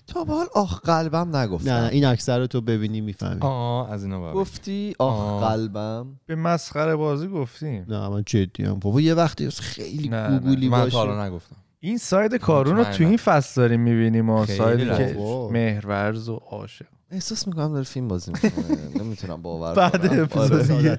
تا 0.07 0.23
به 0.23 0.33
حال 0.33 0.47
آخ 0.55 0.81
قلبم 0.81 1.35
نگفتم. 1.35 1.71
نه 1.71 1.81
نه 1.81 1.89
این 1.91 2.05
عکس 2.05 2.29
رو 2.29 2.47
تو 2.47 2.61
ببینی 2.61 3.01
می‌فهمی. 3.01 3.41
آه 3.41 3.91
از 3.91 4.03
اینا 4.03 4.19
بابا 4.19 4.39
گفتی 4.39 4.95
آخ 4.99 5.19
آه. 5.19 5.49
قلبم. 5.49 6.19
به 6.25 6.35
مسخره 6.35 6.95
بازی 6.95 7.27
گفتیم. 7.27 7.85
نه 7.87 8.09
من 8.09 8.23
جدی 8.25 8.63
هم. 8.63 8.79
بابا 8.79 9.01
یه 9.01 9.13
وقتی 9.13 9.49
خیلی 9.49 10.09
نه، 10.09 10.27
نه. 10.27 10.39
گوگلی 10.39 10.69
من 10.69 10.83
باشه. 10.83 10.97
حالا 10.97 11.25
نگفتم. 11.25 11.55
این 11.79 11.97
ساید 11.97 12.35
کارون 12.35 12.77
رو 12.77 12.83
تو. 12.83 13.03
این 13.03 13.17
فصل 13.17 13.61
داریم 13.61 13.81
می‌بینیم 13.81 14.45
سایدی 14.45 14.85
که. 14.85 15.17
مهرورز 15.51 16.29
و 16.29 16.35
عاشق. 16.35 16.85
احساس 17.11 17.47
می‌کنم 17.47 17.71
داره 17.71 17.83
فیلم 17.83 18.07
بازی 18.07 18.31
می‌کنه. 18.31 19.03
نمی‌تونم 19.03 19.41
باور 19.41 19.75
بعد 19.75 20.07
کنم. 20.07 20.19
اپیزود 20.23 20.71
آره. 20.71 20.97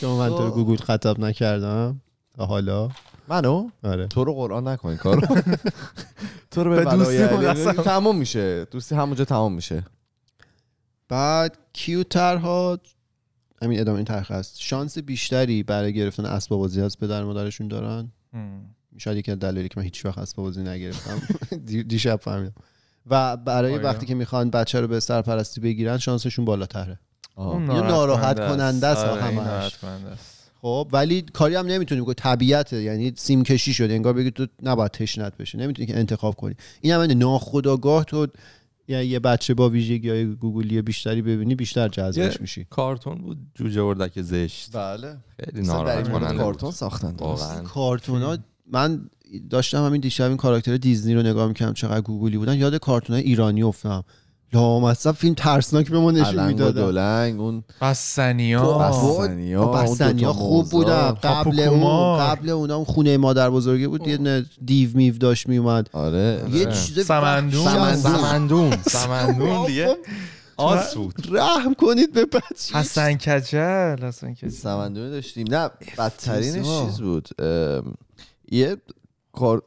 چون 0.00 0.10
من 0.18 0.28
تو 0.28 0.34
آه. 0.34 0.50
گوگل 0.54 0.76
خطاب 0.76 1.20
نکردم. 1.20 2.00
تا 2.36 2.46
حالا. 2.46 2.88
منو؟ 3.28 3.70
آره. 3.82 4.06
تو 4.06 4.24
رو 4.24 4.34
قرآن 4.34 4.68
نکن 4.68 4.96
کارو. 4.96 5.20
تو 6.50 6.64
رو 6.64 6.70
به 6.70 6.84
دوستی. 6.84 7.82
تموم 7.82 8.16
میشه. 8.18 8.64
دوستی 8.70 8.94
همونجا 8.94 9.24
تمام 9.24 9.52
میشه. 9.52 9.84
بعد 11.08 11.58
کیوترها 11.72 12.78
همین 13.62 13.80
ادامه 13.80 13.96
این 13.96 14.04
تحقیق 14.04 14.30
هست. 14.32 14.60
شانس 14.60 14.98
بیشتری 14.98 15.62
برای 15.62 15.92
گرفتن 15.94 16.24
اسباب 16.24 16.58
بازی 16.60 16.80
از 16.80 16.98
پدر 16.98 17.24
مادرشون 17.24 17.68
دارن. 17.68 18.12
شاید 18.98 19.18
یکی 19.18 19.32
از 19.32 19.38
دلایلی 19.38 19.68
که 19.68 19.74
من 19.76 19.84
هیچ 19.84 20.06
وقت 20.06 20.18
اسباب 20.18 20.46
بازی 20.46 20.62
نگرفتم. 20.62 21.22
دی- 21.66 21.82
دیشب 21.82 22.16
فهمیدم. 22.16 22.54
و 23.10 23.36
برای 23.36 23.74
آیا. 23.74 23.82
وقتی 23.82 24.06
که 24.06 24.14
می‌خوان 24.14 24.50
بچه 24.50 24.80
رو 24.80 24.88
به 24.88 25.00
سرپرستی 25.00 25.60
بگیرن 25.60 25.98
شانسشون 25.98 26.44
بالاتره. 26.44 26.98
یه 27.38 27.44
ناراحت 27.68 28.36
کننده 28.36 28.56
کننده 28.56 28.86
است. 28.86 29.04
آره، 29.04 29.22
همش. 29.22 29.34
ناراحت 29.34 29.76
کننده 29.76 30.08
است. 30.08 30.50
خب 30.62 30.88
ولی 30.92 31.22
کاری 31.22 31.54
هم 31.54 31.66
نمی‌تونیم 31.66 32.04
که 32.04 32.14
طبیعته 32.14 32.82
یعنی 32.82 33.12
سیم 33.16 33.42
کشی 33.42 33.74
شده. 33.74 33.94
انگار 33.94 34.12
بگی 34.12 34.30
تو 34.30 34.46
نباید 34.62 34.90
تشنت 34.90 35.36
بشه 35.36 35.58
نمی‌تونی 35.58 35.86
که 35.86 35.98
انتخاب 35.98 36.34
کنی. 36.34 36.54
این 36.80 36.92
هم 36.92 37.00
اینه، 37.00 37.14
ناخودآگاه 37.14 38.04
تو 38.04 38.26
یعنی 38.88 39.04
یه 39.04 39.18
بچه 39.18 39.54
با 39.54 39.68
ویژگی 39.68 40.10
های 40.10 40.26
گوگلی 40.26 40.82
بیشتری 40.82 41.22
ببینی 41.22 41.54
بیشتر 41.54 41.88
جذبش 41.88 42.40
میشی. 42.40 42.66
کارتون 42.70 43.18
بود 43.18 43.38
جوجه 43.54 43.82
اردک 43.82 44.22
زشت. 44.22 44.76
بله. 44.76 45.16
خیلی 45.44 45.66
ناراحت 45.66 46.12
کننده 46.12 46.38
کارتون. 46.38 46.70
ساختن 46.70 47.16
کارتون 47.62 48.22
ها 48.22 48.38
من 48.72 49.10
داشتم 49.50 49.84
همین 49.86 50.00
دیشب 50.00 50.24
این 50.24 50.36
کاراکتر 50.36 50.76
دیزنی 50.76 51.14
رو 51.14 51.22
نگاه 51.22 51.48
می‌کردم 51.48 51.72
چقدر 51.72 52.00
گوگلی 52.00 52.38
بودن. 52.38 52.58
یاد 52.58 52.76
کارتون 52.76 53.16
ایرانی 53.16 53.62
افتم 53.62 54.04
لامصب 54.52 55.12
فیلم 55.12 55.34
ترسناک 55.34 55.90
به 55.90 55.98
ما 55.98 56.10
نشون 56.10 56.46
می‌دادن 56.46 56.80
دولنگ 56.80 57.40
اون 57.40 57.64
بستنیا. 57.80 58.78
بستنیا 58.78 59.62
اون 59.62 59.82
بستنیا 59.82 60.12
دوتا 60.28 60.32
خوب. 60.32 60.70
بودن 60.70 61.10
قبل 61.10 61.60
اون. 61.60 62.18
قبل 62.18 62.48
اونا 62.50 62.76
اون 62.76 62.84
خونه 62.84 63.16
مادر 63.16 63.50
بزرگی 63.50 63.86
بود. 63.86 64.08
یه 64.08 64.44
دیو 64.64 64.90
میو 64.94 65.18
داشت 65.18 65.48
میومد 65.48 65.90
آره 65.92 66.42
یه 66.52 66.66
آره. 66.66 66.74
چیز 66.74 67.06
سمندون. 67.06 67.96
سمندون. 67.96 68.76
سمندون. 68.86 69.66
دیگه. 69.66 69.96
آس 70.56 70.94
بود. 70.94 71.14
رحم 71.30 71.74
کنید 71.74 72.12
به 72.12 72.24
بچه 72.24 72.78
حسن 72.78 73.14
کچل 73.14 73.96
حسن 74.02 74.34
کچل. 74.34 74.48
سمندونی 74.48 75.10
داشتیم. 75.10 75.46
نه 75.50 75.70
بدترینش. 75.98 76.66
چیز 76.86 77.00
بود. 77.00 77.28
یه 78.52 78.76
کار 79.32 79.62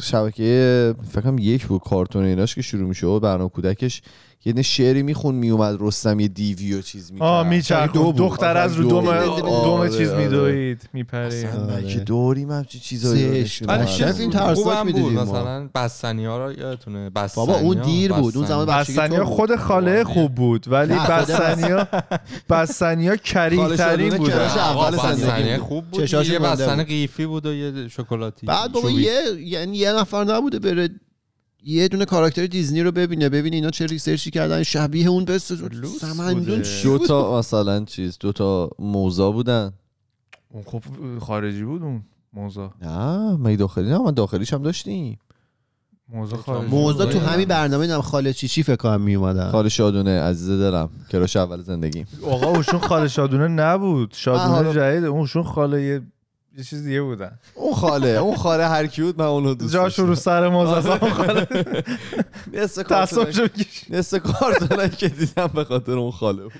شبکه 0.00 0.94
فکرم 1.10 1.38
یک 1.38 1.66
بود 1.66 1.80
کارتون 1.80 2.24
ایناش 2.24 2.54
که 2.54 2.62
شروع 2.62 2.88
میشه. 2.88 3.06
و 3.06 3.20
برنامه 3.20 3.50
کودکش 3.50 4.02
یه 4.46 4.52
نه 4.52 4.62
شعری 4.62 5.02
میخون 5.02 5.34
میومد 5.34 5.76
رستم 5.80 6.20
یه 6.20 6.28
دیوی 6.28 6.74
و 6.74 6.82
چیز 6.82 7.12
می‌کرد 7.12 7.78
آه 7.78 7.86
دو 7.86 8.02
بود. 8.02 8.16
دختر 8.16 8.56
از 8.56 8.74
رو 8.76 8.82
دو 8.82 8.88
دوم 8.88 9.18
بود. 9.18 9.40
دوم 9.40 9.80
آره، 9.80 9.90
چیز 9.90 10.08
آره. 10.08 10.24
میدوید 10.24 10.88
میپرید 10.92 11.44
اصلا 11.44 11.72
آره. 11.74 11.86
که 11.86 11.98
دوریم 12.00 12.50
همچین 12.50 12.80
چیزایی 12.80 13.24
این 13.24 14.30
بود 14.54 14.68
می‌دیدیم 14.84 15.12
ما. 15.12 15.22
مثلا 15.22 15.68
بستنی 15.74 16.24
ها 16.26 16.46
رو 16.46 16.52
یادتونه 16.52 17.10
بستنی 17.10 17.46
بابا 17.46 17.58
اون 17.58 17.82
دیر 17.82 18.12
بود 18.12 18.36
اون 18.36 18.46
زمان 18.46 18.84
تو 18.84 19.08
بود. 19.08 19.22
خود 19.22 19.56
خاله 19.56 20.04
خوب 20.04 20.34
بود 20.34 20.66
ولی 20.68 20.92
نه، 20.94 20.98
خود 20.98 21.14
بستنیا 21.14 21.88
بستنیا 22.50 23.16
کریه 23.16 23.76
ترین 23.76 24.18
کراش 24.18 24.56
اول 24.56 24.96
بستنی 24.96 25.56
بود. 25.56 25.66
خوب 25.66 25.84
بود 25.84 26.00
چشاش 26.00 26.28
یه 26.28 26.38
بستنی 26.38 26.76
بود. 26.76 26.86
قیفی 26.86 27.26
بود 27.26 27.46
و 27.46 27.54
یه 27.54 27.88
شکلاتی 27.88 28.46
بعد 28.46 28.72
بابا. 28.72 28.90
یه 28.90 29.20
یعنی 29.40 29.76
یه 29.76 29.92
نفر 29.92 30.24
نبوده 30.24 30.58
بره 30.58 30.88
یه 31.66 31.88
دونه 31.88 32.04
کاراکتر 32.04 32.46
دیزنی 32.46 32.82
رو 32.82 32.92
ببینه 32.92 33.28
ببینه 33.28 33.56
اینا 33.56 33.70
چه 33.70 33.86
ریسرچی 33.86 34.30
کردن 34.30 34.62
شبیه 34.62 35.08
اون 35.08 35.24
لوس 35.24 35.52
سمندون. 36.00 36.62
چی 36.62 36.88
دو 36.88 36.98
تا 36.98 37.38
مثلا 37.38 37.84
چیز 37.84 38.18
دو 38.20 38.32
تا 38.32 38.70
موزا 38.78 39.30
بودن. 39.32 39.72
اون 40.50 40.62
خب 40.66 40.82
خارجی 41.18 41.64
بود 41.64 41.82
اون 41.82 42.02
موزا. 42.32 42.72
نه 42.82 43.36
ما 43.36 43.56
داخلی 43.56 43.90
نه 43.90 43.98
من 43.98 44.10
داخلیش 44.10 44.52
هم 44.52 44.62
داشتیم. 44.62 45.18
موزا 46.08 46.36
خارجی 46.36 46.70
موضوع 46.70 47.06
تو 47.06 47.18
همین 47.18 47.48
برنامه 47.48 47.86
نم 47.86 48.00
خاله 48.00 48.32
چیچی 48.32 48.62
فکر 48.62 48.76
کنم 48.76 49.00
می 49.00 49.14
اومدن 49.14 49.50
خاله 49.50 49.68
شادونه 49.68 50.20
عزیز 50.20 50.48
دلم 50.48 50.90
کراش 51.10 51.36
اول 51.36 51.62
زندگی. 51.62 52.06
آقا 52.22 52.46
اوشون 52.46 52.80
خاله 52.80 53.08
شادونه 53.08 53.48
نبود. 53.48 54.12
شادونه 54.12 54.72
جدید 54.72 55.04
اوشون 55.04 55.42
خاله 55.42 56.02
یه 56.56 56.64
چیز 56.64 56.84
دیگه 56.84 57.02
بودن. 57.02 57.38
اون 57.54 57.74
خاله 57.74 58.08
اون 58.08 58.36
خاله 58.36 58.68
هر 58.68 58.86
کی 58.86 59.02
بود 59.02 59.18
من 59.18 59.24
اونو 59.24 59.54
دوست 59.54 59.74
جاش 59.74 59.98
رو 59.98 60.14
سر 60.14 60.48
موزا 60.48 60.98
اون 61.02 61.10
خاله. 61.10 61.46
نصف 63.90 64.22
کارتونایی 64.22 64.90
که 64.90 65.08
دیدم 65.08 65.46
به 65.54 65.64
خاطر 65.64 65.92
اون 65.92 66.10
خاله 66.10 66.42
بود. 66.42 66.52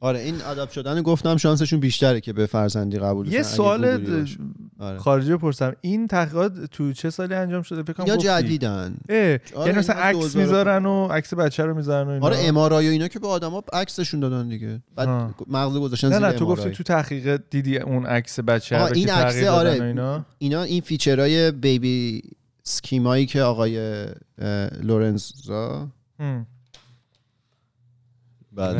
آره 0.00 0.20
این 0.20 0.42
adopt 0.42 0.72
شدن 0.72 1.02
گفتم 1.02 1.36
شانسشون 1.36 1.80
بیشتره 1.80 2.20
که 2.20 2.32
به 2.32 2.46
فرزندی 2.46 2.98
قبول 2.98 3.32
یه 3.32 3.42
سوال. 3.42 3.84
آره. 4.78 4.98
خارجی 4.98 5.32
بپرسم 5.32 5.72
این 5.80 6.06
تحقیقات 6.06 6.64
تو 6.64 6.92
چه 6.92 7.10
سالی 7.10 7.34
انجام 7.34 7.62
شده 7.62 7.82
فکر 7.82 7.92
کنم 7.92 8.06
یا. 8.06 8.16
جدیداً 8.16 8.96
اه، 9.08 9.18
آره، 9.18 9.66
یعنی 9.66 9.78
مثلا 9.78 9.96
عکس 9.96 10.18
2000 10.18 10.42
می‌ذارن 10.42 10.86
و 10.86 11.06
عکس 11.06 11.34
بچه 11.34 11.64
رو 11.64 11.74
می‌ذارن 11.74 12.08
و 12.08 12.10
اینا 12.10 12.26
آره 12.26 12.36
MRI 12.38 12.88
و 12.88 12.90
اینا 12.90 13.08
که 13.08 13.18
به 13.18 13.28
آدما 13.28 13.64
عکسشون 13.72 14.20
دادن 14.20 14.48
دیگه 14.48 14.82
بعد. 14.96 15.08
مغز 15.46 15.76
گذاشتن 15.76 16.08
نه 16.08 16.18
نه 16.18 16.32
تو. 16.32 16.46
گفتی 16.46 16.70
تو 16.70 16.82
تحقیق 16.82 17.40
دیدی 17.50 17.78
اون 17.78 18.06
عکس 18.06 18.40
بچه 18.40 18.78
رو 18.78 18.84
این 18.94 19.06
دادن 19.06 19.48
آره. 19.48 19.70
اینا 19.70 20.26
اینا 20.38 20.62
این 20.62 20.80
feature 20.80 21.50
های 21.50 21.74
baby 21.74 22.22
schema 22.62 23.10
یی 23.10 23.26
که 23.26 23.42
آقای 23.42 24.06
لورنز. 24.82 25.88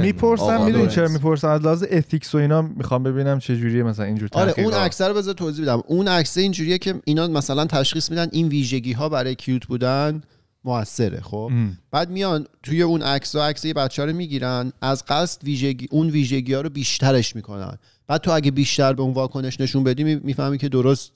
می‌پرسم 0.01 0.43
آقا 0.43 0.64
می‌دونی. 0.64 0.89
چرا 0.89 1.09
می‌پرسم؟ 1.09 1.49
از 1.49 1.61
لحاظ 1.62 1.85
ethics 1.91 2.35
و 2.35 2.39
اینا 2.39 2.62
می‌خوام 2.62 3.03
ببینم 3.03 3.39
چه 3.39 3.57
جوریه 3.57 3.83
مثلا 3.83 4.05
اینجور 4.05 4.28
آره 4.33 4.55
اون 4.59 4.74
عکس 4.74 5.01
رو 5.01 5.14
بذار 5.14 5.35
توضیح 5.35 5.64
بدم. 5.64 5.83
اون 5.87 6.09
عکس 6.09 6.39
اینجوریه 6.39 6.78
که 6.78 6.95
اینا 7.05 7.26
مثلا 7.26 7.64
تشخیص 7.66 8.11
میدن 8.11 8.28
این 8.33 8.49
ویژگی 8.49 8.93
ها 8.93 9.09
برای 9.09 9.35
cute 9.35 9.66
بودن 9.66 10.22
موثره 10.64 11.20
خب؟ 11.20 11.49
ام. 11.53 11.78
بعد 11.91 12.11
میان 12.11 12.47
توی 12.62 12.83
اون 12.83 13.03
عکس 13.03 13.35
و 13.35 13.41
عکس 13.41 13.64
یه 13.64 13.74
بچه 13.74 14.05
رو 14.05 14.12
می‌گیرن 14.12 14.72
از 14.83 15.05
قصد 15.09 15.45
ویژگی 15.45 15.89
اون 15.91 16.11
ویژگی 16.11 16.55
ها 16.55 16.61
رو 16.61 16.70
بیشترش 16.70 17.37
می‌کنن. 17.37 17.78
بعد 18.07 18.20
تو 18.20 18.31
اگه 18.31 18.51
بیشتر 18.51 18.93
به 18.93 19.03
اون 19.03 19.12
واکنش 19.12 19.61
نشون 19.61 19.85
بدی 19.85 20.05
می- 20.05 20.20
می‌فهمی 20.24 20.59
که 20.59 20.68
درست 20.68 21.12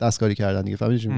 دستکاری 0.00 0.34
کردن 0.34 0.62
دیگه. 0.62 0.76
فهمیدی 0.76 1.00
چی. 1.00 1.10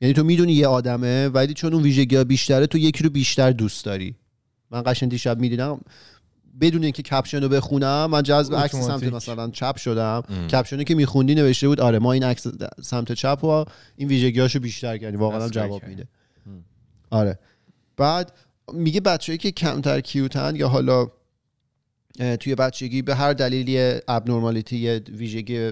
یعنی 0.00 0.14
تو 0.14 0.24
می‌دونی 0.24 0.52
یه 0.52 0.66
آدمه 0.66 1.28
ولی 1.28 1.54
چون 1.54 1.74
اون 1.74 1.82
ویژگی 1.82 2.16
ها 2.16 2.24
بیشتره 2.24 2.66
تو 2.66 2.78
یکی 2.78 3.04
رو 3.04 3.10
بیشتر 3.10 3.50
دوست 3.50 3.84
داری. 3.84 4.14
من 4.72 4.82
قشنگ 4.86 5.10
دیشب 5.10 5.38
می‌دیدم 5.40 5.80
بدون 6.60 6.82
اینکه 6.82 7.02
کپشن 7.02 7.42
رو 7.42 7.48
بخونم 7.48 8.06
من 8.10 8.22
جذب 8.22 8.54
عکس 8.54 8.74
سمت. 8.76 9.02
مثلا 9.12 9.50
چپ 9.50 9.76
شدم 9.76 10.22
ام. 10.28 10.46
کپشنی 10.48 10.84
که 10.84 10.94
میخوندی 10.94 11.34
نوشته 11.34 11.68
بود 11.68 11.80
آره 11.80 11.98
ما 11.98 12.12
این 12.12 12.24
عکس 12.24 12.46
سمت 12.82 13.12
چپ 13.12 13.44
و 13.44 13.64
این 13.96 14.08
ویژگیاشو 14.08 14.60
بیشتر 14.60 14.98
کردیم 14.98 15.20
واقعا 15.20 15.48
جواب. 15.48 15.86
میده 15.86 16.08
آره 17.10 17.38
بعد 17.96 18.32
میگه 18.72 19.00
بچه‌ای 19.00 19.38
که 19.38 19.50
کمتر 19.50 20.00
کیوتن 20.00 20.56
یا 20.56 20.68
حالا 20.68 21.06
توی 22.40 22.54
بچگی 22.54 23.02
به 23.02 23.14
هر 23.14 23.32
دلیلی 23.32 24.00
ابنورمالیتی 24.08 24.76
یه 24.78 25.02
ویژگی 25.12 25.70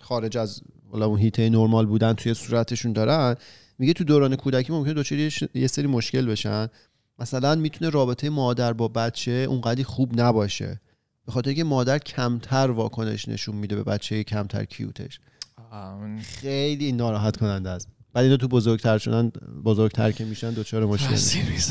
خارج 0.00 0.38
از 0.38 0.60
حالا 0.92 1.06
اون 1.06 1.18
هیته 1.18 1.48
نرمال 1.50 1.86
بودن 1.86 2.12
توی 2.12 2.34
صورتشون 2.34 2.92
دارن 2.92 3.36
میگه 3.78 3.92
تو 3.92 4.04
دوران 4.04 4.36
کودکی 4.36 4.72
ممکنه 4.72 5.28
ش- 5.28 5.44
یه 5.54 5.66
سری 5.66 5.86
مشکل 5.86 6.26
بشن 6.26 6.68
مثلا 7.18 7.54
می‌تونه 7.54 7.90
رابطه 7.90 8.30
مادر 8.30 8.72
با 8.72 8.88
بچه 8.88 9.30
اونقدی 9.48 9.84
خوب 9.84 10.20
نباشه. 10.20 10.80
به 11.26 11.32
خاطر 11.32 11.52
که 11.52 11.64
مادر 11.64 11.98
کمتر 11.98 12.70
واکنش 12.70 13.28
نشون 13.28 13.56
میده 13.56 13.76
به 13.76 13.82
بچه 13.82 14.24
کمتر 14.24 14.64
کیوتش. 14.64 15.20
خیلی 16.22 16.92
ناراحت 16.92 17.36
کننده 17.36 17.70
است. 17.70 17.88
بعد 18.12 18.24
اینا 18.24 18.36
تو 18.36 18.48
بزرگتر 18.48 18.98
شدن 18.98 19.28
بزرگتر 19.64 20.12
که 20.12 20.24
میشن 20.24 20.50
دچار 20.50 20.86
مشکل. 20.86 21.16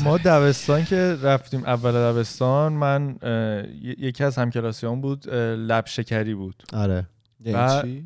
ما 0.04 0.18
دبستان 0.18 0.84
که 0.84 0.96
رفتیم 1.22 1.64
اول 1.64 1.92
دبستان 1.92 2.72
من 2.72 3.16
یکی 3.82 4.24
از 4.24 4.38
همکلاسیان 4.38 5.00
بود 5.00 5.28
لب 5.34 5.86
شکری 5.86 6.34
بود. 6.34 6.62
آره. 6.72 7.06
و- 7.44 7.82
چی؟ 7.82 8.04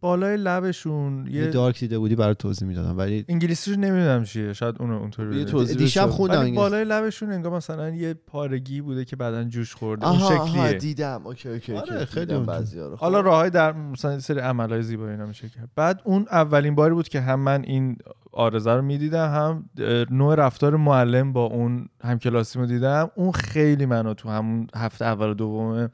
بالای 0.00 0.36
لبشون 0.36 1.26
یه 1.26 1.32
یه 1.32 1.46
دارک 1.46 1.80
دیده 1.80 1.98
بودی 1.98 2.16
برای 2.16 2.34
توضیح 2.34 2.68
می‌دادم 2.68 2.98
ولی 2.98 3.24
انگلیسیش 3.28 3.78
نمی‌دونم 3.78 4.24
چیه 4.24 4.52
شاید 4.52 4.74
اونو 4.80 4.94
اونطوری 4.94 5.38
یه. 5.38 5.44
توضیح 5.44 5.76
دیشب. 5.76 6.06
خوندم 6.06 6.34
ولی 6.34 6.40
انگلیسی. 6.40 6.56
بالای 6.56 6.84
لبشون 6.84 7.32
انگار 7.32 7.52
مثلا 7.52 7.90
یه 7.90 8.14
پارگی 8.14 8.80
بوده 8.80 9.04
که 9.04 9.16
بعدا 9.16 9.44
جوش 9.44 9.74
خورده 9.74 10.08
اون 10.08 10.16
آها 10.16 10.38
آها 10.38 10.48
شکلیه 10.48 10.72
دیدم 10.72 11.22
اوکی 11.24 11.48
اوکی 11.48 11.72
آره،. 11.72 12.04
خیلی 12.04 12.34
رو. 12.34 12.96
حالا. 12.96 13.20
راههای 13.20 13.50
در 13.50 13.72
مثلا 13.72 14.12
یه 14.12 14.18
سری 14.18 14.40
عملهای 14.40 14.82
زیبایی 14.82 15.10
اینا 15.10 15.26
میشه 15.26 15.48
کرد 15.48 15.68
بعد 15.76 16.00
اون 16.04 16.26
اولین 16.30 16.74
باری 16.74 16.94
بود 16.94 17.08
که 17.08 17.20
هم 17.20 17.40
من 17.40 17.62
این 17.62 17.96
آرزه 18.32 18.72
رو 18.72 18.82
می‌دیدم 18.82 19.28
هم 19.28 19.70
نوع 20.10 20.34
رفتار 20.34 20.76
معلم 20.76 21.32
با 21.32 21.44
اون 21.44 21.88
همکلاسیمو 22.04 22.66
دیدم 22.66 23.10
اون 23.14 23.32
خیلی 23.32 23.86
منو 23.86 24.14
تو 24.14 24.28
همون 24.28 24.66
هفته 24.74 25.04
اول 25.04 25.28
و 25.28 25.34
دوم 25.34 25.90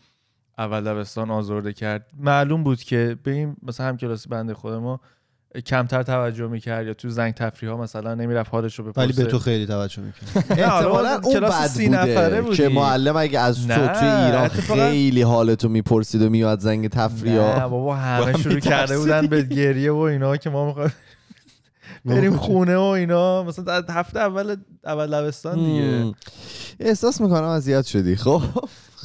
اول 0.59 0.81
دبستان 0.85 1.31
آزرده 1.31 1.73
کرد. 1.73 2.07
معلوم 2.19 2.65
بود 2.65 2.83
که 2.83 3.17
به 3.23 3.31
این 3.31 3.57
مثلا 3.63 3.87
همکلاسی 3.87 4.29
بنده 4.29 4.55
خود 4.55 4.73
ما 4.75 5.01
کمتر 5.67 6.03
توجه 6.03 6.47
می‌کرد 6.47 6.87
یا 6.87 6.95
تو 6.95 7.09
زنگ 7.09 7.35
تفریح 7.35 7.73
ها 7.73 7.77
مثلا 7.77 8.15
نمی‌رفت 8.15 8.51
حالش 8.51 8.79
رو 8.79 8.85
بپرسه. 8.85 9.01
ولی 9.01 9.13
به 9.13 9.31
تو 9.31 9.39
خیلی 9.39 9.67
توجه 9.67 10.03
نه، 10.51 10.67
حالا 10.67 11.09
احتمالا 11.09 11.21
اون 11.25 11.41
بد 11.41 11.71
بوده 12.25 12.43
بودی. 12.43 12.57
که 12.57 12.69
معلم 12.69 13.17
اگه 13.17 13.41
از 13.41 13.67
تو 13.67 13.73
نه، 13.73 13.89
توی 13.89 14.09
ایران 14.09 14.49
خیلی 14.49 15.23
حالتو 15.23 15.69
می‌پرسید 15.69 16.23
و 16.23 16.31
میاد 16.31 16.61
زنگ 16.61 16.83
نه 16.83 16.89
تفریح 16.89 17.67
بابا 17.67 17.95
همه 17.95 18.25
با 18.25 18.27
هم 18.33 18.37
شروع 18.37 18.61
کرده 18.61 18.99
بودن 18.99 19.27
به 19.27 19.43
گریه 19.43 19.93
و 19.93 19.97
اینا 19.97 20.37
که 20.37 20.51
ما 20.51 20.67
می‌خوایم 20.67 20.93
بریم 22.05 22.37
خونه 22.37 22.77
و 22.77 22.81
اینا. 22.81 23.43
مثلا 23.43 23.83
هفته 23.89 24.21
اول 24.21 24.57
اول 24.85 25.07
دبستان 25.07 25.57
دیگه. 25.59 26.15
احساس 26.81 27.21
می‌کنم 27.21 27.45
اذیت 27.45 27.87
شدی 27.87 28.17
خب. 28.17 28.43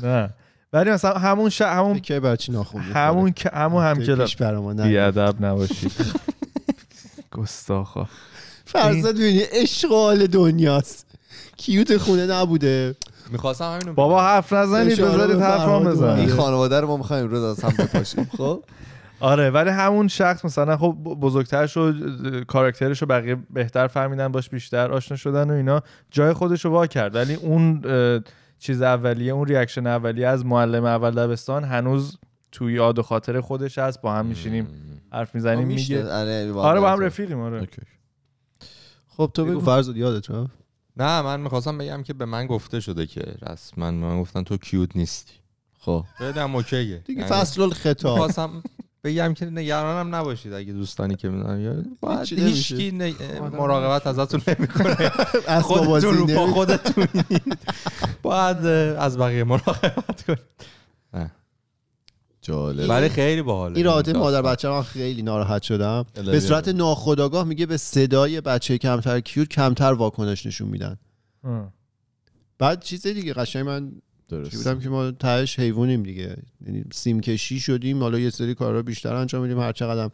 نه. 0.04 0.30
ولی 0.74 0.92
مثلا 0.92 1.14
همون 1.14 1.50
ش... 1.50 1.62
همون 1.62 2.00
که 2.00 2.20
بر 2.20 2.36
چی 2.36 2.52
ناخون 2.52 2.82
همون 2.82 3.32
که 3.32 3.50
همون 3.54 3.84
هم 3.84 4.04
که 4.04 4.16
پیش 4.16 4.36
برام 4.36 4.74
بی 4.84 4.98
ادب 4.98 5.46
نباشی. 5.46 5.88
گستاخا 7.32 8.08
فرزاد 8.66 9.16
ببینی 9.16 9.42
اشغال 9.54 10.28
دنیاست. 10.28 11.06
کیوت 11.58 11.98
خونه 11.98 12.26
نبوده. 12.26 12.96
می‌خواستم 13.32 13.66
همینو 13.66 13.94
بابا. 13.94 14.24
حرف 14.24 14.54
نزنید 14.54 15.02
بذارید 15.02 15.42
حرفام 15.42 15.84
بزنم 15.84 16.16
این. 16.16 16.30
خانواده 16.30 16.80
رو 16.80 16.88
ما 16.88 16.98
می‌خوایم 16.98 17.24
امروز 17.24 17.44
از 17.44 17.64
هم 17.64 17.86
بپاشیم 17.86 18.30
خب؟ 18.38 18.64
آره 19.20 19.50
ولی 19.50 19.70
همون 19.70 20.08
شخص 20.08 20.46
مثلا 20.46 20.78
خب 20.78 20.92
بزرگتر 21.22 21.68
شد 21.68 21.96
کاراکترش 22.48 23.02
رو 23.02 23.08
بقیه 23.08 23.38
بهتر 23.50 23.88
فهمیدن 23.88 24.28
باش 24.28 24.50
بیشتر 24.50 24.92
آشنا 24.92 25.18
شدن 25.18 25.52
و 25.52 25.54
اینا 25.54 25.82
جای 26.12 26.34
خودش 26.34 26.66
رو 26.66 26.72
وا 26.72 26.88
کرد. 26.88 27.16
ولی 27.16 27.34
اون 27.34 27.82
چیز 28.62 28.82
اولیه 28.82 29.34
اون 29.34 29.48
ریاکشن 29.48 29.88
اولیه 29.88 30.28
از 30.28 30.46
معلم 30.46 30.86
اول 30.86 31.12
دبستان 31.12 31.64
هنوز 31.64 32.18
توی 32.52 32.74
یاد 32.74 33.00
و 33.00 33.02
خاطر 33.02 33.42
خودش 33.42 33.78
هست 33.78 34.02
با 34.02 34.14
هم 34.14 34.26
میشینیم 34.26 34.68
حرف 35.12 35.36
می‌زنیم 35.36 35.68
میگه. 35.68 36.10
آره 36.10 36.52
با 36.54 36.92
هم 36.92 37.00
رفیقیم 37.00 37.40
آره. 37.40 37.68
خب 39.08 39.32
تو 39.34 39.46
بگو. 39.46 39.60
فرزاد 39.60 39.98
یادت 39.98 40.30
نه 40.98 41.22
من 41.22 41.40
می‌خواستم 41.40 41.78
بگم 41.78 42.04
که 42.04 42.14
به 42.14 42.26
من 42.26 42.48
گفته 42.48 42.80
شده 42.80 43.08
که 43.08 43.22
رسما 43.42 43.92
من 43.92 44.22
گفتن 44.22 44.44
تو 44.44 44.58
کیوت 44.58 44.96
نیستی. 44.96 45.34
خب. 45.80 46.06
بدم 46.20 46.56
اوکیه. 46.56 46.98
دیگه 46.98 47.20
یعنی 47.22 47.32
فصل 47.32 47.62
الخطاب. 47.62 48.14
می‌خواستم 48.14 48.64
بگم 49.04 49.34
که 49.34 49.46
نگرانم 49.46 50.16
نباشید 50.16 50.54
اگه 50.54 50.74
دوستانی 50.74 51.16
که 51.16 51.30
می‌دونن. 51.30 51.86
هیچی 52.20 52.36
نمیشه. 52.36 52.76
هیچکی 52.76 53.16
مراقبت 53.52 54.08
ازتون 54.08 54.42
نمی‌کنه. 54.48 54.98
از 55.48 55.64
خودتون 55.64 55.86
رو 55.86 56.26
بازی 56.26 56.36
با 56.36 56.44
نمی- 56.46 56.54
خودتون 56.54 57.08
باید 58.22 58.66
از 58.98 59.18
بقیه 59.18 59.44
مراقبت 59.44 60.24
کنید. 60.24 61.32
جالب. 62.42 62.88
برای 62.88 63.10
خیلی 63.10 63.42
باحاله. 63.42 63.78
این 63.78 63.86
رابطه. 63.86 64.14
مادر 64.14 64.42
بچه 64.42 64.70
من 64.70 64.82
خیلی 64.82 65.22
ناراحت 65.22 65.64
شدم. 65.64 66.06
به 66.14 66.40
صورت 66.40 66.68
ناخودآگاه 66.68 67.44
میگه 67.44 67.66
به 67.66 67.78
صدای 67.78 68.42
بچه 68.42 68.78
کمتر 68.78 69.20
کیوت 69.20 69.48
کمتر 69.48 69.94
واکنش 69.94 70.46
نشون 70.46 70.68
میدن. 70.68 70.98
بعد 72.58 72.84
چیز 72.84 73.08
دیگه 73.08 73.34
قشنگ 73.34 73.66
من 73.66 73.92
درست 74.38 74.58
بودم 74.58 74.80
که 74.80 74.90
ما 74.90 75.12
تهش 75.12 75.60
حیوانیم 75.60 76.04
دیگه. 76.04 76.36
یعنی 76.66 76.84
سیم 76.92 77.20
کشی 77.20 77.60
شدیم 77.60 78.00
حالا 78.00 78.20
یه 78.20 78.30
سری 78.30 78.56
کارا 78.56 78.82
بیشتر 78.82 79.16
انجام 79.16 79.42
میدیم. 79.42 79.60
هر 79.60 79.72
چقدر 79.72 80.10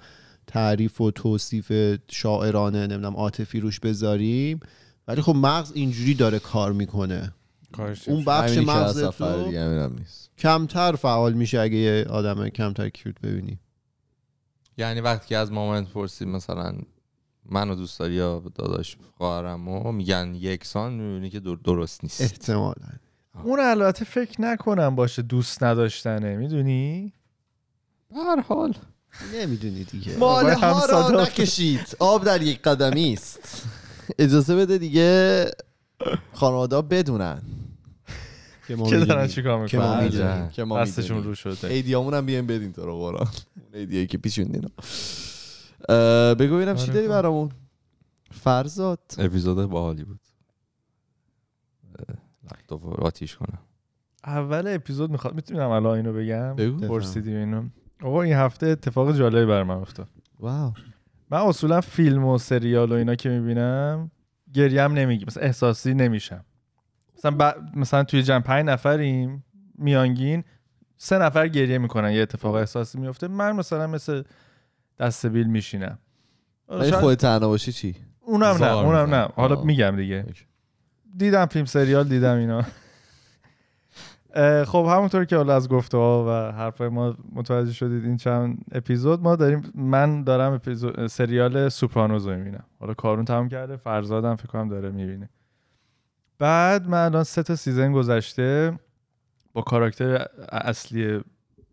تعریف 0.48 1.02
و 1.02 1.12
توصیف 1.12 1.98
شاعرانه 2.12 2.88
نمی‌دونم 2.88 3.16
عاطفی 3.16 3.60
روش 3.60 3.80
بذاریم. 3.80 4.60
ولی 5.08 5.22
خب 5.22 5.36
مغز 5.36 5.72
اینجوری 5.76 6.14
داره 6.14 6.40
کار 6.40 6.74
می‌کنه. 6.74 7.32
کارش 7.72 8.10
اون 8.10 8.26
بخش 8.26 8.58
مغز 8.58 9.04
تو 9.04 9.52
نیست. 10.00 10.30
کمتر 10.38 10.96
فعال 10.96 11.34
میشه 11.34 11.60
اگه 11.60 11.78
یه 11.78 12.06
آدم 12.10 12.50
کمتر 12.50 12.90
کیوت 12.90 13.22
ببینی. 13.22 13.60
یعنی 14.78 15.02
وقتی 15.02 15.28
که 15.28 15.38
از 15.38 15.52
مامانت 15.52 15.90
پرسید 15.90 16.28
مثلا 16.28 16.78
منو 17.50 17.76
دوست 17.76 18.00
داری 18.00 18.14
یا 18.14 18.44
داداش 18.56 18.98
خواهرم 19.18 19.68
و 19.68 19.92
میگن 19.92 20.36
یکسان 20.36 20.94
می‌بینی 20.94 21.30
که 21.30 21.40
در- 21.40 21.58
درست 21.64 22.04
نیست. 22.04 22.22
احتمالا. 22.22 22.88
اون 23.44 23.60
البته 23.60 24.06
فکر 24.06 24.42
نکنم 24.42 24.96
باشه 24.96 25.22
دوست 25.22 25.64
نداشتنه 25.64 26.36
می‌دونی؟ 26.38 27.14
به 28.10 28.16
هر 28.16 28.40
حال. 28.42 28.74
نمی‌دونی 29.36 29.84
دیگه. 29.84 30.18
ماله 30.18 30.56
ها 30.56 30.74
هم 30.74 30.92
را 30.92 31.08
صدا- 31.08 31.22
نکشید. 31.24 31.96
آب 32.00 32.24
در 32.26 32.42
یک 32.42 32.62
قدمی 32.62 33.14
است. 33.14 33.64
اجازه 34.20 34.56
بده 34.56 34.78
دیگه 34.78 35.46
خانواده 36.34 36.82
بدونن. 36.82 37.42
که 38.68 38.76
ما 38.76 38.90
دارن. 38.90 39.28
چیکار 39.28 39.68
که 39.68 39.78
ما 39.78 39.84
می‌کنن 39.84 40.04
می‌دونیم. 40.04 40.50
که 40.50 40.64
ما 40.64 40.80
دستشون 40.82 41.18
می‌دونیم. 41.18 41.28
رو 41.30 41.36
شده. 41.36 41.68
ایدیامون 41.68 42.14
هم 42.14 42.26
بیایم 42.26 42.48
بدین 42.48 42.74
تو 42.74 42.86
رو 42.86 42.98
قرآن. 43.00 43.28
اون 43.56 43.66
ایدیایی 43.74 44.08
که 44.08 44.18
پیشون 44.18 44.46
دینا 44.46 44.70
اه، 45.90 46.36
بگو 46.36 46.56
ببینم 46.56 46.76
چی 46.76 46.84
آره. 46.84 46.94
داری. 46.94 47.08
برامون. 47.08 47.52
فرزاد. 48.32 49.00
اپیزود 49.18 49.70
باحالی 49.70 50.04
بود. 50.04 50.20
آتیش 52.98 53.36
کنم 53.36 53.60
اول 54.26 54.64
اپیزود 54.68 55.12
می‌خواد 55.12 55.36
می‌تونم 55.36 55.70
الان 55.70 55.96
اینو 55.98 56.14
بگم؟ 56.14 56.56
بگو. 56.56 56.88
پرسیدی 56.88 57.36
اینو. 57.36 57.64
آقا 58.04 58.22
این 58.22 58.34
هفته 58.34 58.68
اتفاق 58.68 59.18
جالبی 59.18 59.46
بر 59.46 59.64
من 59.64 59.76
افتاد. 59.76 60.08
واو. 60.40 60.74
من 61.32 61.38
اصولا 61.38 61.82
فیلم 61.82 62.26
و 62.26 62.38
سریال 62.38 62.92
و 62.92 62.96
اینا 62.96 63.16
که 63.16 63.30
می‌بینم 63.30 64.12
گریم 64.54 64.92
نمیگی. 64.94 65.26
مثلا 65.26 65.44
احساسی 65.44 65.94
نمیشم. 65.94 66.46
مثلا 67.18 67.32
ب- 67.32 67.58
مثلا 67.76 68.04
توی 68.04 68.24
جمع 68.24 68.40
پنج 68.40 68.66
نفریم 68.66 69.44
میانگین 69.78 70.44
سه 70.98 71.18
نفر 71.18 71.48
گریه 71.48 71.78
می‌کنن. 71.78 72.12
یه 72.12 72.22
اتفاق 72.22 72.56
احساسی 72.56 73.00
میفته 73.00 73.28
من 73.28 73.52
مثلا 73.52 73.88
مثل 73.88 74.24
دست 75.00 75.26
بیل 75.26 75.48
میشینم. 75.48 76.00
ولی 76.70 76.92
خودت 76.92 77.22
تنها 77.22 77.48
باشی 77.48 77.72
چی؟ 77.72 77.96
اونم 78.22 78.58
نه 78.64 78.72
اونم. 78.72 79.16
نه. 79.16 79.28
حالا. 79.36 79.64
میگم 79.64 79.96
دیگه. 79.96 80.24
okay. 80.28 80.46
دیدم 81.18 81.46
فیلم 81.46 81.66
سریال 81.66 82.08
دیدم 82.08 82.38
اینا. 82.38 82.64
خب 84.66 84.88
همونطور 84.90 85.26
که 85.26 85.36
حالا 85.38 85.56
از 85.56 85.70
گفته 85.70 85.98
ها 85.98 86.26
و 86.28 86.52
حرفای 86.52 86.90
ما 86.90 87.16
متوجه 87.32 87.74
شدید 87.74 88.06
این 88.06 88.18
چند 88.18 88.58
اپیزود 88.72 89.22
ما 89.22 89.36
داریم 89.36 89.72
من 89.76 90.24
دارم 90.24 90.54
اپیزود 90.54 91.08
سریال 91.08 91.70
سوپرانوز 91.70 92.28
رو 92.28 92.36
می‌بینم. 92.36 92.64
حالا 92.80 92.94
کارون 92.94 93.26
تمام 93.26 93.50
کرده 93.50 93.78
فرزادم 93.78 94.36
فکر 94.36 94.48
کنم 94.48 94.70
داره 94.70 94.92
می‌بینه. 94.92 95.30
بعد 96.40 96.88
من 96.88 97.06
الان 97.06 97.24
سه 97.24 97.44
تا 97.44 97.56
season 97.56 97.92
گذشته 97.92 98.80
با 99.54 99.62
کاراکتر 99.62 100.26
اصلی 100.52 101.22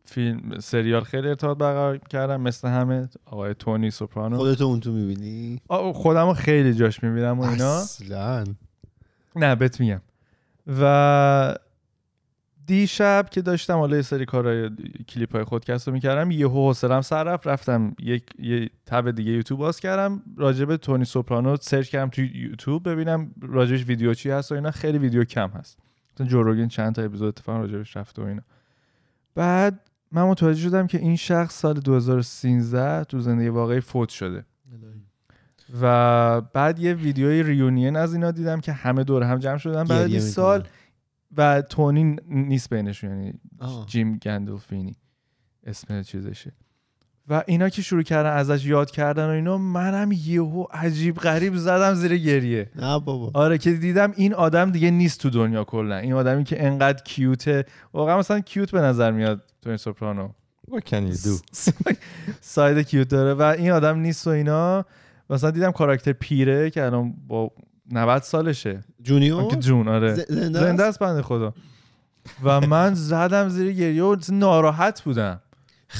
فیلم 0.04 0.58
سریال 0.60 1.02
خیلی 1.02 1.28
ارتباط 1.28 1.58
برقرار 1.58 1.98
کردم 1.98 2.40
مثل 2.40 2.68
همه 2.68 3.08
آقای 3.24 3.54
تونی 3.54 3.90
سوپرانو. 3.90 4.36
خودتو 4.36 4.64
اون 4.64 4.80
تو 4.80 4.92
می‌بینی؟ 4.92 5.60
خودم 5.94 6.26
رو 6.26 6.34
خیلی 6.34 6.74
جاش 6.74 7.02
می‌بینم 7.02 7.40
و 7.40 7.42
اینا. 7.42 7.76
اصلا. 7.76 8.44
نه 9.36 9.54
بهت 9.54 9.80
میگم. 9.80 10.00
و 10.80 11.54
دیشب 12.66 13.28
که 13.30 13.42
داشتم 13.42 13.78
حالا 13.78 13.96
یه 13.96 14.02
سری 14.02 14.24
کارهای 14.24 14.70
کلیپ 15.08 15.32
های 15.32 15.44
خودکست 15.44 15.88
رو 15.88 15.94
می‌کردم 15.94 16.30
یه 16.30 16.48
حوصلم 16.48 17.00
سر 17.00 17.24
رفت 17.24 17.46
رفتم 17.46 17.96
یک 18.00 18.24
یه 18.38 18.70
تب 18.86 19.10
دیگه 19.10 19.32
یوتیوب 19.32 19.60
باز 19.60 19.80
کردم 19.80 20.22
راجب 20.36 20.76
تونی 20.76 21.04
سوپرانو 21.04 21.56
سرچ 21.56 21.88
کردم 21.88 22.10
توی 22.10 22.30
یوتیوب 22.34 22.88
ببینم 22.88 23.30
راجبش 23.42 23.84
ویدیو 23.86 24.14
چی 24.14 24.30
هست 24.30 24.52
و 24.52 24.54
اینا. 24.54 24.70
خیلی 24.70 24.98
ویدیو 24.98 25.24
کم 25.24 25.48
هست. 25.48 25.78
مثلا 26.14 26.26
جوروگین 26.26 26.68
چند 26.68 26.94
تا 26.94 27.02
اپیزود 27.02 27.28
اتفاقا 27.28 27.58
راجبش 27.58 27.96
رفته 27.96 28.22
و 28.22 28.24
اینا. 28.24 28.42
بعد 29.34 29.80
من 30.12 30.22
متوجه 30.22 30.60
شدم 30.60 30.86
که 30.86 30.98
این 30.98 31.16
شخص 31.16 31.60
سال 31.60 31.74
2013 31.74 33.04
تو 33.04 33.18
زندگی 33.18 33.48
واقعی 33.48 33.80
فوت 33.80 34.08
شده. 34.08 34.44
و 35.80 36.40
بعد 36.40 36.78
یه 36.78 36.94
ویدیوی 36.94 37.42
ریونین 37.42 37.96
از 37.96 38.14
اینا 38.14 38.30
دیدم 38.30 38.60
که 38.60 38.72
همه 38.72 39.04
دور 39.04 39.22
هم 39.22 39.38
جمع 39.38 39.58
شدن. 39.58 39.84
بعد 39.84 40.06
20 40.06 40.32
سال. 40.32 40.66
و 41.36 41.62
تونی 41.62 42.16
نیست 42.28 42.74
بینشون 42.74 43.10
یعنی 43.10 43.34
آه. 43.58 43.86
جیم 43.86 44.18
گندلفینی 44.18 44.96
اسم 45.66 46.02
چیزشه. 46.02 46.52
و 47.28 47.42
اینا 47.46 47.68
که 47.68 47.82
شروع 47.82 48.02
کردن 48.02 48.30
ازش 48.30 48.66
یاد 48.66 48.90
کردن 48.90 49.26
و 49.26 49.30
اینا 49.30 49.58
منم 49.58 50.12
یهو 50.12 50.64
عجیب 50.72 51.16
غریب 51.16 51.56
زدم 51.56 51.94
زیر 51.94 52.16
گریه. 52.16 52.70
نه 52.76 52.98
بابا. 52.98 53.30
آره 53.34 53.58
که 53.58 53.72
دیدم 53.72 54.12
این 54.16 54.34
آدم 54.34 54.70
دیگه 54.70 54.90
نیست 54.90 55.20
تو 55.20 55.30
دنیا 55.30 55.64
کلا. 55.64 55.96
این 55.96 56.12
آدمی 56.12 56.44
که 56.44 56.66
انقدر 56.66 57.02
کیوته 57.02 57.64
واقعا 57.92 58.18
مثلا 58.18 58.40
کیوت 58.40 58.70
به 58.70 58.80
نظر 58.80 59.10
میاد 59.10 59.44
تونی 59.62 59.76
سوپرانو. 59.76 60.28
What 60.70 60.80
can 60.80 61.12
you 61.12 61.16
do? 61.16 61.60
side 62.40 62.86
cute 62.86 63.08
داره 63.08 63.34
و 63.34 63.42
این 63.42 63.70
آدم 63.70 63.98
نیست 63.98 64.26
و 64.26 64.30
اینا. 64.30 64.84
مثلا 65.30 65.50
دیدم 65.50 65.72
کاراکتر 65.72 66.12
پیره 66.12 66.70
که 66.70 66.84
الان 66.84 67.14
با 67.28 67.50
90 67.92 68.22
سالشه. 68.22 68.84
جونیور؟ 69.02 69.48
که 69.48 69.56
جون 69.56 69.88
آره. 69.88 70.14
زنده 70.14 70.60
زنده 70.60 70.82
است؟ 70.82 70.98
بنده 70.98 71.22
خدا. 71.22 71.54
و 72.44 72.60
من 72.60 72.94
زدم 72.94 73.48
زیر 73.48 73.72
گریه 73.72 74.04
و 74.04 74.16
ناراحت 74.32 75.02
بودم. 75.02 75.40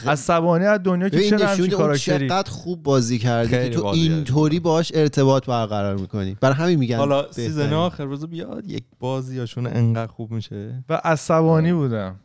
عصبانی 0.06 0.64
از 0.64 0.80
دنیا 0.84 1.08
که 1.08 1.16
نشون 1.16 1.42
همچین 1.42 1.70
کاراکتری؟ 1.70 2.28
چقدر 2.28 2.50
خوب 2.50 2.82
بازی 2.82 3.18
کردی 3.18 3.50
که 3.50 3.56
خیلی 3.56 3.74
تو 3.74 3.86
اینطوری 3.86 4.60
باش 4.60 4.92
ارتباط 4.94 5.46
برقرار 5.46 5.96
می‌کنی. 5.96 6.36
برای 6.40 6.54
همین 6.54 6.78
میگن 6.78 6.96
حالا. 6.96 7.32
season 7.32 7.72
آخر 7.72 8.04
روز 8.04 8.26
بیاد 8.26 8.70
یک 8.70 8.84
بازیاشون 9.00 9.66
انقدر 9.66 10.12
خوب 10.12 10.30
میشه. 10.30 10.84
و 10.88 11.00
عصبانی 11.04 11.72
بودم. 11.72 12.20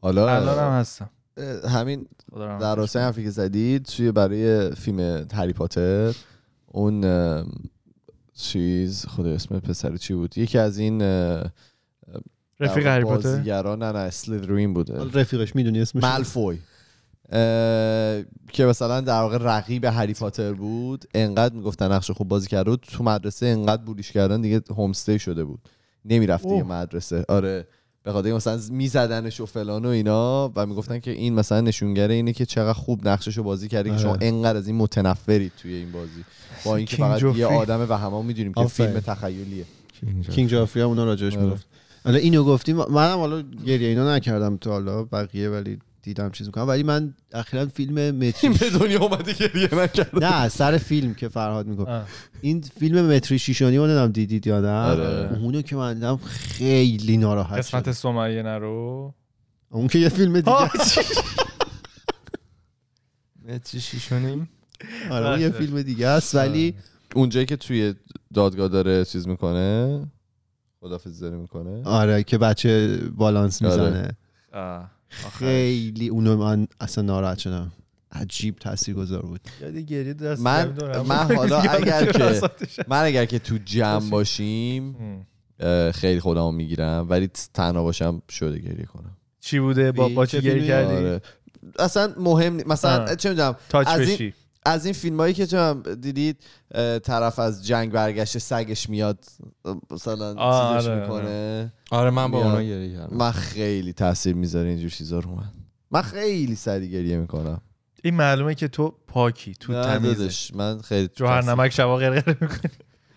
حالا 0.00 0.36
الان 0.36 0.58
هم 0.58 0.80
هستم. 0.80 1.10
همین 1.68 2.06
در 2.36 2.74
راستای 2.74 3.02
حرفی 3.02 3.24
که 3.24 3.30
زدید 3.30 3.82
توی 3.82 4.12
برای 4.12 4.74
فیلم 4.74 5.26
هری 5.32 5.52
پاتر؟ 5.52 6.14
اون 6.66 7.04
چیز 8.34 9.06
خدا 9.06 9.30
اسم 9.30 9.60
پسر 9.60 9.96
چی 9.96 10.14
بود؟ 10.14 10.38
یکی 10.38 10.58
از 10.58 10.78
این 10.78 11.02
رفیق 12.60 12.86
هری 12.86 13.04
پاتر؟ 13.04 13.30
بازیگران 13.30 13.82
نه 13.82 13.92
نه 13.92 13.98
اسلیدرین 13.98 14.74
بوده. 14.74 15.04
رفیقش 15.20 15.56
می‌دونی 15.56 15.80
اسمش؟ 15.80 16.04
مالفوی. 16.04 16.58
که 18.52 18.64
مثلا 18.64 19.00
در 19.00 19.20
واقع 19.20 19.38
رقیب 19.40 19.84
هری 19.84 20.14
پاتر 20.14 20.52
بود. 20.52 21.04
انقدر 21.14 21.54
می‌گفتن 21.54 21.92
نقش 21.92 22.10
خوب 22.10 22.28
بازی 22.28 22.48
کرده 22.48 22.76
تو 22.76 23.04
مدرسه 23.04 23.46
انقدر 23.46 23.82
بولیش 23.82 24.12
کردن 24.12 24.40
دیگه 24.40 24.62
هومستی 24.70 25.18
شده 25.18 25.44
بود. 25.44 25.60
نمی‌رفت 26.04 26.48
دیگه. 26.48 26.62
مدرسه. 26.62 27.24
آره. 27.28 27.66
به 28.08 28.12
خاطر 28.12 28.32
مثلا 28.32 28.60
میزدنش 28.70 29.40
و 29.40 29.46
فلان 29.46 29.84
و 29.84 29.88
اینا 29.88 30.52
و 30.56 30.66
می‌گفتن 30.66 30.98
که 30.98 31.10
این 31.10 31.34
مثلا 31.34 31.60
نشونگره 31.60 32.14
اینه 32.14 32.32
که 32.32 32.46
چقدر 32.46 32.72
خوب 32.72 33.08
نقششو 33.08 33.42
بازی 33.42 33.68
کردی 33.68 33.88
که 33.88 33.94
آره. 33.94 34.02
شما 34.02 34.16
انقدر 34.20 34.58
از 34.58 34.66
این 34.66 34.76
متنفرید 34.76 35.52
توی 35.62 35.74
این 35.74 35.92
بازی 35.92 36.24
با 36.64 36.76
اینکه 36.76 36.96
فقط. 36.96 37.22
یه 37.22 37.46
آدمه 37.46 37.86
و 37.88 37.92
همه 37.92 38.22
می‌دونیم 38.22 38.54
که. 38.54 38.64
فیلم 38.64 39.00
تخیلیه 39.00 39.64
کینگ 40.30 40.48
جافری 40.48 40.82
هم 40.82 40.88
اونا 40.88 41.04
راجعش 41.04 41.36
آره. 41.36 41.44
می‌گفت 41.44 41.66
حالا 42.04 42.18
اینو 42.18 42.44
گفتیم 42.44 42.76
منم 42.76 43.18
حالا 43.18 43.42
گریه 43.66 43.88
اینا 43.88 44.16
نکردم 44.16 44.56
تا 44.56 44.70
حالا 44.70 45.04
بقیه 45.04 45.48
ولی 45.48 45.78
دیدم 46.02 46.30
چیز 46.30 46.46
می‌کنم. 46.46 46.68
ولی 46.68 46.82
من 46.82 47.14
اخیرا 47.32 47.66
فیلم 47.66 48.10
متری 48.10 48.50
به 48.50 48.70
دنیا 48.70 49.02
اومده 49.02 49.32
گریه 49.32 49.74
نکرد. 49.74 50.24
نه 50.24 50.48
سر 50.48 50.78
فیلم 50.78 51.14
که 51.14 51.28
فرهاد 51.28 51.66
می‌گفت. 51.66 51.88
آه. 51.88 52.06
این 52.40 52.60
فیلم 52.60 53.06
متری 53.06 53.38
شیشانی 53.38 53.76
رو 53.76 53.86
نمی‌دونم 53.86 54.12
دیدید 54.12 54.46
یا 54.46 54.60
نه؟ 54.60 54.68
آره. 54.68 55.38
اونو 55.38 55.62
که 55.62 55.76
من 55.76 55.94
دیدم 55.94 56.16
خیلی 56.16 57.16
ناراحت 57.16 57.58
قسمت 57.58 57.92
سمیه 57.92 58.42
نرو 58.42 59.14
اون 59.70 59.88
که 59.88 59.98
یه 59.98 60.08
فیلم 60.08 60.40
دیگه. 60.40 60.52
آه، 60.52 60.72
چی؟ 63.64 63.80
شیشونیم 63.80 64.48
آره 65.10 65.28
اون 65.30 65.40
یه 65.40 65.48
بله. 65.48 65.58
فیلم 65.58 65.82
دیگه 65.82 66.06
است 66.06 66.34
ولی 66.34 66.74
اونجایی 67.14 67.46
که 67.46 67.56
توی 67.56 67.94
دادگاه 68.34 68.68
داره 68.68 69.04
چیز 69.04 69.28
می‌کنه 69.28 70.06
خدافزی 70.80 71.20
داره 71.20 71.36
می‌کنه. 71.36 71.82
آره 71.84 72.22
که 72.22 72.38
بچه 72.38 72.98
بالانس 73.16 73.62
آره. 73.62 73.72
می‌زنه. 73.72 74.16
خیلی 75.38 76.08
اونو 76.08 76.36
من 76.36 76.66
اصلا 76.80 77.04
ناراحت 77.04 77.38
شدم 77.38 77.72
عجیب 78.12 78.56
تاثیرگذار 78.56 79.22
بود 79.22 79.40
من-. 80.38 80.72
من 81.08 81.36
حالا 81.36 81.60
اگر 81.78 82.12
که-؟ 82.12 82.40
من 82.88 83.02
اگر 83.04 83.24
که 83.24 83.38
تو 83.38 83.58
جمع 83.64 84.10
باشیم 84.10 84.96
خیلی 85.94 86.20
خودمو 86.20 86.52
می‌گیرم 86.52 87.06
ولی 87.10 87.30
تنها 87.54 87.82
باشم 87.82 88.22
شده 88.30 88.58
گریه 88.58 88.86
کنم 88.86 89.16
چی 89.40 89.58
بوده 89.60 89.92
با؟ 89.92 90.08
با 90.08 90.26
چه 90.26 90.40
چی 90.40 90.46
گریه؟ 90.46 90.66
کردی 90.66 90.94
آره 90.94 91.20
اصلا 91.78 92.12
مهم 92.18 92.52
نی- 92.56 92.64
مثلا 92.66 93.02
آه. 93.04 93.16
چه 93.16 93.28
می‌دونم 93.30 93.56
تاچ 93.68 93.88
از 93.88 94.00
این 94.00 94.14
بشی 94.14 94.34
از 94.68 94.84
این 94.84 94.94
فیلم 94.94 95.20
هایی 95.20 95.34
که 95.34 95.42
می‌دونم 95.42 95.82
دیدید 95.82 96.36
طرف 97.02 97.38
از 97.38 97.66
جنگ 97.66 97.92
برگشته 97.92 98.38
سگش 98.38 98.90
میاد 98.90 99.24
مثلا 99.90 100.28
چیزش 100.28 100.88
آره، 100.88 101.00
می‌کنه. 101.00 101.72
آره 101.90 102.10
من 102.10 102.30
با. 102.30 102.38
اونا 102.44 102.62
گریه 102.62 102.96
کردم. 102.96 103.16
من 103.16 103.30
خیلی 103.30 103.92
تاثیر 103.92 104.34
می‌ذاره 104.34 104.68
اینجور 104.68 104.90
چیزا 104.90 105.18
رو 105.18 105.34
من. 105.34 105.52
من 105.90 106.02
خیلی 106.02 106.54
سری 106.54 106.90
گریه 106.90 107.16
می‌کنم. 107.16 107.60
این 108.04 108.14
معلومه 108.14 108.54
که 108.54 108.68
تو 108.68 108.94
پاکی 109.06 109.54
تو 109.54 109.72
داداش 109.72 110.54
من 110.54 110.80
خیلی 110.80 111.08
جوهر 111.14 111.40
تاثیر- 111.42 111.54
نمک 111.54 111.70
شبا 111.70 111.96
غرغره 111.96 112.36
می‌کنی. 112.40 112.70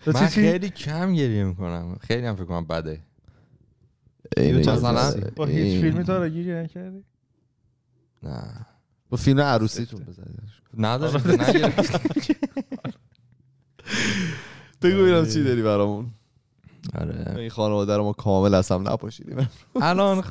تو 0.04 0.12
من 0.14 0.20
چی 0.28 0.34
چی؟ 0.34 0.40
خیلی 0.50 0.70
کم 0.70 1.14
گریه 1.14 1.44
می‌کنم. 1.44 1.96
خیلی 2.00 2.26
هم 2.26 2.36
فکر 2.36 2.44
کنم 2.44 2.66
بده. 2.66 3.00
اینو 4.36 4.58
مثلا 4.58 5.12
چیزی. 5.12 5.24
با 5.36 5.46
هیچ 5.46 5.80
فیلمی 5.80 6.04
تو 6.04 6.12
رو 6.12 6.28
گیری 6.28 6.52
نکردی؟ 6.52 7.04
نه. 8.22 8.66
با 9.12 9.18
فیلم 9.18 9.40
عروسیتون 9.40 10.00
بزنید. 10.00 10.40
نداره 10.78 11.48
نگرفتم 11.48 12.00
بگو 14.82 15.02
ببینم 15.02 15.26
چی 15.26 15.44
داری 15.44 15.62
برامون. 15.62 16.06
آره. 16.98 17.34
این 17.38 17.50
خانواده 17.50 17.96
رو 17.96 18.04
ما 18.04 18.12
کامل 18.12 18.62
هم 18.70 18.88
نپاشیدیم 18.88 19.48
الان 19.80 20.22
خ... 20.22 20.28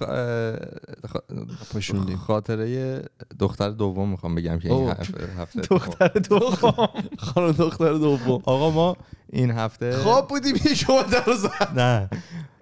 خ- 1.08 1.34
پاشوندیم. 1.74 2.18
خاطره 2.18 3.02
دختر 3.40 3.70
دوم 3.70 4.10
می‌خوام 4.10 4.36
بگم 4.36 4.60
که 4.60 4.72
این. 4.74 4.90
هفته 5.38 5.62
دختر 5.76 6.08
دوم. 6.08 6.88
خانم 7.18 7.52
دختر 7.52 7.94
دوم. 7.94 8.42
آقا 8.46 8.70
ما 8.70 8.98
این 9.30 9.52
هفته 9.52 9.98
خواب 9.98 10.28
بودیم 10.28 10.56
یه 10.66 10.74
شما 10.74 11.04
در 11.04 11.34
زد 11.34 11.80
نه. 11.80 12.10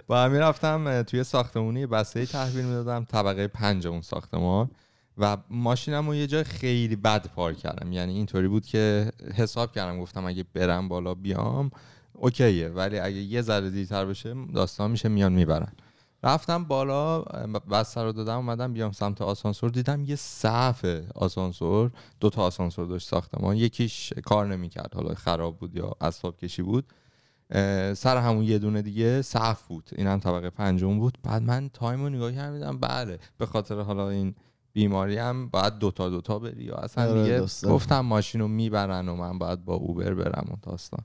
با 0.08 0.24
همین 0.24 0.40
رفتم 0.42 1.02
توی 1.04 1.24
ساختمونی 1.24 1.86
بسته 1.86 2.26
تحویل 2.26 2.66
می‌دادم 2.66 3.04
طبقه 3.06 3.48
پنج 3.48 3.88
اون 3.88 4.02
ساختمان. 4.02 4.70
و 5.20 5.38
ماشینم 5.50 6.08
رو 6.08 6.16
یه 6.16 6.28
جای 6.28 6.44
خیلی 6.44 6.96
بد 6.96 7.28
پارک 7.28 7.58
کردم. 7.58 7.92
یعنی 7.92 8.14
اینطوری 8.14 8.48
بود 8.48 8.66
که 8.66 9.12
حساب 9.36 9.72
کردم 9.72 10.00
گفتم 10.00 10.26
اگه 10.26 10.46
برم 10.54 10.88
بالا 10.88 11.14
بیام 11.14 11.72
اوکیه. 12.14 12.70
ولی 12.70 13.00
اگه 13.00 13.18
یه 13.18 13.42
ذره 13.42 13.70
دیرتر 13.70 14.06
بشه 14.06 14.36
داستان 14.54 14.92
میشه 14.92 15.10
میان 15.10 15.34
می‌برن. 15.34 15.72
رفتم 16.24 16.64
بالا 16.64 17.22
اه، 17.22 17.48
بسته 17.48 18.02
رو 18.02 18.12
دادم 18.12 18.36
اومدم 18.36 18.74
بیام 18.74 18.92
سمت 18.92 19.22
آسانسور. 19.22 19.70
دیدم 19.70 20.04
یه 20.04 20.16
صف 20.16 20.86
آسانسور 21.16 21.92
دو 22.20 22.30
تا 22.30 22.42
آسانسور 22.44 22.86
داشت 22.86 23.08
ساختمان. 23.08 23.58
یکیش 23.58 24.14
کار 24.14 24.48
نمی‌کرد 24.48 24.94
حالا 24.94 25.16
خراب 25.16 25.58
بود 25.58 25.76
یا 25.76 25.96
اسباب 26.02 26.38
کشی 26.38 26.62
بود. 26.62 26.86
سر 27.94 28.18
همون 28.18 28.44
یه 28.44 28.60
دونه 28.60 28.82
دیگه 28.82 29.22
صف 29.22 29.64
بود. 29.64 29.90
این 29.96 30.08
هم 30.08 30.20
طبقه 30.20 30.50
پنجم 30.50 31.00
بود. 31.00 31.18
بعد 31.24 31.42
من 31.42 31.70
تایم 31.74 32.02
رو 32.04 32.10
نگاه 32.10 32.32
کردم 32.32 32.78
بله 32.78 33.20
به 33.38 33.46
خاطر 33.46 33.82
حالا 33.82 34.10
این 34.10 34.36
بیماری 34.80 35.18
هم 35.18 35.50
باید 35.50 35.78
دوتا 35.78 36.10
دوتا 36.10 36.40
بری 36.40 36.64
یا 36.64 36.76
اصلا 36.76 37.10
آره، 37.10 37.24
دیگه. 37.24 37.42
گفتم 37.70 38.00
ماشین 38.00 38.42
رو 38.42 38.48
می‌برن 38.48 39.10
و 39.10 39.16
من 39.16 39.38
باید 39.38 39.66
با 39.66 39.74
اوبر 39.74 40.14
برم 40.14 40.48
و 40.52 40.56
داستان. 40.62 41.00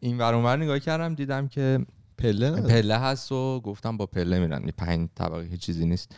این 0.00 0.18
ور 0.18 0.34
اونور 0.34 0.56
نگاه 0.56 0.78
کردم 0.78 1.14
دیدم 1.14 1.48
که 1.48 1.86
پله. 2.18 2.50
پله 2.50 2.98
هست 2.98 3.32
و 3.32 3.60
گفتم 3.60 3.96
با 3.96 4.06
پله 4.06 4.38
میرن. 4.38 4.70
پنج 4.76 5.08
طبقه 5.14 5.48
که 5.48 5.56
چیزی 5.56 5.86
نیست. 5.86 6.16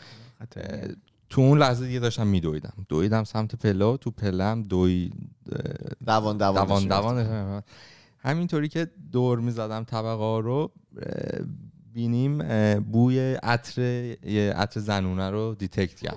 تو 1.30 1.40
اون 1.40 1.58
لحظه 1.58 1.86
دیگه 1.86 1.98
داشتم 1.98 2.26
میدویدم. 2.26 2.86
دویدم 2.88 3.24
سمت 3.24 3.56
پله 3.56 3.84
و 3.84 3.96
تو 3.96 4.10
پله 4.10 4.44
هم 4.44 4.62
دوی 4.62 5.10
دوان 6.06 6.36
دوان 6.36 6.66
دوان 6.66 6.86
دوان 6.88 7.62
همینطوری 8.18 8.68
که 8.68 8.90
دور 9.12 9.40
می‌زدم 9.40 9.84
طبقه 9.84 10.08
ها 10.08 10.38
رو 10.38 10.72
بینیم 11.96 12.38
بوی 12.78 13.34
عطر 13.34 13.80
یه 14.24 14.52
عطر 14.56 14.80
زنونه 14.80 15.30
رو 15.30 15.54
detect 15.58 16.00
کرد. 16.00 16.16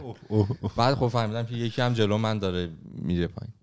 بعد 0.77 0.95
خب 0.95 1.07
فهمیدم 1.07 1.43
که 1.43 1.55
یکی 1.55 1.82
هم 1.82 1.93
جلو 1.93 2.17
من 2.17 2.39
داره 2.39 2.69
میره 2.84 3.27
پایین. 3.27 3.53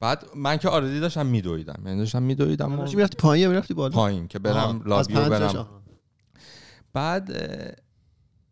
بعد 0.00 0.24
من 0.36 0.56
که 0.56 0.68
آردی 0.68 1.00
داشتم 1.00 1.26
میدویدم 1.26 1.82
یعنی 1.86 1.98
داشتم 1.98 2.22
میدویدم 2.22 2.80
و 2.80 2.86
چی 2.86 2.96
می‌رفتی 2.96 3.16
پایین 3.16 3.42
یا 3.42 3.50
می‌رفتی 3.50 3.74
بالا؟ 3.74 3.94
پایین 3.94 4.28
که 4.28 4.38
برم 4.38 4.82
لابی 4.86 5.14
برم. 5.14 5.66
بعد 6.92 7.30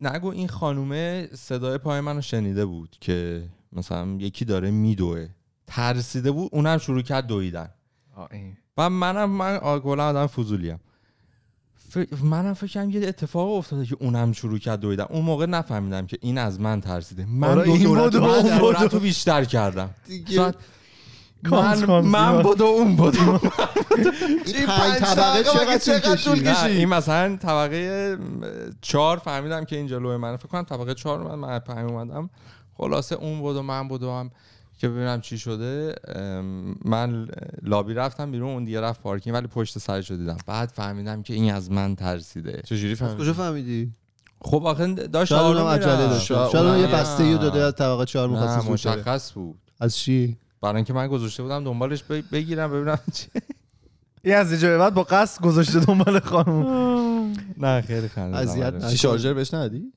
نگو 0.01 0.27
این 0.27 0.47
خانومه 0.47 1.29
صدای 1.33 1.77
پای 1.77 2.01
منو 2.01 2.21
شنیده 2.21 2.65
بود 2.65 2.97
که 3.01 3.49
مثلا 3.73 4.07
یکی 4.19 4.45
داره 4.45 4.71
میدوه. 4.71 5.27
ترسیده 5.67 6.31
بود 6.31 6.49
اونم 6.51 6.77
شروع 6.77 7.01
کرد 7.01 7.27
دویدن. 7.27 7.69
و 8.77 8.89
منم 8.89 9.29
من 9.29 9.79
کلا 9.79 10.09
آدم 10.09 10.27
فضولیم. 10.27 10.79
منم 12.23 12.53
فکر 12.53 12.67
کردم 12.67 12.89
یه 12.89 13.07
اتفاق 13.07 13.51
افتاده 13.51 13.85
که 13.85 13.95
اونم 13.99 14.31
شروع 14.31 14.59
کرد 14.59 14.79
دویدن. 14.79 15.05
اون 15.09 15.25
موقع 15.25 15.45
نفهمیدم 15.45 16.05
که 16.05 16.17
این 16.21 16.37
از 16.37 16.59
من 16.59 16.81
ترسیده. 16.81 17.25
من 17.25 17.47
آره، 17.47 17.69
این 17.69 17.83
دو 17.83 17.95
بود 17.95 18.15
و 18.15 18.21
من 18.21 18.29
اون 18.29 18.59
بود. 18.59 18.75
سرعت 18.75 18.93
رو 18.93 18.99
بیشتر 18.99 19.45
کردم. 19.45 19.89
دیگه 20.07 20.53
من, 21.51 22.01
من 22.01 22.41
و 22.41 22.63
اون 22.63 22.95
بود. 22.95 23.17
این 23.17 24.65
پنج 24.77 24.95
طبقه 24.95 25.43
چقدر 25.43 26.15
طول 26.15 26.43
کشید؟ 26.43 26.71
این 26.71 26.89
مثلا 26.89 27.37
طبقه 27.37 28.17
چهار 28.81 29.17
فهمیدم 29.17 29.65
که 29.65 29.75
این 29.75 29.87
جلوی 29.87 30.17
من 30.17 30.37
فکر 30.37 30.47
کنم 30.47 30.63
طبقه 30.63 30.93
چهار 30.93 31.35
من 31.35 31.59
من 31.67 31.85
اومدم. 31.85 32.29
خلاصه 32.77 33.15
اون 33.15 33.39
بود 33.39 33.55
و 33.55 33.61
من 33.61 33.87
بود 33.87 34.03
و 34.03 34.11
هم 34.11 34.31
که 34.83 34.89
ببینم 34.89 35.21
چی 35.21 35.37
شده 35.37 35.95
من 36.85 37.27
لابی 37.61 37.93
رفتم 37.93 38.31
بیرون 38.31 38.49
اون 38.49 38.63
دیگه 38.63 38.81
رفت 38.81 39.01
پارکینگ 39.01 39.35
ولی 39.35 39.47
پشت 39.47 39.77
سرش 39.77 40.11
رو 40.11 40.17
دیدم. 40.17 40.37
بعد 40.47 40.69
فهمیدم 40.69 41.23
که 41.23 41.33
این 41.33 41.53
از 41.53 41.71
من 41.71 41.95
ترسیده. 41.95 42.61
چجوری 42.65 42.91
از 42.91 42.97
فهمیدی 42.99 43.21
کجا 43.21 43.33
فهمیدی؟ 43.33 43.91
خب 44.41 44.65
آخه 44.65 44.93
داشت 44.93 45.31
آروم 45.31 45.67
عجله. 45.67 45.97
داشت 45.97 46.25
شاید. 46.25 46.55
یه 46.55 46.61
نه. 46.61 46.87
بسته 46.87 47.23
ای 47.23 47.37
داده 47.37 47.59
از 47.59 47.75
طبقه 47.75 48.05
چهار 48.05 48.27
نه 48.29 48.33
می‌خواست 48.33 48.55
زود 48.55 48.63
بره. 48.65 48.73
مشخص 48.73 49.33
بود. 49.33 49.55
از 49.79 49.97
چی؟ 49.97 50.37
برای 50.61 50.75
اینکه 50.75 50.93
من 50.93 51.07
گذاشته 51.07 51.43
بودم 51.43 51.63
دنبالش 51.63 52.03
بگیرم 52.03 52.71
ببینم 52.71 52.99
چی. 53.13 53.27
این 54.23 54.35
از 54.35 54.51
اینجا 54.51 54.77
بعد 54.77 54.93
با 54.93 55.03
قصد 55.03 55.41
گذاشته 55.41 55.79
دنبال 55.79 56.19
خانم. 56.19 57.33
نه 57.57 57.81
خیلی 57.81 58.07
خنده 58.07 58.37
اذیت 58.37 58.87
چی 58.89 58.97
شارژر 58.97 59.33
بهش 59.33 59.53
ندی 59.53 59.93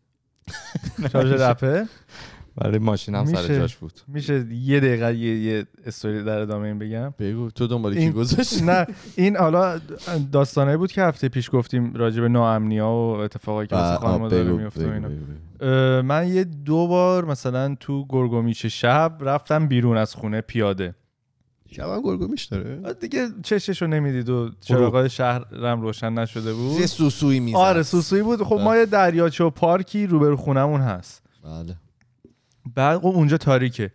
شارژ 1.12 1.32
رپه 1.32 1.88
ولی 2.58 2.78
ماشینم 2.78 3.24
سر 3.24 3.42
میشه. 3.42 3.58
جاش 3.58 3.76
بود. 3.76 3.92
میشه 4.08 4.46
یه 4.52 4.80
دقیقه 4.80 5.14
یه, 5.14 5.42
یه 5.42 5.66
استوری 5.86 6.24
در 6.24 6.38
ادامه 6.38 6.66
این 6.66 6.78
بگم. 6.78 7.14
بگو. 7.18 7.50
تو 7.50 7.66
دنبال 7.66 7.94
کی 7.94 8.10
گذاشتی؟ 8.10 8.64
نه 8.64 8.86
این 9.16 9.36
حالا 9.36 9.80
داستانه 10.32 10.76
بود 10.76 10.92
که 10.92 11.02
هفته 11.02 11.28
پیش 11.28 11.50
گفتیم 11.52 11.94
راجع 11.94 12.20
به 12.20 12.28
ناامنی 12.28 12.78
ها 12.78 12.94
و 12.94 13.20
اتفاقایی 13.20 13.68
که 13.68 13.76
واسه 13.76 14.00
خانم 14.00 14.28
داره 14.28 14.44
بگو، 14.44 14.56
میفته 14.56 14.80
اینا. 14.80 15.08
بگو، 15.08 15.24
بگو. 15.24 15.66
اه، 15.66 16.02
من 16.02 16.28
یه 16.28 16.44
دو 16.44 16.86
بار 16.86 17.24
مثلا 17.24 17.74
تو 17.80 18.06
گرگومیش 18.08 18.66
شب 18.66 19.18
رفتم 19.20 19.68
بیرون 19.68 19.96
از 19.96 20.14
خونه 20.14 20.40
پیاده. 20.40 20.94
شبم 21.70 22.02
گرگومیش 22.02 22.44
داره؟ 22.44 22.94
دیگه 23.00 23.28
چششو 23.42 23.86
نمی‌دید 23.86 24.28
و 24.28 24.50
چراغای 24.60 25.10
شهرم 25.10 25.80
روشن 25.80 26.12
نشده 26.12 26.54
بود. 26.54 26.80
یه 26.80 26.86
سوسوی 26.86 27.40
می‌زد. 27.40 27.56
آره 27.56 27.82
سوسویی 27.82 28.22
بود. 28.22 28.42
خب 28.42 28.60
ما 28.60 28.76
یه 28.76 28.86
دریاچه 28.86 29.44
و 29.44 29.50
پارکی 29.50 30.06
روبرو 30.06 30.36
خونمون 30.36 30.80
هست. 30.80 31.22
بله. 31.44 31.76
بعد 32.76 32.98
خب 32.98 33.06
اونجا 33.06 33.36
تاریکه. 33.36 33.92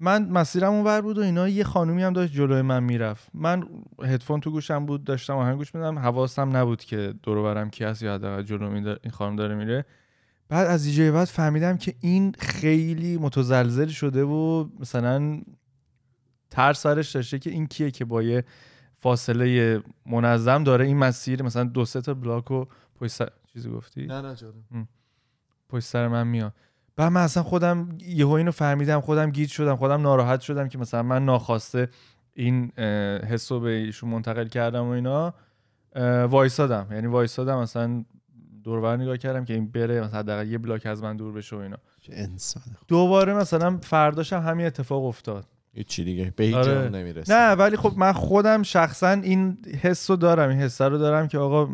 من 0.00 0.28
مسیرم 0.28 0.72
اونور 0.72 1.00
بود 1.00 1.18
و 1.18 1.20
اینا 1.20 1.48
یه 1.48 1.64
خانومی 1.64 2.02
هم 2.02 2.12
داشت 2.12 2.32
جلوی 2.32 2.62
من 2.62 2.82
می‌رفت. 2.82 3.28
من 3.34 3.64
هدفون 4.02 4.40
تو 4.40 4.50
گوشم 4.50 4.86
بود 4.86 5.04
داشتم 5.04 5.36
آهنگ 5.36 5.56
گوش 5.56 5.74
میدم 5.74 5.98
حواسم 5.98 6.56
نبود 6.56 6.84
که 6.84 7.14
دور 7.22 7.42
برم 7.42 7.70
کی 7.70 7.84
هست 7.84 8.02
یا 8.02 8.14
حداقل 8.14 8.42
جلو 8.42 8.96
این 9.02 9.12
خانم 9.12 9.36
داره 9.36 9.54
میره. 9.54 9.84
بعد 10.48 10.66
از 10.66 10.86
یه 10.86 10.94
جای 10.94 11.10
بعد 11.10 11.24
فهمیدم 11.24 11.76
که 11.76 11.94
این 12.00 12.34
خیلی 12.38 13.18
متزلزل 13.18 13.88
شده 13.88 14.22
و 14.24 14.68
مثلا 14.80 15.40
ترس 16.50 16.80
سرش 16.82 17.10
داشته 17.10 17.38
که 17.38 17.50
این 17.50 17.66
کیه 17.66 17.90
که 17.90 18.04
با 18.04 18.22
یه 18.22 18.44
فاصله 18.96 19.80
منظم 20.06 20.64
داره 20.64 20.86
این 20.86 20.96
مسیر. 20.96 21.42
مثلا 21.42 21.64
دو 21.64 21.84
سه 21.84 22.00
تا 22.00 22.14
بلاک 22.14 22.50
و 22.50 22.64
پشت 22.94 23.12
سر... 23.12 23.28
چیزی 23.52 23.70
گفتی؟ 23.70 24.06
نه 24.06 24.20
نه 24.20 24.34
جانم 24.34 24.88
پشت 25.68 25.84
سر 25.84 26.08
من 26.08 26.26
میاد. 26.26 26.54
بعد 27.02 27.12
من 27.12 27.20
اصلا 27.20 27.42
خودم 27.42 27.88
یهو 28.06 28.30
اینو 28.30 28.50
فهمیدم 28.50 29.00
خودم 29.00 29.30
گیج 29.30 29.50
شدم 29.50 29.76
خودم 29.76 30.02
ناراحت 30.02 30.40
شدم 30.40 30.68
که 30.68 30.78
مثلا 30.78 31.02
من 31.02 31.24
ناخواسته 31.24 31.88
این 32.34 32.72
اه، 32.76 32.84
حس 33.18 33.52
رو 33.52 33.60
به 33.60 33.70
ایشون 33.70 34.10
منتقل 34.10 34.46
کردم 34.46 34.84
و 34.84 34.88
اینا 34.88 35.34
وایسادم. 36.26 36.86
یعنی 36.90 37.06
وایسادم 37.06 37.58
مثلا 37.58 38.04
دوربر 38.64 38.96
نگاه 38.96 39.16
کردم 39.16 39.44
که 39.44 39.54
این 39.54 39.72
بره 39.72 40.00
مثلا 40.00 40.18
حداقل 40.18 40.48
یه 40.48 40.58
بلاک 40.58 40.86
از 40.86 41.02
من 41.02 41.16
دور 41.16 41.32
بشه 41.32 41.56
و 41.56 41.58
اینا. 41.58 41.76
انسان 42.12 42.62
دوباره 42.88 43.34
مثلا 43.34 43.78
فرداشم 43.82 44.40
همین 44.40 44.66
اتفاق 44.66 45.04
افتاد. 45.04 45.46
هیچی 45.74 46.04
دیگه. 46.04 46.32
به 46.36 46.56
آره. 46.56 46.88
نمی‌رسه. 46.88 47.34
نه 47.34 47.52
ولی 47.54 47.76
خب 47.76 47.92
من 47.96 48.12
خودم 48.12 48.62
شخصا 48.62 49.10
این 49.10 49.58
حس 49.82 50.10
رو 50.10 50.16
دارم 50.16 50.48
این 50.48 50.58
حس 50.58 50.80
رو 50.80 50.98
دارم 50.98 51.28
که 51.28 51.38
آقا 51.38 51.68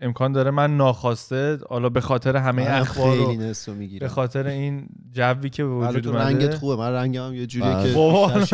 امکان 0.00 0.32
داره 0.32 0.50
من 0.50 0.76
ناخواسته 0.76 1.58
حالا 1.68 1.88
به 1.88 2.00
خاطر 2.00 2.36
همه 2.36 2.62
اخبار 2.62 3.16
خیلی 3.16 3.36
نسو 3.36 3.74
به 4.00 4.08
خاطر 4.08 4.46
این 4.46 4.88
جوی 5.12 5.50
که 5.50 5.64
به 5.64 5.70
وجود 5.70 6.02
تو 6.02 6.10
اومده 6.10 6.24
رنگت 6.24 6.54
خوبه 6.54 6.76
من 6.76 6.92
رنگم 6.92 7.26
هم 7.26 7.34
یه 7.34 7.46
جوریه. 7.46 7.82
که 7.82 7.92
بابا،. 7.92 8.44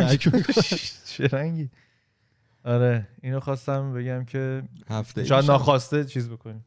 چه 1.10 1.26
رنگی 1.26 1.70
آره 2.64 3.08
اینو 3.22 3.40
خواستم 3.40 3.92
بگم 3.92 4.24
که 4.24 4.62
هفته 4.90 5.24
شاید. 5.24 5.44
ناخواسته 5.44 6.04
چیز 6.04 6.28
بکنیم. 6.28 6.64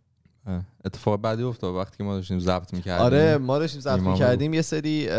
اتفاق 0.85 1.21
بعدی 1.21 1.43
افتاد 1.43 1.75
وقتی 1.75 1.97
که 1.97 2.03
ما 2.03 2.15
داشتیم 2.15 2.39
ضبط 2.39 2.73
می‌کردیم 2.73 3.05
آره 3.05 3.37
ما 3.37 3.59
داشتیم 3.59 3.81
ضبط 3.81 3.99
می‌کردیم 3.99 4.53
یه 4.53 4.61
سری 4.61 5.09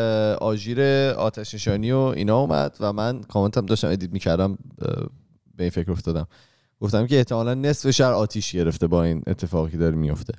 آژیر 0.41 0.81
آتش 1.11 1.55
نشانی 1.55 1.93
و 1.93 1.99
اینا 1.99 2.39
اومد 2.39 2.77
و 2.81 2.93
من 2.93 3.23
کامنتم 3.23 3.67
داشتم 3.67 3.89
ادیت 3.89 4.13
می‌کردم 4.13 4.59
به 5.57 5.65
این 5.65 5.71
فکر 5.71 5.93
افتادم 5.93 6.27
گفتم 6.81 7.07
که 7.07 7.16
احتمالا 7.16 7.55
نصف 7.55 7.91
شهر 7.91 8.12
آتیش 8.12 8.53
گرفته 8.53 8.87
با 8.87 9.05
این 9.05 9.22
اتفاقی 9.27 9.70
که 9.70 9.77
داره 9.77 9.97
میفته. 9.97 10.35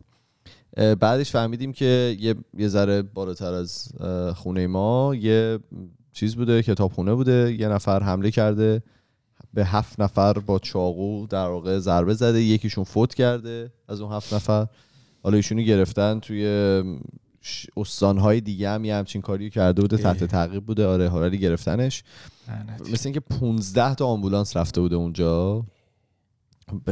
بعدش 1.00 1.32
فهمیدیم 1.32 1.74
که 1.74 2.18
یه, 2.20 2.36
یه 2.58 2.68
ذره 2.68 3.02
بالاتر 3.02 3.54
از 3.54 3.90
خونه 4.36 4.68
ما 4.68 5.16
یه 5.16 5.60
چیز 6.14 6.36
بوده 6.36 6.64
کتابخونه 6.64 7.14
بوده 7.14 7.56
یه 7.60 7.68
نفر 7.68 8.04
حمله 8.04 8.32
کرده 8.32 8.84
به 9.54 9.66
هفت 9.66 10.00
نفر 10.00 10.34
با 10.34 10.60
چاقو 10.60 11.28
در 11.28 11.48
واقع 11.48 11.80
ضربه 11.80 12.14
زده 12.14 12.42
یکیشون 12.44 12.84
فوت 12.84 13.14
کرده 13.14 13.72
از 13.88 14.02
اون 14.02 14.14
هفت 14.14 14.34
نفر. 14.34 14.68
حالا 15.24 15.36
ایشونو 15.36 15.62
گرفتن 15.62 16.20
توی 16.20 16.84
استانهای 17.78 18.42
دیگه 18.42 18.70
هم 18.70 18.86
یه 18.86 18.96
همچین 18.96 19.22
کاری 19.22 19.50
کرده 19.50 19.82
بوده 19.82 19.98
تحت 19.98 20.24
تعقیب 20.24 20.66
بوده 20.66 20.88
آره 20.88 21.10
حالا 21.10 21.30
گرفتنش. 21.30 22.04
مثل 22.92 23.02
اینکه 23.04 23.20
15 23.20 23.96
تا 23.96 24.06
آمبولانس 24.06 24.58
رفته 24.58 24.82
بوده 24.82 24.96
اونجا. 24.96 25.66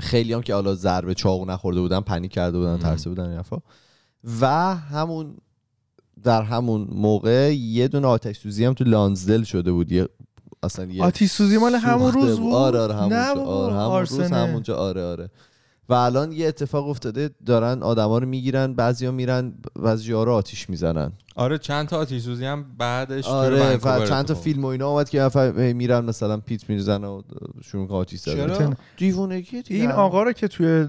خیلی 0.02 0.34
هم 0.34 0.42
که 0.42 0.54
حالا 0.54 0.76
ضربه 0.76 1.14
چاقو 1.14 1.46
نخورده 1.46 1.82
بودن 1.82 2.00
پنیک 2.00 2.32
کرده 2.32 2.58
بودن 2.58 2.78
ترسه 2.78 3.10
بودن 3.10 3.24
این 3.24 3.36
حرفا. 3.36 3.58
و 4.42 4.76
همون 4.76 5.38
در 6.24 6.42
همون 6.42 6.88
موقع 6.92 7.56
یه 7.56 7.88
دونه 7.88 8.08
آتش 8.08 8.38
سوزی 8.38 8.66
هم 8.66 8.74
تو 8.74 8.84
لانزدل 8.84 9.44
شده 9.44 9.72
بود. 9.72 9.92
یه 9.92 10.08
اصلا 10.64 10.86
یه 10.86 11.04
آتش 11.04 11.30
سوزی 11.30 11.58
مال 11.58 11.76
همون 11.76 12.12
روز 12.12 12.40
بود. 12.40 12.54
آره 12.54 12.80
آره 12.80 12.94
بابا، 12.94 13.44
آره 13.44 13.74
همون 13.74 14.00
روز. 14.00 14.20
همونجا 14.20 14.76
آره 14.76 15.04
آره. 15.04 15.30
و 15.90 15.94
الان 15.94 16.32
یه 16.32 16.48
اتفاق 16.48 16.90
افتاده 16.90 17.30
دارن 17.46 17.84
آدما 17.84 18.18
رو 18.18 18.28
می‌گیرن 18.28 18.74
بعضیا 18.74 19.12
میرن 19.12 19.54
بعضیا 19.76 20.24
رو 20.24 20.32
آتیش 20.32 20.70
می‌زنن 20.70 21.12
آره 21.36 21.58
چند 21.58 21.88
تا 21.88 21.98
آتیش 21.98 22.24
سوزی 22.24 22.46
هم 22.46 22.66
بعدش 22.78 23.28
آره 23.28 23.76
و 23.76 24.06
چند 24.06 24.26
تا 24.26 24.34
فیلم 24.34 24.64
و 24.64 24.68
اینا 24.68 24.90
اومد 24.90 25.10
که 25.10 25.30
میرن 25.76 26.06
مثلا 26.06 26.38
پیت 26.38 26.70
می‌زنن 26.70 27.04
و 27.04 27.22
شروع 27.64 27.82
می‌کنن 27.82 27.98
آتیش 27.98 28.20
زدن 28.20 28.58
چرا؟ 28.58 28.74
دیوونگی 28.98 29.62
دیگه 29.62 29.82
این 29.82 29.92
آقا 29.92 30.24
رو 30.24 30.32
که 30.32 30.48
توی 30.48 30.88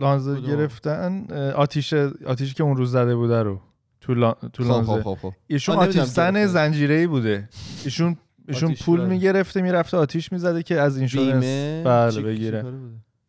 کدوم؟ 0.00 0.40
گرفتن 0.40 1.26
آتیش 1.56 1.92
آتیشی 2.26 2.54
که 2.54 2.62
اون 2.62 2.76
روز 2.76 2.92
زده 2.92 3.16
بوده 3.16 3.42
رو 3.42 3.60
تو, 4.00 4.14
لا... 4.14 4.32
تو 4.52 4.62
خب 4.64 4.70
لانزه 4.70 5.02
خب 5.02 5.18
خب 5.22 5.32
ایشون 5.46 5.76
آتیش 5.76 6.02
زن 6.02 6.32
گرفتن. 6.32 6.46
زنجیره 6.46 7.06
بوده 7.06 7.48
ایشون 7.84 8.16
ایشون 8.48 8.74
پول. 8.74 9.06
می‌گرفته 9.06 9.62
می‌رفته 9.62 9.96
آتیش 9.96 10.32
می‌زده 10.32 10.62
که 10.62 10.80
از 10.80 10.96
اینشورنس 10.96 11.44
بله 11.86 12.22
بگیره؟ 12.22 12.64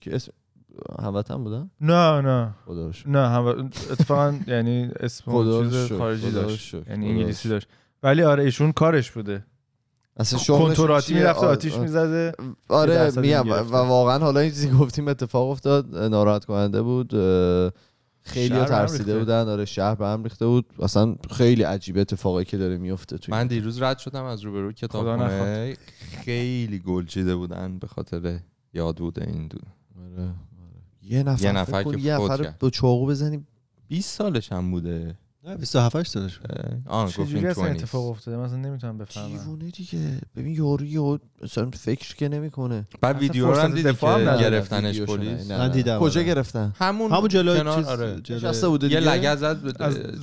که 0.01 0.15
اسم 0.15 0.31
هموطن 1.01 1.43
بودن 1.43 1.69
نه 1.81 2.21
نه 2.21 2.53
خدا 2.65 2.85
رو 2.85 2.91
شکر. 2.93 3.09
نه 3.09 3.27
هم 3.29 3.45
اتفاقا 3.91 4.39
یعنی 4.47 4.89
اسم 4.99 5.31
چیز 5.69 5.91
خارجی 5.91 6.31
داشت 6.31 6.73
یعنی 6.89 7.09
انگلیسی. 7.09 7.49
داشت 7.49 7.67
ولی 8.03 8.23
آره 8.23 8.43
ایشون 8.43 8.71
کارش 8.71 9.11
بوده 9.11 9.45
اصلا 10.17 10.39
شغلش 10.39 10.77
کنتراتی؟ 10.77 11.13
می‌رفته 11.13 11.45
آ- 11.45 11.49
آتیش 11.49 11.73
می‌زده 11.75 12.31
آره 12.69 12.93
درصد 12.93 13.19
میگم 13.19 13.49
و. 13.49 13.53
واقعا 13.73 14.19
حالا 14.19 14.39
این 14.39 14.49
چیزی 14.49 14.67
که 14.69 14.73
گفتیم 14.75 15.07
اتفاق 15.07 15.49
افتاد 15.49 15.97
ناراحت 15.97 16.45
کننده 16.45 16.81
بود 16.81 17.09
خیلی 18.25 18.65
ترسیده. 18.65 19.19
بودن 19.19 19.47
آره 19.49 19.65
شهر 19.65 19.95
به 19.95 20.05
هم 20.07 20.23
ریخته 20.23 20.45
بود 20.45 20.65
اصلا 20.79 21.15
خیلی 21.31 21.63
عجیبه 21.63 22.01
اتفاقی 22.01 22.45
که 22.45 22.57
داره 22.57 22.77
میفته 22.77 23.17
توی 23.17 23.31
من 23.31 23.47
دیروز 23.47 23.81
رد 23.81 23.97
شدم 23.99 24.23
از 24.23 24.41
روبرو 24.41 24.71
کتابخونه 24.71 25.75
خیلی 26.23 26.79
گل 26.79 27.05
چیده 27.05 27.35
بودن 27.35 27.79
به 27.79 27.87
خاطر 27.87 28.39
یاد 28.73 28.97
بوده 28.97 29.27
این 29.27 29.47
دو 29.47 29.57
آره، 30.01 30.21
آره. 30.23 30.33
یه 31.03 31.23
نفر 31.23 31.43
یه 31.45 31.51
نفر 31.51 31.83
که 31.83 31.99
یه 31.99 32.13
نفر. 32.13 32.53
با 32.59 32.69
چاقو 32.69 33.07
بزنی. 33.07 33.43
20 33.87 34.17
سالش 34.17 34.51
هم 34.51 34.71
بوده. 34.71 35.17
نه 35.45 35.55
27 35.57 36.07
سالش 36.07 36.39
چجوری 37.09 37.25
گفتین 37.25 37.47
اصلا 37.47 37.63
20 37.63 37.83
اتفاق 37.83 38.05
افتاده؟ 38.09 38.37
مثلا 38.37 38.57
نمی‌تونم 38.57 38.97
بفهمم. 38.97 39.27
دیوونه 39.27 39.69
دیگه. 39.69 39.99
ببین 40.35 40.53
یارو 40.53 40.85
یهو 40.85 41.17
مثلا 41.43 41.69
فکر 41.71 42.15
که 42.15 42.29
نمی‌کنه. 42.29 42.87
بعد 43.01 43.15
اصلا 43.15 43.27
ویدیو 43.27 43.47
رو 43.47 43.55
هم 43.55 43.71
دیدی 43.71 43.93
که. 43.93 44.07
گرفتنش 44.39 45.01
پلیس؟ 45.01 45.51
من 45.51 45.71
دیدم، 45.71 45.99
کجا 45.99 46.21
آره. 46.21 46.29
گرفتن؟ 46.29 46.73
همون 46.77 47.11
همون 47.11 47.27
جلوی 47.27 47.75
چیز 47.75 47.87
آره 47.87 48.21
بوده 48.69 48.87
یه 48.87 48.99
لگد 48.99 49.35
زد 49.35 49.57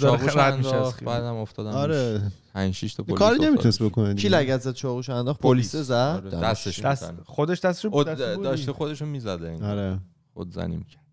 چاقوش 0.00 0.36
رد 0.36 0.56
میشه. 0.56 1.04
بعدم 1.06 1.34
افتادن 1.34 1.70
آره. 1.70 2.32
5 2.54 2.74
6 2.74 2.94
تا 2.94 3.02
پلیس 3.02 3.18
کاری. 3.18 3.38
نمی‌تونست 3.38 3.82
بکنه 3.82 4.14
کی. 4.14 4.28
لگد 4.28 4.60
زد 4.60 4.74
چاقوش 4.74 5.10
انداخت؟ 5.10 5.40
پلیس. 5.40 5.76
زد؟ 5.76 5.92
آره، 5.92 6.30
دستش. 6.30 6.84
خودش 7.24 7.60
دستش 7.60 7.84
رو 7.84 7.90
بود 7.90 8.06
داشته 8.42 8.72
خودشو 8.72 9.06
می‌زده 9.06 9.48
انگار. 9.48 9.70
آره. 9.70 9.98
خود 10.34 10.52
زنی 10.52 10.76
می‌کرد 10.76 11.04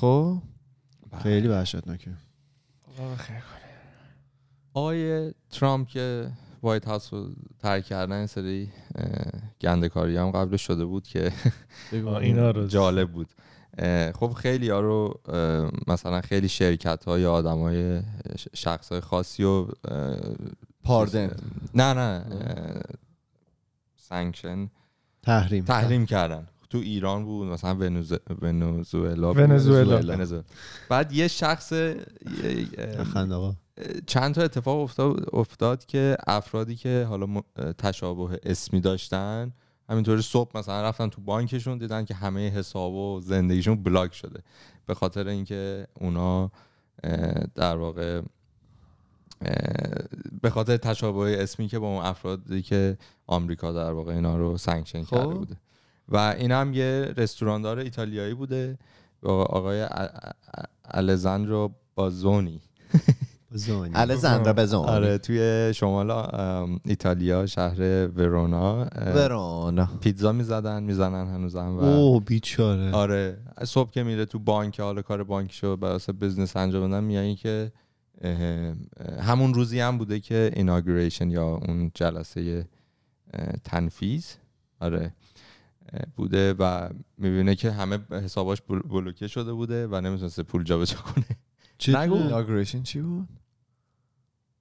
خب 0.00 0.42
خیلی 1.22 1.48
وحشتناکه. 1.48 2.10
خیر 3.16 3.36
کنه. 3.36 3.66
آقای 4.74 5.32
ترامپ 5.50 5.88
که 5.88 6.30
وایت 6.62 6.84
هاوس 6.88 7.12
رو 7.12 7.28
ترک 7.58 7.84
کردن 7.84 8.16
این 8.16 8.26
سری 8.26 8.72
گنده 9.60 9.88
کاری 9.88 10.16
هم 10.16 10.30
قبلش 10.30 10.66
شده 10.66 10.84
بود 10.84 11.06
که 11.06 11.32
اینا 11.92 12.50
رو 12.50 12.66
جالب 12.76 13.12
بود. 13.12 13.28
خب 14.14 14.32
خیلی 14.32 14.68
ها 14.68 14.80
رو 14.80 15.20
مثلا 15.86 16.20
خیلی 16.20 16.48
شرکت 16.48 17.04
ها 17.04 17.18
یا 17.18 17.32
آدم 17.32 17.58
های 17.58 18.02
شخص 18.54 18.88
های 18.92 19.00
خاصی 19.00 19.44
و 19.44 19.66
pardon. 20.84 21.30
نه 21.74 21.94
نه 21.94 22.24
sanction 23.96 24.70
تحریم. 25.22 25.64
تحریم 25.64 26.06
کردن. 26.06 26.46
تو 26.70 26.78
ایران 26.78 27.24
بود 27.24 27.48
مثلا 27.48 27.74
ونوز- 27.74 28.18
ونزوئلا 28.42 29.32
بود. 29.32 29.42
ونزوئلا. 29.42 29.96
ونزوئلا. 30.14 30.44
بعد 30.88 31.12
یه 31.12 31.28
شخص 31.28 31.72
چند 34.06 34.34
تا 34.34 34.42
اتفاق 34.42 34.80
افتاد, 34.80 35.30
افتاد 35.32 35.86
که 35.86 36.16
افرادی 36.26 36.76
که 36.76 37.06
حالا 37.08 37.26
م- 37.26 37.42
تشابه 37.78 38.40
اسمی 38.42 38.80
داشتن 38.80 39.52
همینطوری 39.90 40.22
صبح 40.22 40.58
مثلا 40.58 40.82
رفتن 40.82 41.08
تو 41.08 41.20
بانکشون 41.20 41.78
دیدن 41.78 42.04
که 42.04 42.14
همه 42.14 42.48
حساب 42.50 42.92
و 42.94 43.20
زندگیشون 43.20 43.82
block 43.82 44.14
شده 44.14 44.42
به 44.86 44.94
خاطر 44.94 45.28
اینکه 45.28 45.86
اونا 46.00 46.50
در 47.54 47.76
واقع 47.76 48.22
به 50.42 50.50
خاطر 50.50 50.76
تشابه 50.76 51.42
اسمی 51.42 51.68
که 51.68 51.78
با 51.78 51.86
اون 51.86 52.04
افرادی 52.04 52.62
که 52.62 52.98
آمریکا 53.26 53.72
در 53.72 53.92
واقع 53.92 54.12
اینا 54.14 54.36
رو 54.36 54.56
سانکشن 54.56 55.02
خب. 55.02 55.10
کرده 55.16 55.34
بوده 55.34 55.56
و 56.08 56.16
این 56.16 56.52
هم 56.52 56.74
یه 56.74 57.14
رستوراندار 57.16 57.78
ایتالیایی 57.78 58.34
بوده 58.34 58.78
با 59.22 59.44
آقای 59.44 59.86
الزاندرو 60.84 61.70
بازونی. 61.94 62.60
زونی 63.50 63.90
الزندرا 64.02 64.52
بزن 64.52 64.76
آره 64.76 65.18
توی 65.18 65.72
شمال 65.74 66.10
ایتالیا 66.84 67.46
شهر 67.46 67.80
ورونا 68.08 68.86
ورونا. 69.14 69.88
پیتزا 70.00 70.32
می‌زدن 70.32 70.82
می‌زنن 70.82 71.26
هنوزم 71.26 71.76
و 71.76 71.84
اوه 71.84 72.24
بیچاره. 72.24 72.92
آره 72.92 73.38
صبح 73.64 73.90
که 73.90 74.02
میره 74.02 74.24
تو 74.24 74.38
بانک 74.38 74.80
حالا 74.80 75.02
کار 75.02 75.24
بانکشو 75.24 75.76
برای 75.76 75.98
بزنس 76.20 76.56
انجام 76.56 76.88
بدن 76.88 77.04
میگن 77.04 77.34
که 77.34 77.72
همون 79.20 79.54
روزی 79.54 79.80
هم 79.80 79.98
بوده 79.98 80.20
که 80.20 80.52
ایناگوریشن 80.56 81.30
یا 81.30 81.44
اون 81.46 81.90
جلسه 81.94 82.66
اه، 83.34 83.46
تنفیذ. 83.64 84.26
آره. 84.80 85.12
بوده 86.16 86.52
و 86.52 86.88
می‌بینه 87.18 87.54
که 87.54 87.70
همه 87.70 87.98
حساباش 88.10 88.62
بل- 88.62 88.78
بلوکه 88.78 89.26
شده 89.26 89.52
بوده 89.52 89.86
و 89.86 90.00
نمی‌تونسته 90.00 90.42
پول 90.42 90.64
جابجا 90.64 90.96
کنه. 90.96 91.24
چی؟ 91.78 91.96
ایناگوریشن 91.96 92.82
چی 92.82 93.00
بود؟ 93.00 93.28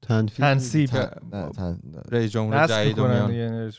تنفیذ. 0.02 0.40
تنصیب. 0.40 0.90
تن- 0.90 1.10
نه، 1.34 1.50
تن- 1.50 1.80
رئیس 2.12 2.32
جمهور 2.32 2.68
جدید. 2.68 3.00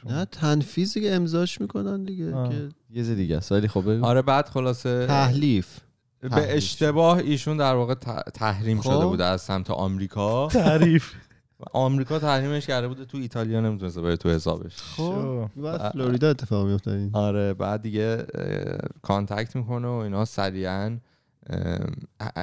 نه 0.06 0.24
تنفیذ 0.24 0.94
دیگه 0.94 1.12
امضاش 1.12 1.60
می‌کنن 1.60 2.04
دیگه. 2.04 2.32
که 2.32 2.68
یه 2.90 2.94
چیز 2.94 3.10
دیگه 3.10 3.36
است. 3.36 3.52
ولی 3.52 3.68
خب 3.68 3.88
آره 3.88 4.22
بعد 4.22 4.48
خلاصه 4.48 5.06
تحلیف. 5.06 5.80
به 6.20 6.56
اشتباه 6.56 7.18
ایشون 7.18 7.56
در 7.56 7.74
واقع 7.74 7.94
تحریم 8.34 8.80
خب. 8.80 8.90
شده 8.92 9.06
بوده 9.06 9.24
از 9.24 9.40
سمت 9.42 9.70
آمریکا. 9.70 10.48
تعریف 10.48 11.12
و 11.14 11.25
آمریکا 11.72 12.18
تحریمش 12.18 12.66
کرده 12.66 12.88
بوده 12.88 13.04
تو 13.04 13.18
ایتالیا 13.18 13.60
نمی‌تونسته 13.60 14.00
بره 14.00 14.16
تو 14.16 14.28
حسابش. 14.28 14.76
شو. 14.96 15.48
بعد 15.56 15.92
فلوریدا 15.92 16.30
اتفاق 16.30 16.66
میفته 16.66 16.90
این. 16.90 17.10
آره 17.12 17.54
بعد 17.54 17.82
دیگه 17.82 18.26
کانتکت 19.02 19.56
می‌کنه 19.56 19.88
و 19.88 19.90
اینا 19.90 20.24
سریعا 20.24 20.98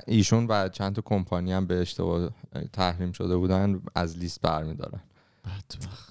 ایشون 0.08 0.48
و 0.50 0.70
چند 0.70 0.96
تا 0.96 1.02
کمپانی 1.06 1.52
هم 1.54 1.66
به 1.68 1.76
اشتباه 1.82 2.30
تحریم 2.74 3.12
شده 3.12 3.36
بودن 3.38 3.82
از 3.96 4.18
لیست 4.18 4.42
برمیدارن. 4.42 5.00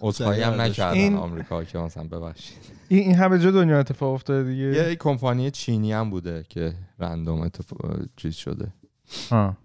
عذرخواهی 0.01 0.43
هم 0.43 0.61
نکردن 0.61 0.97
این- 0.99 1.17
آمریکا 1.17 1.65
که 1.65 1.79
مثلا 1.79 2.05
ببخشید. 2.05 2.59
این 2.89 3.01
این 3.01 3.15
همه 3.15 3.39
جا 3.39 3.51
دنیا 3.51 3.79
اتفاق 3.79 4.15
افتاده 4.15 4.49
دیگه. 4.51 4.65
یه 4.65 4.97
کمپانی 4.97 5.51
چینی 5.51 5.93
هم 5.93 6.11
بوده 6.11 6.45
که 6.49 6.75
رندوم 6.99 7.41
اتفاق 7.41 7.97
چیز 8.17 8.35
شده. 8.35 8.73
ها. 9.31 9.57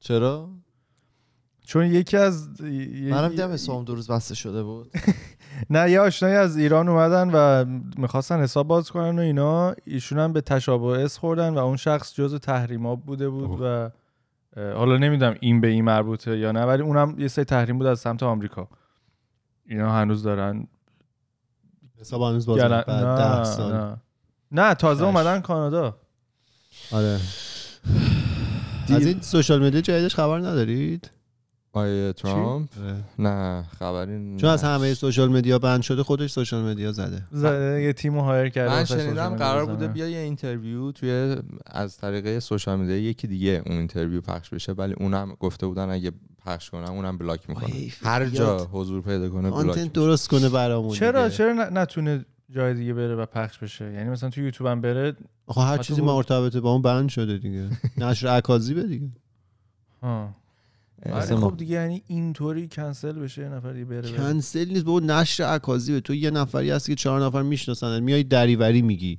چرا؟ 0.00 0.48
چون 1.70 1.86
یکی 1.86 2.16
از 2.16 2.62
منم 3.10 3.28
دیدم 3.28 3.52
حسام 3.52 3.84
دو 3.84 3.94
روز 3.94 4.10
بسته 4.10 4.34
شده 4.34 4.62
بود. 4.62 4.90
نه 5.70 5.90
یه 5.90 6.00
آشنایی 6.00 6.34
از 6.34 6.56
ایران 6.56 6.88
اومدن 6.88 7.30
و 7.30 7.64
می‌خواستن 7.98 8.40
حساب 8.40 8.68
باز 8.68 8.90
کنن 8.90 9.18
و 9.18 9.22
اینا. 9.22 9.74
ایشون 9.84 10.18
هم 10.18 10.32
به 10.32 10.40
تشابه 10.40 10.86
اس 10.86 11.18
خوردن 11.18 11.54
و 11.54 11.58
اون 11.58 11.76
شخص 11.76 12.14
جزو 12.14 12.38
تحریمات 12.38 12.98
بوده 12.98 13.28
بود. 13.28 13.60
و 13.60 13.90
حالا 14.56 14.96
نمی‌دونم 14.96 15.36
این 15.40 15.60
به 15.60 15.68
این 15.68 15.84
مربوطه 15.84 16.38
یا 16.38 16.52
نه 16.52 16.64
ولی 16.64 16.82
اونم 16.82 17.14
یه 17.18 17.28
سری 17.28 17.44
تحریم 17.44 17.78
بود 17.78 17.86
از 17.86 18.00
سمت 18.00 18.22
آمریکا. 18.22 18.68
اینا 19.66 19.92
هنوز 19.92 20.22
دارن. 20.22 20.66
حساب 22.00 22.22
هنوز 22.22 22.46
بعد 22.46 22.60
نه, 22.60 22.84
نه. 23.58 23.96
نه 24.52 24.74
تازه. 24.74 25.04
اومدن 25.04 25.40
کانادا. 25.40 25.96
آره. 26.92 27.20
از 28.96 29.06
این 29.06 29.20
social 29.20 29.66
media 29.66 29.80
جدیدش 29.80 30.14
خبر 30.14 30.38
ندارید؟ 30.38 31.10
آقای 31.72 32.12
ترامپ 32.12 32.68
آره. 32.78 32.96
نه 33.18 33.62
خبری 33.78 34.36
چون 34.36 34.50
از. 34.50 34.64
همه 34.64 34.94
social 34.94 35.28
media 35.28 35.58
ban 35.58 35.82
شده 35.82 36.02
خودش 36.02 36.30
social 36.30 36.62
media 36.64 36.92
زده 36.92 37.22
زده 37.30 37.82
یه 37.82 37.92
تیمو 37.92 38.20
hire 38.22 38.48
کرده 38.48 38.72
من 38.74 38.84
شنیدم 38.84 39.36
قرار 39.36 39.62
media 39.62 39.74
بوده. 39.74 39.88
بیا 39.88 40.08
یه 40.08 40.18
interview 40.18 40.92
توی 40.92 41.36
از 41.66 41.96
طریق 41.96 42.38
social 42.38 42.80
media 42.80 42.96
یکی 42.98 43.26
دیگه 43.26 43.62
اون 43.66 43.76
interview 43.76 44.20
پخش 44.20 44.50
بشه 44.50 44.72
ولی 44.72 44.94
اونم 45.00 45.36
گفته 45.40 45.66
بودن 45.66 45.90
اگه 45.90 46.12
پخش 46.46 46.70
کنم 46.70 46.92
اونم 46.92 47.18
block 47.18 47.48
می‌کنه. 47.50 47.70
هر 48.02 48.26
جا. 48.26 48.68
حضور 48.72 49.02
پیدا 49.02 49.28
کنه 49.28 49.50
block. 49.50 49.92
درست 49.92 50.28
کنه 50.28 50.48
برامون 50.48 50.94
چرا 50.94 51.24
دیگه. 51.24 51.36
چرا 51.36 51.52
نتونه 51.52 52.24
جای 52.50 52.74
دیگه 52.74 52.94
بره 52.94 53.14
و 53.16 53.26
پخش 53.26 53.58
بشه 53.58 53.92
یعنی 53.92 54.10
مثلا 54.10 54.30
تو 54.30 54.40
یوتیوب 54.40 54.70
هم 54.70 54.80
بره 54.80 55.16
آخه 55.46 55.60
هر 55.60 55.78
چیزی. 55.78 56.02
مرتبط 56.02 56.56
با 56.56 56.72
اون 56.72 56.82
ban 56.82 57.08
شده 57.08 57.38
دیگه 57.38 57.68
نشر 58.06 58.28
اکاذیبه 58.36 58.82
دیگه 58.82 59.08
ها 60.02 60.34
ولی 61.06 61.14
اصلا 61.14 61.40
خب 61.40 61.56
دیگه 61.56 61.74
یعنی 61.74 62.02
اینطوری 62.06 62.68
کنسل 62.68 63.12
بشه 63.12 63.42
یه 63.42 63.48
نفر 63.48 63.72
دیگه 63.72 63.84
بره 63.84 64.00
بره. 64.00 64.12
کنسل 64.12 64.68
نیست 64.68 64.84
بابا 64.84 65.00
نشر 65.00 65.54
اکاذیبه 65.54 66.00
تو 66.00 66.14
یه 66.14 66.30
نفری 66.30 66.70
هستی 66.70 66.92
که 66.92 66.96
چهار 66.96 67.24
نفر 67.24 67.42
می‌شناسن 67.42 68.00
میای 68.00 68.22
دریوری 68.22 68.82
میگی. 68.82 69.18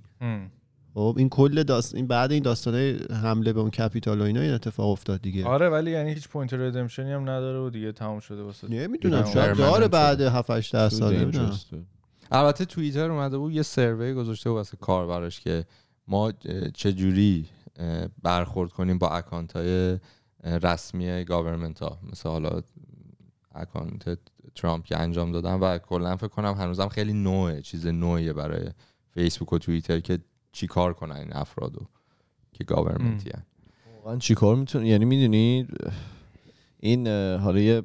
خب 0.93 1.15
این 1.17 1.29
کل 1.29 1.63
داست 1.63 1.95
این 1.95 2.07
بعد 2.07 2.31
این 2.31 2.43
داستانه 2.43 2.97
حمله 3.23 3.53
به 3.53 3.59
اون 3.59 3.69
Capitol 3.69 4.21
و 4.21 4.23
اینا 4.23 4.41
این 4.41 4.51
اتفاق 4.51 4.89
افتاد 4.89 5.21
دیگه 5.21 5.45
آره 5.45 5.69
ولی 5.69 5.91
یعنی 5.91 6.13
هیچ 6.13 6.29
point 6.29 6.53
redemption 6.53 7.06
ی 7.06 7.11
هم 7.11 7.21
نداره 7.21 7.59
و 7.59 7.69
دیگه 7.69 7.91
تموم 7.91 8.19
شده 8.19 8.41
واسه 8.41 8.67
نمی‌دونم 8.67 9.25
شاید 9.25 9.57
داره. 9.57 9.87
بعد 9.87 10.21
7 10.21 10.49
8 10.49 10.75
10 10.75 10.89
سال 10.89 11.31
البته 12.31 12.65
توییتر 12.65 13.11
اومده 13.11 13.37
بود 13.37 13.53
یه 13.53 13.61
survey 13.61 14.06
ی 14.06 14.13
گذاشته 14.13 14.49
بود 14.49 14.57
واسه 14.57 14.77
کاربراش 14.77 15.39
که 15.39 15.65
ما 16.07 16.27
اه، 16.27 16.69
چجوری 16.73 17.45
اه، 17.79 18.07
برخورد 18.23 18.71
کنیم 18.71 18.97
با 18.97 19.09
اکانت 19.09 19.55
های 19.55 19.97
رسمی 20.43 21.23
government 21.23 21.79
ها 21.79 21.99
مثل 22.11 22.29
حالا 22.29 22.61
اکانت 23.55 24.17
ترامپ 24.55 24.85
که 24.85 24.97
انجام 24.97 25.31
دادن 25.31 25.53
و 25.53 25.77
کلا 25.77 26.17
فکر 26.17 26.27
کنم 26.27 26.53
هنوزم 26.53 26.87
خیلی 26.87 27.13
نوعه 27.13 27.61
چیز 27.61 27.87
نوعیه 27.87 28.33
برای 28.33 28.69
فیسبوک 29.13 29.53
و 29.53 29.57
توییتر 29.57 29.99
که 29.99 30.19
چی 30.51 30.67
کار 30.67 30.93
کنن 30.93 31.15
این 31.15 31.33
افرادو 31.33 31.85
که 32.53 32.63
government 32.63 33.23
ی 33.23 33.29
هن. 33.29 33.43
واقعا 33.97 34.17
چیکار 34.17 34.55
می‌تونه 34.55 34.87
یعنی 34.87 35.05
می‌دونی 35.05 35.67
این 36.79 37.07
حالا 37.37 37.59
یه 37.59 37.83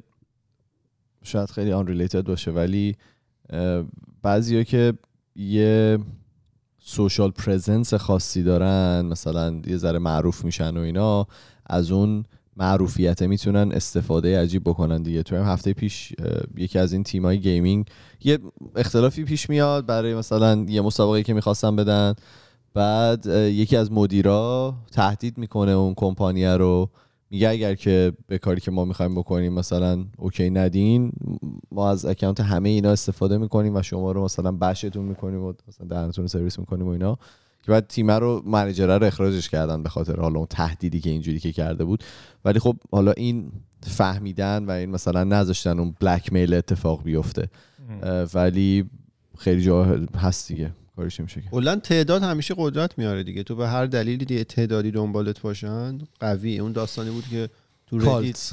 شاید 1.23 1.49
خیلی 1.49 1.71
unrelated 1.71 2.21
باشه 2.21 2.51
ولی 2.51 2.95
بعضیا 4.21 4.63
که 4.63 4.93
یه 5.35 5.99
social 6.79 7.31
presence 7.31 7.93
خاصی 7.93 8.43
دارن 8.43 9.05
مثلا 9.05 9.61
یه 9.65 9.77
ذره 9.77 9.99
معروف 9.99 10.45
میشن 10.45 10.77
و 10.77 10.79
اینا 10.79 11.27
از 11.65 11.91
اون 11.91 12.25
معروفیت 12.59 13.21
می‌تونن 13.21 13.71
استفاده 13.71 14.41
عجیب 14.41 14.63
بکنن 14.63 15.03
دیگه. 15.03 15.23
تو 15.23 15.35
هفته 15.35 15.73
پیش 15.73 16.13
یکی 16.57 16.79
از 16.79 16.93
این 16.93 17.03
تیمای 17.03 17.39
gaming 17.39 17.85
یه 18.23 18.39
اختلافی 18.75 19.23
پیش 19.23 19.49
میاد 19.49 19.85
برای 19.85 20.15
مثلا 20.15 20.65
یه 20.69 20.81
مسابقه 20.81 21.23
که 21.23 21.33
می‌خواستن 21.33 21.75
بدن. 21.75 22.13
بعد 22.73 23.25
یکی 23.25 23.75
از 23.75 23.91
مدیرا 23.91 24.75
تهدید 24.91 25.37
می‌کنه 25.37 25.71
اون 25.71 25.93
کمپانیه 25.93 26.57
رو. 26.57 26.89
میگه 27.29 27.49
اگر 27.49 27.75
که 27.75 28.13
به 28.27 28.37
کاری 28.37 28.61
که 28.61 28.71
ما 28.71 28.85
می‌خوایم 28.85 29.15
بکنیم 29.15 29.53
مثلا 29.53 30.05
OK 30.17 30.49
ندین 30.49 31.11
ما 31.71 31.89
از 31.89 32.05
اکانت 32.05 32.39
همه 32.39 32.69
اینا 32.69 32.91
استفاده 32.91 33.37
می‌کنیم 33.37 33.75
و 33.75 33.81
شما 33.81 34.11
رو 34.11 34.23
مثلا 34.23 34.51
bash 34.51 34.82
تون 34.82 35.05
می‌کنیم 35.05 35.43
و 35.43 35.53
مثلا 35.67 35.87
دهنتون 35.87 36.23
رو 36.23 36.27
سرویس 36.27 36.59
می‌کنیم 36.59 36.87
و 36.87 36.89
اینا. 36.89 37.17
که 37.67 37.71
بعد 37.71 37.87
تیمه 37.87 38.19
رو 38.19 38.43
manager 38.45 38.90
ه 38.90 38.97
رو 38.97 39.05
اخراجش 39.07 39.49
کردن 39.49 39.83
به 39.83 39.89
خاطر 39.89 40.15
حالا 40.19 40.37
اون 40.37 40.47
تهدیدی 40.49 40.99
که 40.99 41.09
اینجوری 41.09 41.39
که 41.39 41.51
کرده 41.51 41.83
بود. 41.83 42.03
ولی 42.45 42.59
خب 42.59 42.77
حالا 42.91 43.11
این 43.11 43.51
فهمیدن 43.83 44.65
و 44.65 44.71
این 44.71 44.89
مثلا 44.89 45.23
نذاشتن 45.23 45.79
اون 45.79 45.95
blackmail 45.99 46.53
اتفاق 46.53 47.03
بیفته. 47.03 47.49
ولی 48.33 48.89
خیلی 49.37 49.61
جا 49.61 49.83
هست 50.17 50.47
دیگه. 50.47 50.71
کارش 50.95 51.19
نمیشه 51.19 51.41
کرد. 51.41 51.51
کلا 51.51 51.75
تعداد 51.75 52.23
همیشه 52.23 52.55
قدرت 52.57 52.97
میاره 52.97 53.23
دیگه. 53.23 53.43
تو 53.43 53.55
به 53.55 53.67
هر 53.67 53.85
دلیلی 53.85 54.25
دیگه 54.25 54.43
تعدادی 54.43 54.91
دنبالت 54.91 55.41
باشن 55.41 55.97
قوی. 56.19 56.59
اون 56.59 56.71
داستانی 56.71 57.09
بود 57.09 57.27
که 57.27 57.49
تو 57.87 57.99
ردیت 57.99 58.51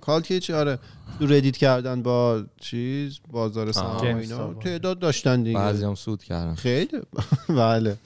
کالت 0.00 0.26
که 0.26 0.40
چی؟ 0.40 0.52
آره. 0.52 0.78
تو 1.18 1.26
ردیت 1.26 1.56
کردن 1.56 2.02
با 2.02 2.44
چیز 2.60 3.18
بازار 3.32 3.72
سهام 3.72 4.16
اینا. 4.16 4.54
تعداد 4.54 4.98
داشتن 4.98 5.42
دیگه. 5.42 5.58
بعضی 5.58 5.84
هم 5.84 5.94
سود 5.94 6.22
کردن. 6.22 6.54
خیلی. 6.54 7.00
بله. 7.48 7.96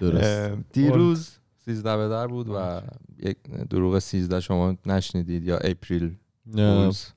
درست. 0.00 0.50
دیروز 0.72 1.28
13 1.64 1.96
به 1.96 2.08
در 2.08 2.26
بود 2.26 2.48
و 2.48 2.80
یک 3.18 3.36
دروغ 3.70 3.98
13 3.98 4.40
شما 4.40 4.76
نشنیدید 4.86 5.44
یا 5.44 5.56
اپریل. 5.56 6.16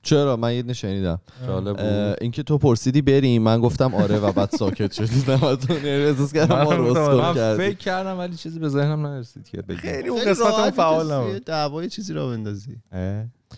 چرا؟ 0.02 0.36
من 0.36 0.54
یه 0.54 0.62
نشنیدم 0.62 1.20
جالب 1.46 1.76
اه، 1.78 2.08
بود. 2.08 2.16
اینکه 2.20 2.42
تو 2.42 2.58
پرسیدی 2.58 3.02
بریم 3.02 3.42
من 3.42 3.60
گفتم 3.60 3.94
آره 3.94 4.18
و 4.18 4.32
بعد 4.32 4.50
ساکت 4.50 4.92
شدی. 4.92 5.24
نمتون 5.32 5.76
احساس 5.84 6.32
کردم 6.32 6.62
ما 6.62 6.70
من 6.70 7.14
من 7.16 7.34
کردی 7.34 7.62
فکر 7.62 7.78
کردم 7.78 8.18
ولی 8.18 8.36
چیزی 8.36 8.58
به 8.58 8.68
ذهنم 8.68 9.06
نرسید 9.06 9.48
که 9.48 9.62
بگم 9.62 9.76
خیلی 9.76 10.08
اون 10.08 10.24
قسمت 10.24 10.70
فعال 10.70 11.12
نبود. 11.12 11.44
دعوای 11.44 11.88
چیزی 11.88 12.12
را 12.12 12.28
بندازی؟ 12.28 12.76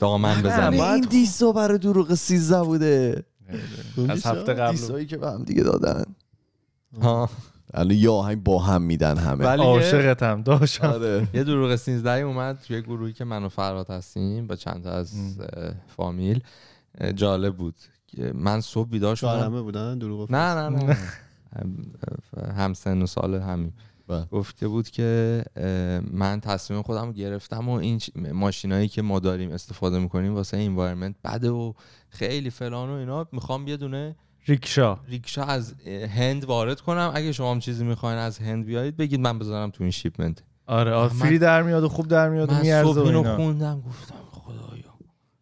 دامن 0.01 0.43
بزنی. 0.43 0.79
باید 0.79 0.93
این 0.93 1.11
دیسا 1.11 1.53
برای 1.53 1.79
دروغ 1.79 2.15
13 2.15 2.63
بوده. 2.63 3.25
از 4.09 4.27
هفته 4.27 4.55
قبل. 4.55 4.71
دیسایی 4.71 5.07
که 5.07 5.17
به 5.17 5.31
هم 5.31 5.43
دیگه 5.43 5.63
دادن. 5.63 6.05
ها. 7.03 7.31
الان 7.75 7.97
یه 7.97 8.11
آهنگ 8.11 8.43
با 8.43 8.59
هم 8.59 8.83
میدن 8.83 9.17
همه. 9.19 9.45
ولی 9.45 9.63
یه- 9.63 9.69
عاشقتم 9.69 10.43
داشتم. 10.43 10.87
آره. 10.89 11.29
یه 11.35 11.45
دروغ 11.45 11.77
13 11.77 12.11
اومد 12.11 12.59
توی 12.67 12.83
گروهی 12.83 13.13
که 13.13 13.25
من 13.25 13.45
و 13.45 13.49
فرهاد 13.49 13.91
هستیم 13.91 14.47
با 14.47 14.57
چند 14.57 14.83
تا 14.85 14.91
از 14.91 15.37
فامیل. 15.97 16.41
جالب 17.15 17.57
بود. 17.57 17.75
من 18.35 18.61
صبح 18.61 18.89
بیدار 18.89 19.17
شدم. 19.17 19.29
شاهرمه 19.29 19.63
بودن 19.63 19.99
دروغ 19.99 20.33
نه 20.33 20.55
نه 20.55 20.69
نه 20.69 20.97
هم- 21.57 21.77
هم 22.57 22.75
سن 22.75 23.03
و 23.03 23.07
سال 23.07 23.35
همین. 23.35 23.73
بله. 24.09 24.25
گفته 24.25 24.69
بود 24.69 24.91
که 24.91 25.43
من 26.11 26.41
تصمیم 26.41 26.83
خودم 26.83 27.07
رو 27.07 27.13
گرفتم 27.13 27.69
و 27.69 27.73
این 27.73 28.01
ماشینایی 28.33 28.89
که 28.89 29.03
ما 29.03 29.19
داریم 29.19 29.51
استفاده 29.53 29.99
می‌کنیم 29.99 30.35
واسه 30.35 30.57
انوایرمنت 30.57 31.15
بده 31.25 31.51
و 31.51 31.73
خیلی 32.09 32.51
فلان 32.51 32.89
و 32.89 32.93
اینا. 32.93 33.27
می‌خوام 33.33 33.69
یه 33.69 33.77
دونه 33.77 34.17
ریکشا. 34.47 34.99
ریکشا 35.09 35.45
از 35.45 35.75
هند 36.17 36.45
وارد 36.45 36.81
کنم. 36.81 37.13
اگه 37.15 37.33
شما 37.33 37.51
هم 37.51 37.61
چیزی 37.61 37.85
می‌خواین 37.85 38.19
از 38.19 38.39
هند 38.39 38.65
بیارید 38.67 38.97
بگید 38.97 39.21
من 39.21 39.39
بذارم 39.39 39.71
تو 39.71 39.85
این 39.85 39.91
شیپمنت. 39.91 40.43
آره 40.67 40.93
آره 40.93 41.13
من- 41.13 41.19
فری 41.19 41.39
در 41.39 41.63
میاد 41.63 41.85
و 41.85 41.89
خوب 41.89 42.09
در 42.09 42.29
میاد 42.29 42.51
و 42.51 42.55
من 42.55 42.61
میارزه 42.61 42.93
صبح 42.95 43.03
و 43.03 43.07
اینو 43.07 43.37
خوندم 43.37 43.81
گفتم 43.81 44.15
خدایا 44.31 44.85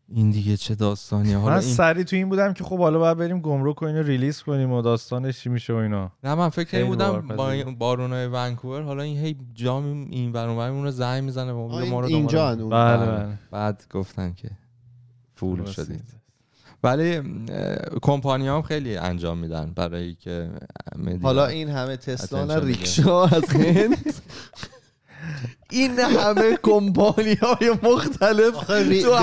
این 0.08 0.30
دیگه 0.30 0.56
چه 0.56 0.74
داستانیه؟ 0.74 1.36
حالا 1.36 1.54
من 1.54 1.60
این 1.62 1.74
سری 1.74 2.04
تو 2.04 2.16
این 2.16 2.28
بودم 2.28 2.52
که 2.52 2.64
خب 2.64 2.78
حالا 2.78 2.98
باید 2.98 3.18
بریم 3.18 3.40
گمرک 3.40 3.82
و 3.82 3.84
اینو 3.84 4.02
ریلیز 4.02 4.42
کنیم 4.42 4.72
و 4.72 4.82
داستانش 4.82 5.40
چی 5.40 5.48
میشه 5.48 5.72
و 5.72 5.76
اینا. 5.76 6.12
نه 6.24 6.34
من 6.34 6.48
فکر 6.48 6.68
کرده 6.68 6.84
بودم 6.84 7.26
با. 7.26 7.50
این 7.50 7.74
بارونای 7.78 8.26
ونکوور 8.26 8.82
حالا 8.82 9.02
این 9.02 9.18
هی 9.18 9.36
جام 9.54 10.06
این 10.10 10.32
ور 10.32 10.48
اون 10.48 10.84
رو 10.84 10.90
زنگ 10.90 11.24
می‌زنه 11.24 11.52
ما 11.52 12.00
رو 12.00 12.06
اینجا. 12.06 12.56
بله 12.56 12.66
بله. 12.66 13.06
بله. 13.06 13.38
بعد 13.50 13.84
گفتن 13.90 14.32
که 14.32 14.50
فول. 15.34 15.64
شدید. 15.64 16.21
ولی 16.84 17.22
کمپانی 18.02 18.48
هم 18.48 18.62
خیلی 18.62 18.96
انجام 18.96 19.38
میدن 19.38 19.72
برای 19.76 20.14
که 20.14 20.50
حالا 21.22 21.46
این 21.46 21.68
همه 21.68 21.96
تسلا. 21.96 22.58
ریکشا 22.58 23.24
از 23.24 23.44
هند 23.50 24.14
این 25.70 25.98
همه 25.98 26.58
کمپانی 26.62 27.34
های 27.34 27.70
مختلف 27.82 28.54
تو. 29.02 29.16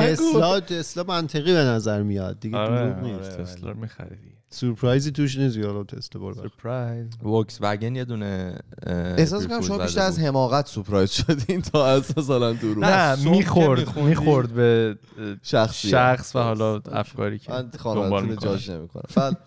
تسلا 0.00 0.60
تسلا 0.60 1.04
منطقی 1.08 1.52
به 1.52 1.58
نظر 1.58 2.02
میاد 2.02 2.40
دیگه 2.40 2.56
آره 2.56 2.90
دروغ 2.90 3.04
نیست 3.04 3.30
آره 3.30 3.44
تسلا 3.44 3.70
رو 3.70 3.80
می‌خری. 3.80 4.37
سورپرایزی 4.50 5.10
توش 5.10 5.38
نیست 5.38 5.56
یالا 5.56 5.84
تسلا 5.84 6.20
برو 6.20 6.34
سورپرایز. 6.34 7.22
وکس 7.22 7.58
وگن 7.60 7.96
یه 7.96 8.04
دونه 8.04 8.58
احساس 8.86 9.46
کنم 9.46 9.60
شما 9.60 9.78
بیشتر 9.78 10.00
از. 10.00 10.18
حماقت 10.18 10.66
سورپرایز 10.66 11.10
شدین 11.10 11.62
تا 11.62 11.86
از 11.86 12.18
مثلا 12.18 12.52
دروغ 12.52 12.84
نه 12.84 13.30
می‌خورد 13.30 13.96
می‌خورد 13.96 14.52
به 14.52 14.98
شخصی 15.42 15.88
شخص 15.88 16.36
و 16.36 16.38
حالا 16.38 16.80
افکاری 16.92 17.38
که 17.38 17.52
من 17.52 17.70
خانوادتون 17.78 18.36
جاج 18.36 18.70
نمی‌کنم. 18.70 19.02
بعد 19.14 19.38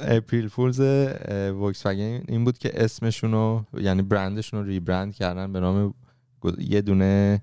اپریل 0.00 0.48
فولز 0.48 0.80
وکس 1.60 1.86
وگن 1.86 2.22
این 2.28 2.44
بود 2.44 2.58
که 2.58 2.84
اسمشون 2.84 3.32
رو 3.32 3.64
یعنی 3.78 4.02
برندشون 4.02 4.60
رو 4.60 4.66
ریبرند 4.66 5.14
کردن 5.14 5.52
به 5.52 5.60
نام 5.60 5.94
یه 6.58 6.80
دونه 6.80 7.42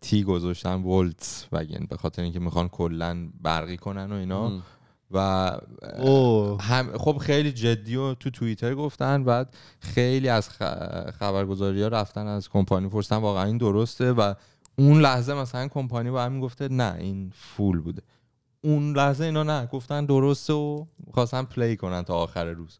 تی 0.00 0.22
گذاشتن 0.22 0.82
ولتس 0.82 1.46
وگن 1.52 1.86
به 1.90 1.96
خاطر 1.96 2.22
اینکه 2.22 2.40
می‌خوان 2.40 2.68
کلا 2.68 3.28
برقی 3.42 3.76
کنن 3.76 4.12
و 4.12 4.14
اینا. 4.14 4.62
و 5.10 5.58
اوه. 5.98 6.62
هم 6.62 6.98
خب 6.98 7.18
خیلی 7.18 7.52
جدی 7.52 7.96
و 7.96 8.14
تو 8.14 8.30
توییتر 8.30 8.74
گفتن 8.74 9.24
بعد 9.24 9.56
خیلی 9.80 10.28
از 10.28 10.48
خبرگزاری 11.18 11.82
ها 11.82 11.88
رفتن 11.88 12.26
از 12.26 12.48
کمپانی 12.48 12.88
پرسیدن 12.88 13.16
واقعا 13.16 13.44
این 13.44 13.58
درسته؟ 13.58 14.12
و 14.12 14.34
اون 14.78 15.00
لحظه 15.00 15.34
مثلا 15.34 15.68
کمپانی 15.68 16.10
با 16.10 16.22
همین 16.22 16.40
گفته 16.40 16.68
نه 16.68 16.96
این 16.98 17.32
fool 17.34 17.80
بوده. 17.80 18.02
اون 18.60 18.96
لحظه 18.96 19.24
اینا 19.24 19.42
نه 19.42 19.66
گفتن 19.66 20.06
درسته 20.06 20.52
و 20.52 20.84
خواستن 21.14 21.42
play 21.42 21.76
کنن 21.76 22.02
تا 22.02 22.14
آخر 22.14 22.44
روز. 22.44 22.78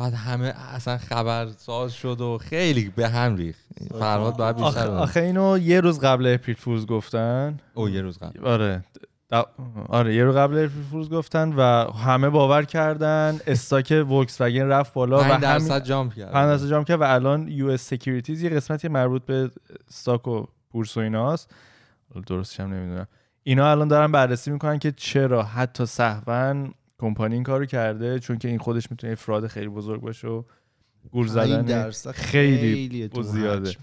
بعد 0.00 0.14
همه 0.14 0.54
اصلا 0.74 0.98
خبر 0.98 1.48
ساز 1.56 1.92
شد 1.92 2.20
و 2.20 2.38
خیلی 2.38 2.88
به 2.96 3.08
هم 3.08 3.36
ریخت. 3.36 3.60
فرهاد 3.98 4.36
باید 4.36 4.56
آخه, 4.60 4.80
بیشتر 4.80 4.90
آخه 4.90 5.20
اینو 5.20 5.58
یه 5.58 5.80
روز 5.80 6.00
قبل 6.00 6.26
April 6.26 6.56
Fools 6.56 6.86
گفتن. 6.86 7.60
او 7.74 7.88
یه 7.88 8.00
روز 8.00 8.18
قبل. 8.18 8.46
آره. 8.46 8.84
آره 9.88 10.14
یه 10.14 10.24
روز 10.24 10.32
قبل 10.32 10.54
April 10.54 10.84
Fools 10.90 11.08
گفتن 11.10 11.52
و 11.52 11.92
همه 11.92 12.28
باور 12.28 12.62
کردن. 12.64 13.38
stock 13.46 14.06
ولکس 14.10 14.40
وگن 14.40 14.66
رفت 14.66 14.92
بالا 14.92 15.18
و 15.18 15.20
5 15.20 15.32
همین 15.32 15.40
درصد 15.40 15.84
jump 15.84 16.14
کرد. 16.14 16.32
5 16.32 16.46
درصد 16.46 16.68
jump 16.68 16.84
کرد 16.84 17.00
و 17.00 17.04
الان 17.04 17.48
US 17.48 17.82
Securities 17.82 18.42
یه 18.42 18.50
قسمتی 18.50 18.88
مربوط 18.88 19.24
به 19.24 19.50
stock 19.88 20.28
و 20.28 20.46
بورس 20.70 20.96
و 20.96 21.00
ایناست. 21.00 21.50
درستش 22.26 22.60
هم 22.60 22.72
نمی‌دونم. 22.74 23.06
اینا 23.42 23.70
الان 23.70 23.88
دارن 23.88 24.12
بررسی 24.12 24.50
می‌کنن 24.50 24.78
که 24.78 24.92
چرا. 24.92 25.42
حتی 25.42 25.86
سهوا 25.86 26.66
کمپانی 27.00 27.34
این 27.34 27.42
کارو 27.42 27.66
کرده 27.66 28.18
چون 28.18 28.38
که 28.38 28.48
این 28.48 28.58
خودش 28.58 28.90
می‌تونه 28.90 29.14
fraud 29.14 29.46
خیلی 29.46 29.68
بزرگ 29.68 30.00
باشه 30.00 30.28
و 30.28 30.42
گول 31.10 31.26
زدن 31.26 31.90
خیلی 32.12 33.08
و 33.08 33.22
زیاده. 33.22 33.76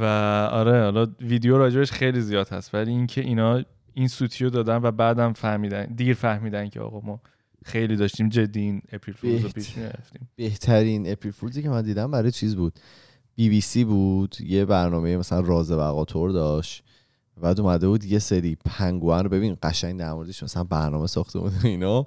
و 0.00 0.04
آره 0.52 0.82
حالا 0.82 1.06
ویدیو 1.20 1.58
راجبش 1.58 1.92
خیلی 1.92 2.20
زیاد 2.20 2.48
هست 2.48 2.74
ولی 2.74 2.90
اینکه 2.90 3.20
اینا 3.20 3.62
این 3.94 4.08
سوتیو 4.08 4.50
دادن 4.50 4.76
و 4.76 4.90
بعدم 4.90 5.32
فهمیدن 5.32 5.84
دیر 5.84 6.14
فهمیدن 6.14 6.68
که 6.68 6.80
آقا 6.80 7.00
ما 7.00 7.20
خیلی 7.64 7.96
داشتیم 7.96 8.28
جدی 8.28 8.60
این 8.60 8.82
April 8.92 9.16
Fools 9.16 9.42
رو. 9.42 9.48
پیش 9.48 9.76
می‌رفتیم 9.76 10.28
بهترین 10.36 11.12
April 11.12 11.32
Fools 11.32 11.57
ی 11.57 11.62
که 11.62 11.70
من 11.70 11.82
دیدم 11.82 12.10
برای 12.10 12.30
چیز 12.30 12.56
بود 12.56 12.80
بی 13.36 13.48
بی 13.48 13.60
سی 13.60 13.84
بود 13.84 14.36
یه 14.40 14.64
برنامه 14.64 15.16
مثلا 15.16 15.40
راز 15.40 15.72
بقا 15.72 16.04
تور 16.04 16.30
داشت 16.30 16.82
بعد 17.40 17.60
اومده 17.60 17.88
بود 17.88 18.04
یه 18.04 18.18
سری 18.18 18.56
پنگوان 18.64 19.24
رو 19.24 19.30
ببین 19.30 19.56
قشنگ 19.62 19.98
در 19.98 20.12
موردش 20.12 20.42
مثلا 20.42 20.64
برنامه 20.64 21.06
ساخته 21.06 21.38
بود 21.38 21.52
اینا 21.64 22.06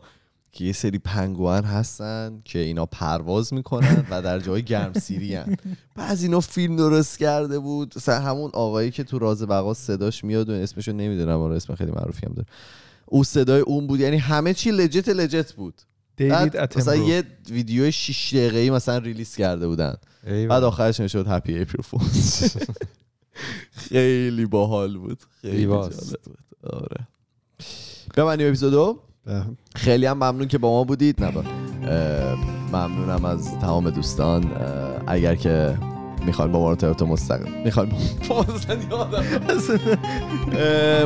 که 0.51 0.65
یه 0.65 0.71
سری 0.73 0.97
پنگوان 0.99 1.63
هستن 1.63 2.41
که 2.45 2.59
اینا 2.59 2.85
پرواز 2.85 3.53
می‌کنن 3.53 4.05
و 4.09 4.21
در 4.21 4.39
جای 4.39 4.63
گرمسیری 4.63 5.35
هن. 5.35 5.57
بعض 5.95 6.23
اینا 6.23 6.39
فیلم 6.39 6.75
درست 6.75 7.19
کرده 7.19 7.59
بود. 7.59 7.93
مثلا 7.95 8.19
همون 8.19 8.51
آقایی 8.53 8.91
که 8.91 9.03
تو 9.03 9.19
راز 9.19 9.43
بقا 9.43 9.73
صداش 9.73 10.23
میاد 10.23 10.49
و 10.49 10.53
اسمشو 10.53 10.91
نمی‌دونم 10.91 11.39
آره 11.39 11.55
اسم 11.55 11.75
خیلی 11.75 11.91
معروفی 11.91 12.25
هم 12.25 12.33
داره. 12.33 12.47
او 13.05 13.23
صدای 13.23 13.61
اون 13.61 13.87
بود. 13.87 13.99
یعنی 13.99 14.17
همه 14.17 14.53
چی 14.53 14.71
لجت 14.71 15.09
لجت 15.09 15.53
بود. 15.53 15.73
دیوید 16.17 16.57
مثلا 16.77 16.95
یه 16.95 17.23
ویدیو 17.49 17.91
6 17.91 18.33
دقیقه‌ای 18.33 18.69
مثلا 18.69 18.97
release 18.97 19.35
کرده 19.35 19.67
بودن. 19.67 19.95
بعد 20.47 20.63
آخرش 20.63 20.99
نوشت 20.99 21.25
happy 21.27 21.59
April 21.61 21.81
Fools 21.83 22.57
خیلی 23.71 24.45
باحال 24.45 24.97
بود. 24.97 25.23
خیلی. 25.41 25.65
جالب 25.65 25.93
بود. 26.25 26.37
آره. 26.63 27.07
ببندیم 28.17 28.47
اپیزودو. 28.47 28.93
به- 28.93 28.99
خیلی 29.75 30.05
هم 30.05 30.17
ممنون 30.17 30.47
که 30.47 30.57
با 30.57 30.71
ما 30.71 30.83
بودید. 30.83 31.23
نه 31.23 31.31
با- 31.31 31.43
اه، 31.87 32.37
ممنونم 32.73 33.25
از 33.25 33.59
تمام 33.59 33.89
دوستان. 33.89 34.45
اگر 35.07 35.35
که 35.35 35.77
می‌خواین 36.25 36.51
با 36.51 36.59
ما 36.59 36.69
ارتباط 36.69 37.01
مستقیم 37.01 37.53
می‌خواین 37.65 37.91
با 38.29 38.45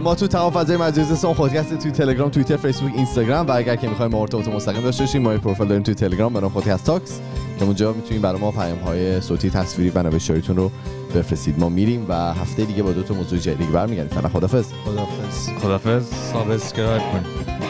ما 0.03 0.15
تو 0.15 0.27
تمام 0.27 0.51
فضای 0.51 0.77
مجازی 0.77 1.15
سان 1.15 1.33
خودکست 1.33 1.77
توی 1.77 1.91
تلگرام 1.91 2.29
توییتر 2.29 2.57
فیسبوک 2.57 2.91
اینستاگرام. 2.95 3.47
و 3.47 3.51
اگر 3.51 3.75
که 3.75 3.87
می‌خواین 3.87 4.11
ما 4.11 4.21
ارتباط 4.21 4.47
مستقیم 4.47 4.81
داشته 4.81 5.03
باشیم 5.03 5.21
ما 5.21 5.37
پروفایل 5.37 5.69
داریم 5.69 5.83
توی 5.83 5.95
تلگرام. 5.95 6.33
به 6.33 6.41
نام 6.41 6.49
خودکست 6.49 6.85
تاکس. 6.85 7.19
که 7.59 7.65
اونجا 7.65 7.93
می‌تونید 7.93 8.21
برای 8.21 8.41
ما 8.41 8.51
پیام 8.51 8.79
های 8.79 9.21
صوتی 9.21 9.49
تصویری 9.49 9.91
و 9.95 10.03
نوشتاریتون 10.03 10.55
رو 10.55 10.71
بفرستید. 11.13 11.59
ما 11.59 11.69
میریم 11.69 12.05
و 12.09 12.13
هفته 12.33 12.65
دیگه 12.65 12.83
با 12.83 12.91
دو 12.91 13.03
تا 13.03 13.13
موضوع 13.13 13.39
جدید 13.39 13.71
برمیگردیم. 13.71 14.17
فعلا 14.17 14.29
خدافظ 14.29 14.73
خداحافظ. 14.85 15.49
خدافظ 15.61 16.05
سابسکرایب 16.33 17.01
کنید 17.11 17.25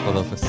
خدافظ 0.06 0.44